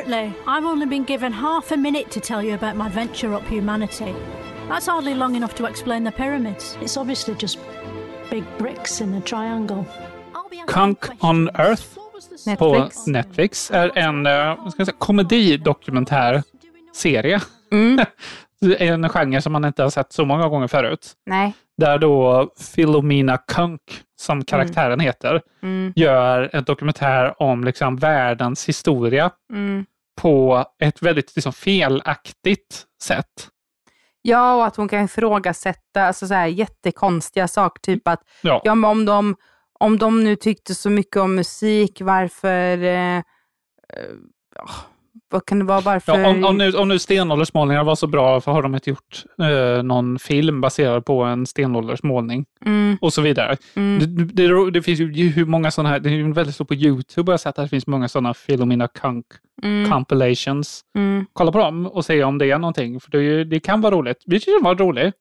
Apparently, 0.06 0.34
I've 0.46 0.64
only 0.64 0.86
been 0.86 1.04
given 1.04 1.32
half 1.32 1.72
a 1.72 1.76
minute 1.76 2.10
to 2.12 2.20
tell 2.20 2.40
you 2.42 2.54
about 2.54 2.76
my 2.76 2.88
venture 2.88 3.34
up 3.34 3.42
humanity. 3.48 4.14
That's 4.68 4.86
hardly 4.86 5.14
long 5.14 5.34
enough 5.36 5.54
to 5.56 5.66
explain 5.66 6.04
the 6.04 6.12
pyramids. 6.12 6.78
It's 6.80 6.96
obviously 6.96 7.34
just 7.34 7.58
big 8.30 8.44
bricks 8.58 9.00
in 9.00 9.14
a 9.14 9.20
triangle. 9.20 9.84
Kunk 10.68 10.98
on 11.24 11.48
Earth 11.58 11.98
på 12.58 12.88
Netflix 13.06 13.70
är 13.70 13.98
en 13.98 14.26
eh, 14.26 14.54
ska 14.68 14.80
jag 14.80 14.86
säga, 14.86 14.96
komedidokumentär 14.98 16.42
serie. 16.94 17.40
Det 18.60 18.88
är 18.88 18.92
en 18.92 19.08
genre 19.08 19.40
som 19.42 19.52
man 19.52 19.64
inte 19.64 19.82
har 19.82 19.90
sett 19.90 20.12
så 20.12 20.24
många 20.24 20.48
gånger 20.48 20.66
förut. 20.68 21.12
Nej. 21.26 21.54
Där 21.76 21.98
då 21.98 22.46
Philomena 22.74 23.36
Kunk, 23.38 23.80
som 24.20 24.44
karaktären 24.44 25.00
heter, 25.00 25.42
Mm. 25.62 25.92
gör 25.96 26.50
en 26.52 26.64
dokumentär 26.64 27.42
om 27.42 27.64
liksom 27.64 27.96
världens 27.96 28.68
historia 28.68 29.30
Mm. 29.52 29.86
På 30.16 30.64
ett 30.78 31.02
väldigt 31.02 31.36
liksom, 31.36 31.52
felaktigt 31.52 32.86
sätt. 33.02 33.48
Ja, 34.22 34.54
och 34.54 34.66
att 34.66 34.76
hon 34.76 34.88
kan 34.88 35.04
ifrågasätta 35.04 36.02
alltså 36.02 36.26
så 36.26 36.34
här 36.34 36.46
jättekonstiga 36.46 37.48
saker. 37.48 37.80
Typ 37.80 38.08
att 38.08 38.22
Ja. 38.42 38.60
ja, 38.64 38.74
men 38.74 38.90
om, 38.90 39.04
de, 39.04 39.36
om 39.78 39.98
de 39.98 40.24
nu 40.24 40.36
tyckte 40.36 40.74
så 40.74 40.90
mycket 40.90 41.16
om 41.16 41.34
musik, 41.34 42.00
varför... 42.00 42.82
Eh, 42.82 43.22
ja, 44.54 44.68
vad 45.30 45.46
kan 45.46 45.58
det 45.58 45.64
vara? 45.64 45.80
Varför... 45.80 46.18
Ja, 46.18 46.28
om, 46.28 46.44
om, 46.44 46.58
nu, 46.58 46.72
om 46.72 46.88
nu 46.88 46.98
stenåldersmålningar 46.98 47.84
var 47.84 47.94
så 47.94 48.06
bra, 48.06 48.32
varför 48.32 48.52
har 48.52 48.62
de 48.62 48.74
inte 48.74 48.90
gjort 48.90 49.24
eh, 49.40 49.82
någon 49.82 50.18
film 50.18 50.60
baserad 50.60 51.04
på 51.04 51.22
en 51.22 51.46
stenåldersmålning? 51.46 52.44
Mm. 52.64 52.98
Och 53.00 53.12
så 53.12 53.22
vidare. 53.22 53.56
Mm. 53.74 53.98
Det, 53.98 54.24
det, 54.24 54.70
det 54.70 54.82
finns 54.82 55.00
ju 55.00 55.28
hur 55.28 55.44
många 55.46 55.70
sådana 55.70 55.88
här, 55.88 56.00
det 56.00 56.08
är 56.08 56.12
ju 56.12 56.32
väldigt 56.32 56.54
stort 56.54 56.68
på 56.68 56.74
YouTube, 56.74 57.30
jag 57.30 57.32
har 57.32 57.38
sett 57.38 57.58
att 57.58 57.64
det 57.64 57.68
finns 57.68 57.86
många 57.86 58.08
sådana 58.08 58.34
Philomena 58.34 58.88
Kunk 58.88 59.26
Mm. 59.62 59.90
compilations. 59.90 60.80
Mm. 60.96 61.26
Kolla 61.32 61.52
på 61.52 61.58
dem 61.58 61.86
och 61.86 62.04
se 62.04 62.24
om 62.24 62.38
det 62.38 62.50
är 62.50 62.58
någonting, 62.58 63.00
för 63.00 63.10
det, 63.10 63.44
det 63.44 63.60
kan 63.60 63.80
vara 63.80 63.94
roligt. 63.94 64.22
Vi 64.26 64.40
tyckte 64.40 64.52
den 64.52 64.62
var 64.62 64.74
rolig. 64.74 65.12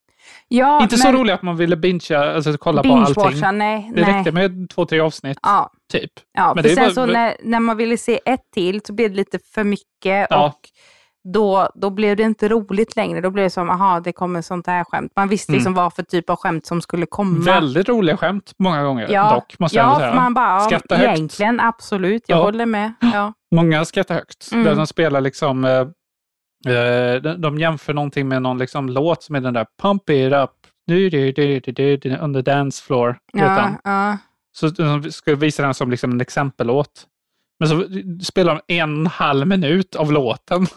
Ja, 0.47 0.83
inte 0.83 0.97
så 0.97 1.07
men- 1.07 1.17
rolig 1.17 1.33
att 1.33 1.41
man 1.41 1.57
ville 1.57 1.75
bingea, 1.77 2.35
alltså 2.35 2.57
kolla 2.57 2.83
på 2.83 2.93
allting. 2.93 3.39
Nej, 3.53 3.91
det 3.95 4.01
nej. 4.01 4.13
räckte 4.13 4.31
med 4.31 4.69
två, 4.69 4.85
tre 4.85 4.99
avsnitt, 4.99 5.37
Ja. 5.43 5.71
typ. 5.91 6.11
Ja, 6.33 6.53
Men 6.55 6.63
för 6.63 6.69
sen 6.69 6.83
var- 6.83 6.91
så 6.91 7.05
när, 7.05 7.35
när 7.43 7.59
man 7.59 7.77
ville 7.77 7.97
se 7.97 8.19
ett 8.25 8.41
till 8.53 8.81
så 8.85 8.93
blev 8.93 9.09
det 9.09 9.15
lite 9.15 9.39
för 9.53 9.63
mycket 9.63 10.27
Ja. 10.29 10.45
och 10.45 10.59
då, 11.33 11.69
då 11.75 11.89
blev 11.89 12.17
det 12.17 12.23
inte 12.23 12.47
roligt 12.47 12.95
längre. 12.95 13.21
Då 13.21 13.29
blev 13.29 13.43
det 13.45 13.49
som, 13.49 13.69
aha, 13.69 13.99
det 13.99 14.11
kommer 14.13 14.41
sånt 14.41 14.67
här 14.67 14.83
skämt. 14.83 15.11
Man 15.15 15.29
visste 15.29 15.51
liksom 15.51 15.73
Mm. 15.73 15.83
vad 15.83 15.93
för 15.93 16.03
typ 16.03 16.29
av 16.29 16.35
skämt 16.35 16.65
som 16.65 16.81
skulle 16.81 17.05
komma. 17.05 17.45
Väldigt 17.45 17.89
roliga 17.89 18.17
skämt 18.17 18.51
många 18.59 18.83
gånger 18.83 19.07
ja, 19.11 19.33
dock, 19.33 19.59
måste 19.59 19.77
ja, 19.77 19.83
jag 19.83 19.97
säga. 19.97 20.15
man 20.15 20.33
bara, 20.33 20.59
Skratta 20.59 20.95
högt. 20.95 21.09
egentligen 21.17 21.59
absolut, 21.59 22.23
jag 22.27 22.37
Ja. 22.37 22.41
håller 22.43 22.65
med. 22.65 22.93
Ja. 22.99 23.33
Många 23.55 23.85
skrattar 23.85 24.15
högt. 24.15 24.49
Mm. 24.51 24.63
Där 24.63 24.75
de 24.75 24.87
spelar 24.87 25.21
liksom, 25.21 25.65
eh, 25.65 25.85
de, 27.19 27.41
de 27.41 27.59
jämför 27.59 27.93
någonting 27.93 28.27
med 28.27 28.41
någon 28.41 28.57
liksom 28.57 28.89
låt 28.89 29.23
som 29.23 29.35
är 29.35 29.41
den 29.41 29.53
där 29.53 29.65
Pump 29.81 30.09
it 30.09 30.33
up, 30.33 30.51
du, 30.87 31.09
du, 31.09 31.31
du, 31.31 31.59
du, 31.59 31.71
du, 31.71 31.97
du, 31.97 32.19
on 32.19 32.33
the 32.33 32.41
dance 32.41 32.83
floor. 32.83 33.17
Ja, 33.33 33.77
ja. 33.83 34.17
Så 34.51 34.67
de 34.67 35.11
ska 35.11 35.35
visa 35.35 35.63
den 35.63 35.73
som 35.73 35.91
liksom 35.91 36.11
en 36.11 36.21
exempellåt. 36.21 37.07
Men 37.59 37.69
så 37.69 37.83
spelar 38.25 38.61
de 38.67 38.75
en 38.75 39.07
halv 39.07 39.47
minut 39.47 39.95
av 39.95 40.11
låten 40.11 40.67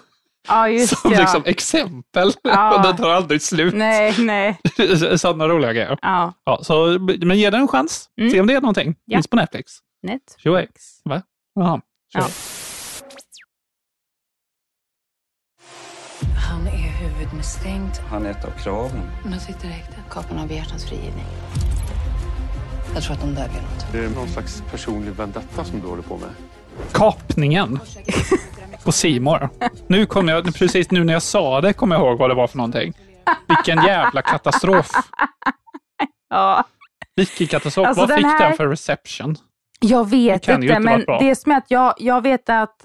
ja, 0.48 0.68
just 0.68 0.98
som 0.98 1.12
ja. 1.12 1.20
liksom 1.20 1.42
exempel. 1.46 2.32
Ja. 2.42 2.76
Och 2.76 2.82
den 2.82 2.96
tar 2.96 3.10
aldrig 3.10 3.42
slut. 3.42 3.74
Nej, 3.74 4.14
nej. 4.18 4.58
Sådana 5.18 5.48
roliga 5.48 5.72
grejer. 5.72 5.98
Ja. 6.02 6.32
Ja, 6.44 6.60
så, 6.62 6.98
men 7.20 7.38
ge 7.38 7.50
den 7.50 7.60
en 7.60 7.68
chans. 7.68 8.10
Mm. 8.20 8.30
Se 8.30 8.40
om 8.40 8.46
det 8.46 8.54
är 8.54 8.60
någonting. 8.60 8.94
Finns 9.10 9.28
på 9.28 9.36
Netflix. 9.36 9.72
Netflix. 10.02 11.00
Va? 11.04 11.22
Jaha. 11.54 11.80
Tjo 12.12 12.20
Ja. 12.20 12.28
Huvudmisstänkt. 17.38 18.00
Han 18.10 18.26
är 18.26 18.30
ett 18.30 18.44
av 18.44 18.50
kraven. 18.50 19.10
Nu 19.24 19.38
sitter 19.38 19.68
häktet. 19.68 19.98
Kapan 20.10 20.38
har 20.38 20.46
begärt 20.46 20.70
hans 20.70 20.84
frigivning. 20.84 21.24
Jag 22.94 23.02
tror 23.02 23.14
att 23.14 23.20
de 23.20 23.34
döljer 23.34 23.62
något. 23.62 23.86
Det 23.92 23.98
är 23.98 24.08
någon 24.08 24.28
slags 24.28 24.62
personlig 24.70 25.12
vendetta 25.12 25.64
som 25.64 25.80
du 25.80 25.86
håller 25.86 26.02
på 26.02 26.16
med. 26.16 26.28
Kapningen 26.92 27.80
på 28.84 28.92
Simor. 28.92 29.48
Nu 29.86 30.06
kommer 30.06 30.32
jag, 30.32 30.54
precis 30.54 30.90
nu 30.90 31.04
när 31.04 31.12
jag 31.12 31.22
sa 31.22 31.60
det, 31.60 31.72
kommer 31.72 31.96
jag 31.96 32.06
ihåg 32.06 32.18
vad 32.18 32.30
det 32.30 32.34
var 32.34 32.46
för 32.46 32.56
någonting. 32.56 32.92
Vilken 33.48 33.84
jävla 33.84 34.22
katastrof. 34.22 34.90
Ja. 36.30 36.64
Vilken 37.16 37.46
katastrof. 37.46 37.86
Alltså, 37.86 38.00
vad 38.00 38.08
den 38.08 38.16
fick 38.18 38.26
här- 38.26 38.48
den 38.48 38.56
för 38.56 38.68
reception? 38.68 39.36
Jag 39.80 40.10
vet 40.10 40.42
Det 40.42 40.46
kan 40.46 40.62
ju 40.62 40.68
inte, 40.68 40.76
inte 40.92 41.06
men 41.06 41.18
det 41.18 41.30
är 41.30 41.34
som 41.34 41.52
att 41.52 41.64
jag, 41.70 41.94
jag 41.98 42.22
vet 42.22 42.48
att 42.48 42.76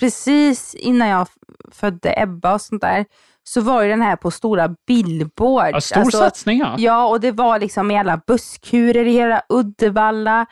precis 0.00 0.74
innan 0.74 1.08
jag 1.08 1.28
födde 1.72 2.14
Ebba 2.22 2.54
och 2.54 2.60
sånt 2.60 2.80
där, 2.82 3.04
så 3.44 3.60
var 3.60 3.82
ju 3.82 3.88
den 3.88 4.02
här 4.02 4.16
på 4.16 4.30
stora 4.30 4.74
billboards. 4.86 5.92
Ja, 5.94 6.00
stor 6.00 6.10
satsning, 6.10 6.58
ja. 6.58 6.74
Ja, 6.78 7.06
och 7.06 7.20
det 7.20 7.30
var 7.30 7.58
liksom 7.58 7.90
i 7.90 7.98
alla 7.98 8.20
busskurer 8.26 9.04
i 9.06 9.12
hela 9.12 9.42
Uddevalla. 9.48 10.46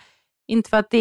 Inte 0.49 0.71
för 0.71 0.77
att 0.77 0.91
det 0.91 0.99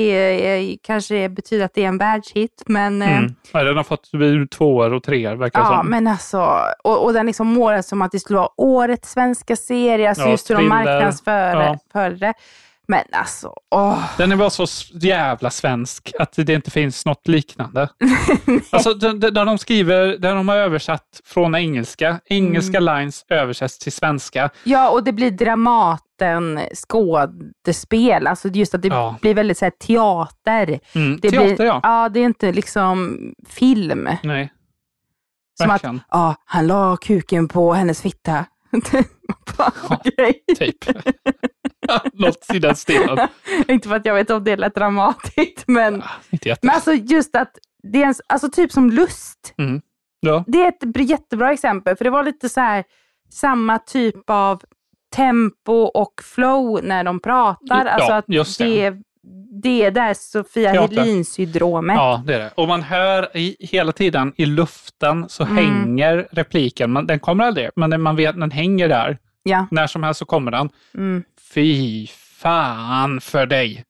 är, 0.48 0.78
kanske 0.84 1.30
betyder 1.30 1.66
att 1.66 1.74
det 1.74 1.84
är 1.84 1.88
en 1.88 1.98
världshit, 1.98 2.64
men 2.66 3.02
eh, 3.02 3.18
Mm. 3.18 3.36
Ja, 3.54 3.64
den 3.64 3.78
har 3.78 3.84
fått 3.84 4.12
tvåor 4.52 4.94
och 4.94 5.04
treor 5.04 5.36
verkar 5.36 5.60
Ja, 5.60 5.66
som. 5.68 5.90
men 5.90 6.08
alltså, 6.08 6.58
och, 6.84 7.04
och 7.06 7.14
den 7.14 7.26
liksom 7.26 7.48
målas 7.48 7.88
som 7.88 8.02
att 8.02 8.12
det 8.12 8.20
skulle 8.20 8.40
vara 8.40 8.50
årets 8.58 9.12
svenska 9.12 9.56
serie, 9.56 10.10
alltså 10.10 10.24
Ja, 10.24 10.32
just 10.32 10.50
hur 10.50 10.56
de 10.56 10.62
thriller. 10.62 10.76
marknadsför 10.86 11.78
Ja. 11.94 12.10
det. 12.10 12.34
Men 12.92 13.04
alltså, 13.12 13.54
åh. 13.76 14.04
Den 14.18 14.32
är 14.32 14.36
bara 14.36 14.50
så 14.50 14.66
jävla 14.94 15.50
svensk 15.50 16.12
att 16.20 16.34
det 16.34 16.50
inte 16.54 16.72
finns 16.72 17.06
något 17.06 17.28
liknande. 17.28 17.90
alltså, 18.72 18.94
där 18.94 19.46
de 19.46 19.58
skriver, 19.58 20.18
där 20.18 20.36
de 20.36 20.48
har 20.50 20.56
översatt 20.56 21.22
från 21.26 21.56
engelska, 21.56 22.20
engelska 22.26 22.78
Mm. 22.78 22.96
lines 23.00 23.26
översätts 23.30 23.78
till 23.80 23.92
svenska. 23.92 24.50
Ja, 24.64 24.90
och 24.90 25.04
det 25.04 25.12
blir 25.14 25.32
Dramaten 25.32 26.60
skådespel, 26.76 28.28
alltså 28.28 28.48
just 28.48 28.76
att 28.76 28.82
det 28.82 28.88
Ja. 28.88 29.16
blir 29.22 29.34
väldigt 29.36 29.58
så 29.58 29.66
här, 29.66 29.70
teater. 29.72 30.80
Mm, 30.96 31.20
det 31.22 31.30
teater, 31.30 31.56
blir, 31.56 31.66
ja. 31.66 31.80
Ja, 31.84 32.10
det 32.10 32.20
är 32.20 32.26
inte 32.26 32.52
liksom 32.52 33.18
film. 33.48 34.10
Nej. 34.24 34.52
Som 35.62 35.70
att, 35.72 35.84
ja, 36.10 36.36
han 36.46 36.68
la 36.68 36.98
kuken 36.98 37.48
på 37.48 37.74
hennes 37.74 38.02
fitta. 38.02 38.46
Okej. 39.90 40.44
Typ. 40.58 40.78
Något 42.14 42.46
i 42.54 42.60
den 42.60 42.76
stilen. 42.76 43.28
inte 43.68 43.90
för 43.90 43.96
att 43.96 44.06
jag 44.06 44.14
vet 44.16 44.30
om 44.30 44.44
det 44.44 44.56
lät 44.56 44.76
dramatiskt, 44.76 45.64
men, 45.68 46.04
Inte 46.30 46.50
jätte. 46.50 46.68
men 46.68 46.76
alltså 46.76 46.94
just 46.94 47.36
att 47.36 47.52
det 47.84 48.04
är 48.04 48.08
en, 48.08 48.14
alltså 48.30 48.50
typ 48.50 48.72
som 48.72 48.90
lust. 48.92 49.54
Mm. 49.58 49.82
Ja. 50.20 50.44
Det 50.48 50.62
är 50.64 50.68
ett 50.68 50.84
br- 50.84 51.02
jättebra 51.02 51.52
exempel, 51.54 51.96
för 51.96 52.04
det 52.04 52.10
var 52.12 52.24
lite 52.24 52.50
så 52.50 52.62
här 52.62 52.84
samma 53.30 53.80
typ 53.80 54.30
av 54.30 54.62
tempo 55.16 55.74
och 55.74 56.14
flow 56.24 56.80
när 56.84 57.04
de 57.04 57.20
pratar. 57.20 57.86
Ja, 57.86 57.92
alltså 57.92 58.14
att 58.14 58.26
just 58.28 58.60
det. 58.60 58.90
det. 58.90 58.98
Det 59.64 59.84
är 59.86 59.92
där 59.92 60.14
Sofia. 60.14 60.72
Helin-syndromet. 60.72 61.96
Ja, 61.96 62.24
det 62.26 62.36
är 62.36 62.40
det. 62.40 62.52
Och 62.56 62.68
man 62.68 62.82
hör 62.82 63.38
i, 63.38 63.56
hela 63.60 63.92
tiden 63.92 64.34
i 64.38 64.46
luften 64.46 65.30
så 65.30 65.44
Mm. 65.44 65.58
hänger 65.58 66.28
repliken. 66.32 66.92
Man, 66.92 67.08
den 67.08 67.20
kommer 67.20 67.44
aldrig, 67.44 67.70
men 67.76 68.02
man 68.02 68.16
vet 68.16 68.40
den 68.40 68.52
hänger 68.52 68.90
där. 68.90 69.18
Ja. 69.44 69.68
När 69.72 69.88
som 69.88 70.04
helst 70.04 70.18
så 70.20 70.26
kommer 70.26 70.52
den. 70.52 70.70
Mm. 70.96 71.24
Fy 71.54 72.08
fan 72.08 73.22
för 73.22 73.46
dig. 73.46 73.84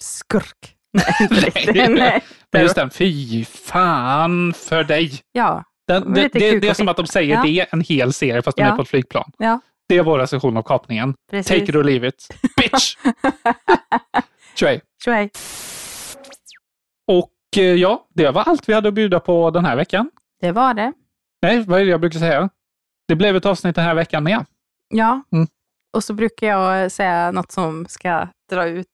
Skurk. 0.00 0.76
Nej, 0.92 1.88
Nej. 1.88 2.24
Men 2.52 2.62
just 2.62 2.74
den, 2.74 2.90
fy 2.90 3.44
fan 3.44 4.52
för 4.52 4.84
dig. 4.84 5.12
Ja. 5.32 5.64
Den, 5.88 6.12
det, 6.14 6.28
det, 6.32 6.58
det 6.60 6.68
är 6.68 6.74
som 6.74 6.88
att 6.88 6.96
de 6.96 7.06
säger 7.06 7.34
Ja. 7.34 7.42
det 7.42 7.66
en 7.72 7.80
hel 7.80 8.12
serie 8.12 8.42
fast 8.42 8.56
de 8.56 8.62
Ja. 8.62 8.72
är 8.72 8.76
på 8.76 8.82
ett 8.82 8.88
flygplan. 8.88 9.32
Ja. 9.38 9.60
Det 9.88 9.96
är 9.96 10.02
vår 10.02 10.18
recension 10.18 10.56
av 10.56 10.62
kapningen. 10.62 11.14
Precis. 11.30 11.48
Take 11.48 11.64
it 11.70 11.74
or 11.74 11.84
leave 11.84 12.08
it. 12.08 12.28
Bitch! 12.56 12.96
Tjej. 14.54 14.80
Tjej. 15.04 15.30
Och 17.06 17.30
eh, 17.56 17.62
ja, 17.62 18.06
det 18.14 18.30
var 18.30 18.42
allt 18.42 18.68
vi 18.68 18.72
hade 18.74 18.88
att 18.88 18.94
bjuda 18.94 19.20
på 19.20 19.50
den 19.50 19.64
här 19.64 19.76
veckan. 19.76 20.10
Det 20.40 20.52
var 20.52 20.74
det. 20.74 20.92
Nej, 21.42 21.60
vad 21.60 21.80
är 21.80 21.84
det 21.84 21.90
jag 21.90 22.00
brukar 22.00 22.18
säga? 22.18 22.48
Det 23.10 23.16
blev 23.16 23.36
ett 23.36 23.46
avsnitt 23.46 23.74
den 23.74 23.84
här 23.84 23.94
veckan 23.94 24.24
med. 24.24 24.44
Ja. 24.88 25.22
Mm. 25.32 25.46
Och 25.92 26.04
så 26.04 26.14
brukar 26.14 26.46
jag 26.46 26.92
säga 26.92 27.32
något 27.32 27.52
som 27.52 27.86
ska 27.88 28.28
dra 28.50 28.66
ut 28.68 28.86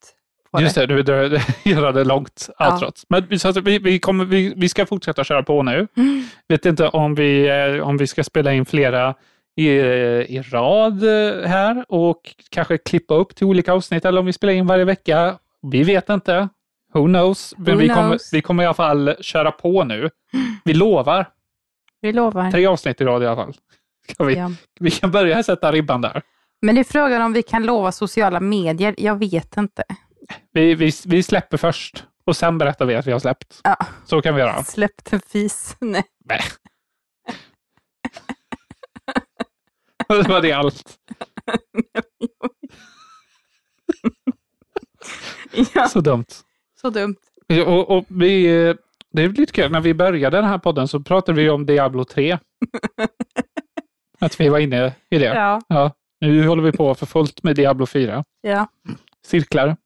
på 0.50 0.60
Just 0.60 0.74
det, 0.74 0.86
du 0.86 0.94
vill 0.94 1.40
göra 1.64 1.92
det 1.92 2.04
långt 2.04 2.50
Ja. 2.58 2.72
outrot. 2.72 3.02
Men 3.08 3.26
vi, 3.26 3.38
vi, 3.60 3.78
vi, 3.78 3.98
kommer, 3.98 4.24
vi, 4.24 4.54
vi 4.56 4.68
ska 4.68 4.86
fortsätta 4.86 5.24
köra 5.24 5.42
på 5.42 5.62
nu. 5.62 5.88
Mm. 5.96 6.24
Vet 6.48 6.66
inte 6.66 6.88
om 6.88 7.14
vi, 7.14 7.48
eh, 7.48 7.88
om 7.88 7.96
vi 7.96 8.06
ska 8.06 8.24
spela 8.24 8.52
in 8.52 8.66
flera 8.66 9.14
i, 9.56 9.68
i 9.68 10.42
rad 10.50 11.02
eh, 11.02 11.48
här 11.48 11.84
och 11.88 12.34
kanske 12.50 12.78
klippa 12.78 13.14
upp 13.14 13.34
till 13.36 13.46
olika 13.46 13.72
avsnitt 13.72 14.04
eller 14.04 14.20
om 14.20 14.26
vi 14.26 14.32
spelar 14.32 14.52
in 14.52 14.66
varje 14.66 14.84
vecka. 14.84 15.38
Vi 15.62 15.82
vet 15.82 16.08
inte. 16.08 16.48
Who 16.94 17.06
knows? 17.06 17.54
Men 17.56 17.74
Who 17.74 17.80
vi, 17.80 17.88
kommer, 17.88 18.08
knows? 18.08 18.32
vi 18.32 18.42
kommer 18.42 18.62
i 18.62 18.66
alla 18.66 18.74
fall 18.74 19.14
köra 19.20 19.50
på 19.50 19.84
nu. 19.84 20.10
Vi 20.64 20.74
lovar. 20.74 21.26
Vi 22.00 22.12
lovar. 22.12 22.50
Tre 22.50 22.66
avsnitt 22.66 23.00
i 23.00 23.04
rad 23.04 23.22
i 23.22 23.26
alla 23.26 23.36
fall. 23.36 23.54
Ska 24.12 24.24
vi, 24.24 24.34
Ja. 24.34 24.50
vi 24.80 24.90
kan 24.90 25.10
börja 25.10 25.42
sätta 25.42 25.72
ribban 25.72 26.00
där. 26.00 26.22
Men 26.62 26.74
det 26.74 26.80
är 26.80 26.84
frågan 26.84 27.22
om 27.22 27.32
vi 27.32 27.42
kan 27.42 27.66
lova 27.66 27.92
sociala 27.92 28.40
medier. 28.40 28.94
Jag 28.98 29.18
vet 29.18 29.56
inte. 29.56 29.84
Vi, 30.52 30.74
vi, 30.74 30.92
vi 31.06 31.22
släpper 31.22 31.56
först 31.56 32.04
och 32.24 32.36
sen 32.36 32.58
berättar 32.58 32.86
vi 32.86 32.94
att 32.94 33.06
vi 33.06 33.12
har 33.12 33.18
släppt. 33.18 33.60
Ja. 33.64 33.76
Så 34.06 34.22
kan 34.22 34.34
vi 34.34 34.40
göra. 34.40 34.64
Släppt 34.64 35.12
en 35.12 35.20
fis. 35.20 35.76
Nej. 35.80 36.04
Nej. 36.24 36.40
det 40.08 40.28
var 40.28 40.40
det 40.42 40.52
allt. 40.52 40.96
ja, 45.74 45.88
Så 45.88 46.00
dumt. 46.00 46.24
så 46.80 46.90
dumt. 46.90 47.16
Och, 47.66 47.90
och 47.96 48.04
vi, 48.08 48.46
eh, 48.68 48.74
det 49.12 49.22
är 49.22 49.28
lite 49.28 49.52
kul, 49.52 49.72
när 49.72 49.80
vi 49.80 49.94
började 49.94 50.36
den 50.36 50.46
här 50.46 50.58
podden 50.58 50.88
så 50.88 51.00
pratade 51.00 51.40
vi 51.42 51.50
om 51.50 51.66
Diablo 51.66 52.04
3. 52.04 52.38
Att 54.18 54.40
vi 54.40 54.48
var 54.48 54.58
inne 54.58 54.92
i 55.10 55.18
det. 55.18 55.60
Ja. 55.68 55.90
Nu 56.20 56.46
håller 56.46 56.62
vi 56.62 56.72
på 56.72 56.94
för 56.94 57.06
fullt 57.06 57.42
med 57.42 57.56
Diablo 57.56 57.86
4. 57.86 58.24
Ja. 58.40 58.66
Cirklar. 59.26 59.76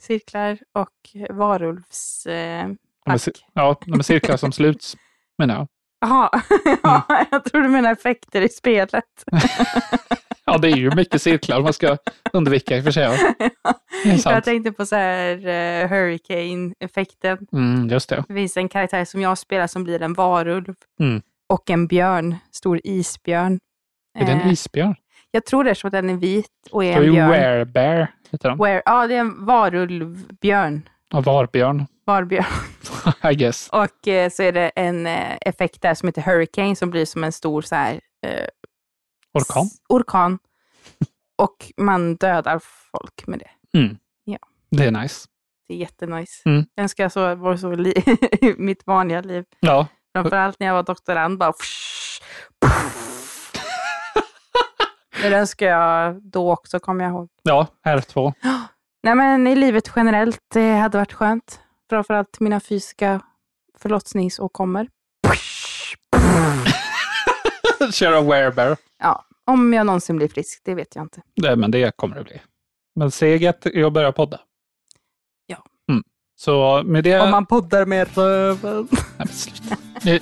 Cirklar 0.00 0.58
och 0.74 0.90
varulvs... 1.36 2.26
Eh, 2.26 2.66
cir- 3.06 3.44
ja, 3.52 3.80
de 3.86 3.98
är 3.98 4.02
cirklar 4.02 4.36
som 4.36 4.52
sluts, 4.52 4.96
menar 5.38 5.54
jag. 5.54 5.68
Jaha, 6.00 6.30
ja, 6.82 7.26
jag 7.30 7.44
tror 7.44 7.62
du 7.62 7.68
menar 7.68 7.92
effekter 7.92 8.42
i 8.42 8.48
spelet. 8.48 9.24
Ja, 10.48 10.58
det 10.58 10.68
är 10.68 10.76
ju 10.76 10.90
mycket 10.94 11.22
cirklar 11.22 11.60
man 11.62 11.72
ska 11.72 11.96
undvika 12.32 12.76
i 12.76 12.80
och 12.80 12.84
för 12.84 12.90
sig. 12.90 13.02
ja. 14.04 14.32
Jag 14.32 14.44
tänkte 14.44 14.72
på 14.72 14.86
så 14.86 14.96
här 14.96 15.36
uh, 15.36 15.88
hurricane-effekten. 15.88 17.38
Mm, 17.52 17.88
just 17.88 18.08
det. 18.08 18.24
Det 18.28 18.34
finns 18.34 18.56
en 18.56 18.68
karaktär 18.68 19.04
som 19.04 19.20
jag 19.20 19.38
spelar 19.38 19.66
som 19.66 19.84
blir 19.84 20.02
en 20.02 20.14
varulv 20.14 20.74
Mm. 21.00 21.22
Och 21.48 21.70
en 21.70 21.86
björn, 21.86 22.36
stor 22.50 22.80
isbjörn. 22.84 23.58
Är 24.18 24.26
det 24.26 24.32
en 24.32 24.40
Eh, 24.40 24.52
isbjörn? 24.52 24.94
Jag 25.30 25.44
tror 25.46 25.64
det 25.64 25.70
är 25.70 25.74
så 25.74 25.86
att 25.86 25.92
den 25.92 26.10
är 26.10 26.16
vit 26.16 26.48
och 26.70 26.84
är 26.84 26.88
Det 26.88 26.94
är 26.94 26.98
en 27.00 27.04
ju 27.06 27.12
björn. 27.12 27.30
werebear, 27.30 28.14
heter 28.30 28.48
den. 28.48 28.58
Where, 28.58 28.82
ja, 28.84 29.06
det 29.06 29.14
är 29.14 29.20
en 29.20 29.44
varulvbjörn. 29.46 30.88
Och 31.14 31.24
varbjörn, 31.24 31.86
Varbjörn. 32.06 32.44
I 33.32 33.34
guess. 33.34 33.68
Och 33.72 34.08
eh, 34.08 34.30
så 34.30 34.42
är 34.42 34.52
det 34.52 34.68
en 34.76 35.06
eh, 35.06 35.36
effekt 35.40 35.82
där 35.82 35.94
som 35.94 36.08
heter 36.08 36.22
hurricane 36.22 36.76
som 36.76 36.90
blir 36.90 37.04
som 37.06 37.24
en 37.24 37.32
stor 37.32 37.62
så 37.62 37.74
här, 37.74 38.00
eh, 38.26 38.46
Orkan. 39.34 39.66
orkan. 39.88 40.38
Och 41.38 41.72
man 41.76 42.16
dödar 42.16 42.60
folk 42.92 43.26
med 43.26 43.38
det. 43.38 43.78
Mm. 43.78 43.96
Ja. 44.24 44.38
Det 44.70 44.84
är 44.84 44.90
nice. 44.90 45.28
Det 45.68 45.74
är 45.74 45.78
jättenice. 45.78 46.42
Mm. 46.44 46.64
Jag 46.74 46.82
önskar 46.82 47.04
jag 47.04 47.12
så 47.12 47.34
var 47.34 47.56
så 47.56 47.70
li- 47.74 48.02
i 48.40 48.54
mitt 48.58 48.86
vanliga 48.86 49.20
liv. 49.20 49.44
Ja. 49.60 49.86
Framförallt 50.16 50.60
när 50.60 50.66
jag 50.66 50.74
var 50.74 50.82
doktorand 50.82 51.38
bara 51.38 51.52
Det 55.22 55.36
önskar 55.36 55.66
jag 55.66 56.22
då 56.22 56.52
också, 56.52 56.80
kommer 56.80 57.04
jag 57.04 57.12
ihåg. 57.12 57.28
Ja, 57.42 57.66
R2. 57.86 58.32
Nej 59.02 59.14
men 59.14 59.46
i 59.46 59.56
livet 59.56 59.92
generellt, 59.96 60.40
det 60.54 60.72
hade 60.72 60.98
varit 60.98 61.12
skönt. 61.12 61.60
Framförallt 61.90 62.40
mina 62.40 62.60
fysiska 62.60 63.20
förlossningsåkommor. 63.78 64.86
Köra 67.92 68.20
werebear. 68.20 68.76
Ja, 68.98 69.24
om 69.46 69.72
jag 69.72 69.86
någonsin 69.86 70.16
blir 70.16 70.28
frisk, 70.28 70.62
det 70.64 70.74
vet 70.74 70.96
jag 70.96 71.04
inte. 71.04 71.22
Nej, 71.36 71.56
men 71.56 71.70
det 71.70 71.96
kommer 71.96 72.16
det 72.16 72.24
bli. 72.24 72.40
Men 72.94 73.10
seget 73.10 73.66
är 73.66 73.84
att 73.84 73.92
börja 73.92 74.12
podda. 74.12 74.40
Så 76.38 76.82
med 76.84 77.04
det... 77.04 77.20
Om 77.20 77.30
man 77.30 77.46
poddar 77.46 77.86
med 77.86 78.08
röven. 78.16 78.88
Nej, 78.90 79.00
men 79.18 79.28
sluta. 79.28 79.76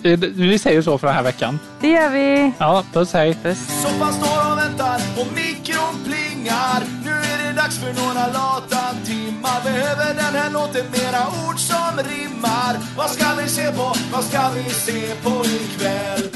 Eh, 0.08 0.18
Vi 0.34 0.58
säger 0.58 0.82
så 0.82 0.98
för 0.98 1.06
den 1.06 1.16
här 1.16 1.22
veckan. 1.22 1.58
Det 1.80 1.88
gör 1.88 2.10
vi. 2.10 2.52
Ja, 2.58 2.84
puss 2.92 3.12
hej. 3.12 3.36
Soffan 3.82 4.12
står 4.12 4.52
och 4.52 4.58
väntar 4.58 5.00
och 5.20 5.26
mikron 5.34 5.94
plingar 6.04 6.82
Nu 7.04 7.10
är 7.10 7.46
det 7.46 7.52
dags 7.56 7.78
för 7.78 7.92
några 8.06 8.26
lata 8.26 8.94
timmar 9.04 9.64
Behöver 9.64 10.14
den 10.14 10.34
här 10.34 10.50
låten 10.50 10.84
mera 10.92 11.22
ord 11.48 11.58
som 11.58 11.98
rimmar 12.10 12.76
Vad 12.96 13.10
ska 13.10 13.24
vi 13.42 13.48
se 13.48 13.72
på, 13.72 13.92
vad 14.12 14.24
ska 14.24 14.40
vi 14.54 14.70
se 14.70 15.14
på 15.22 15.44
ikväll? 15.44 16.30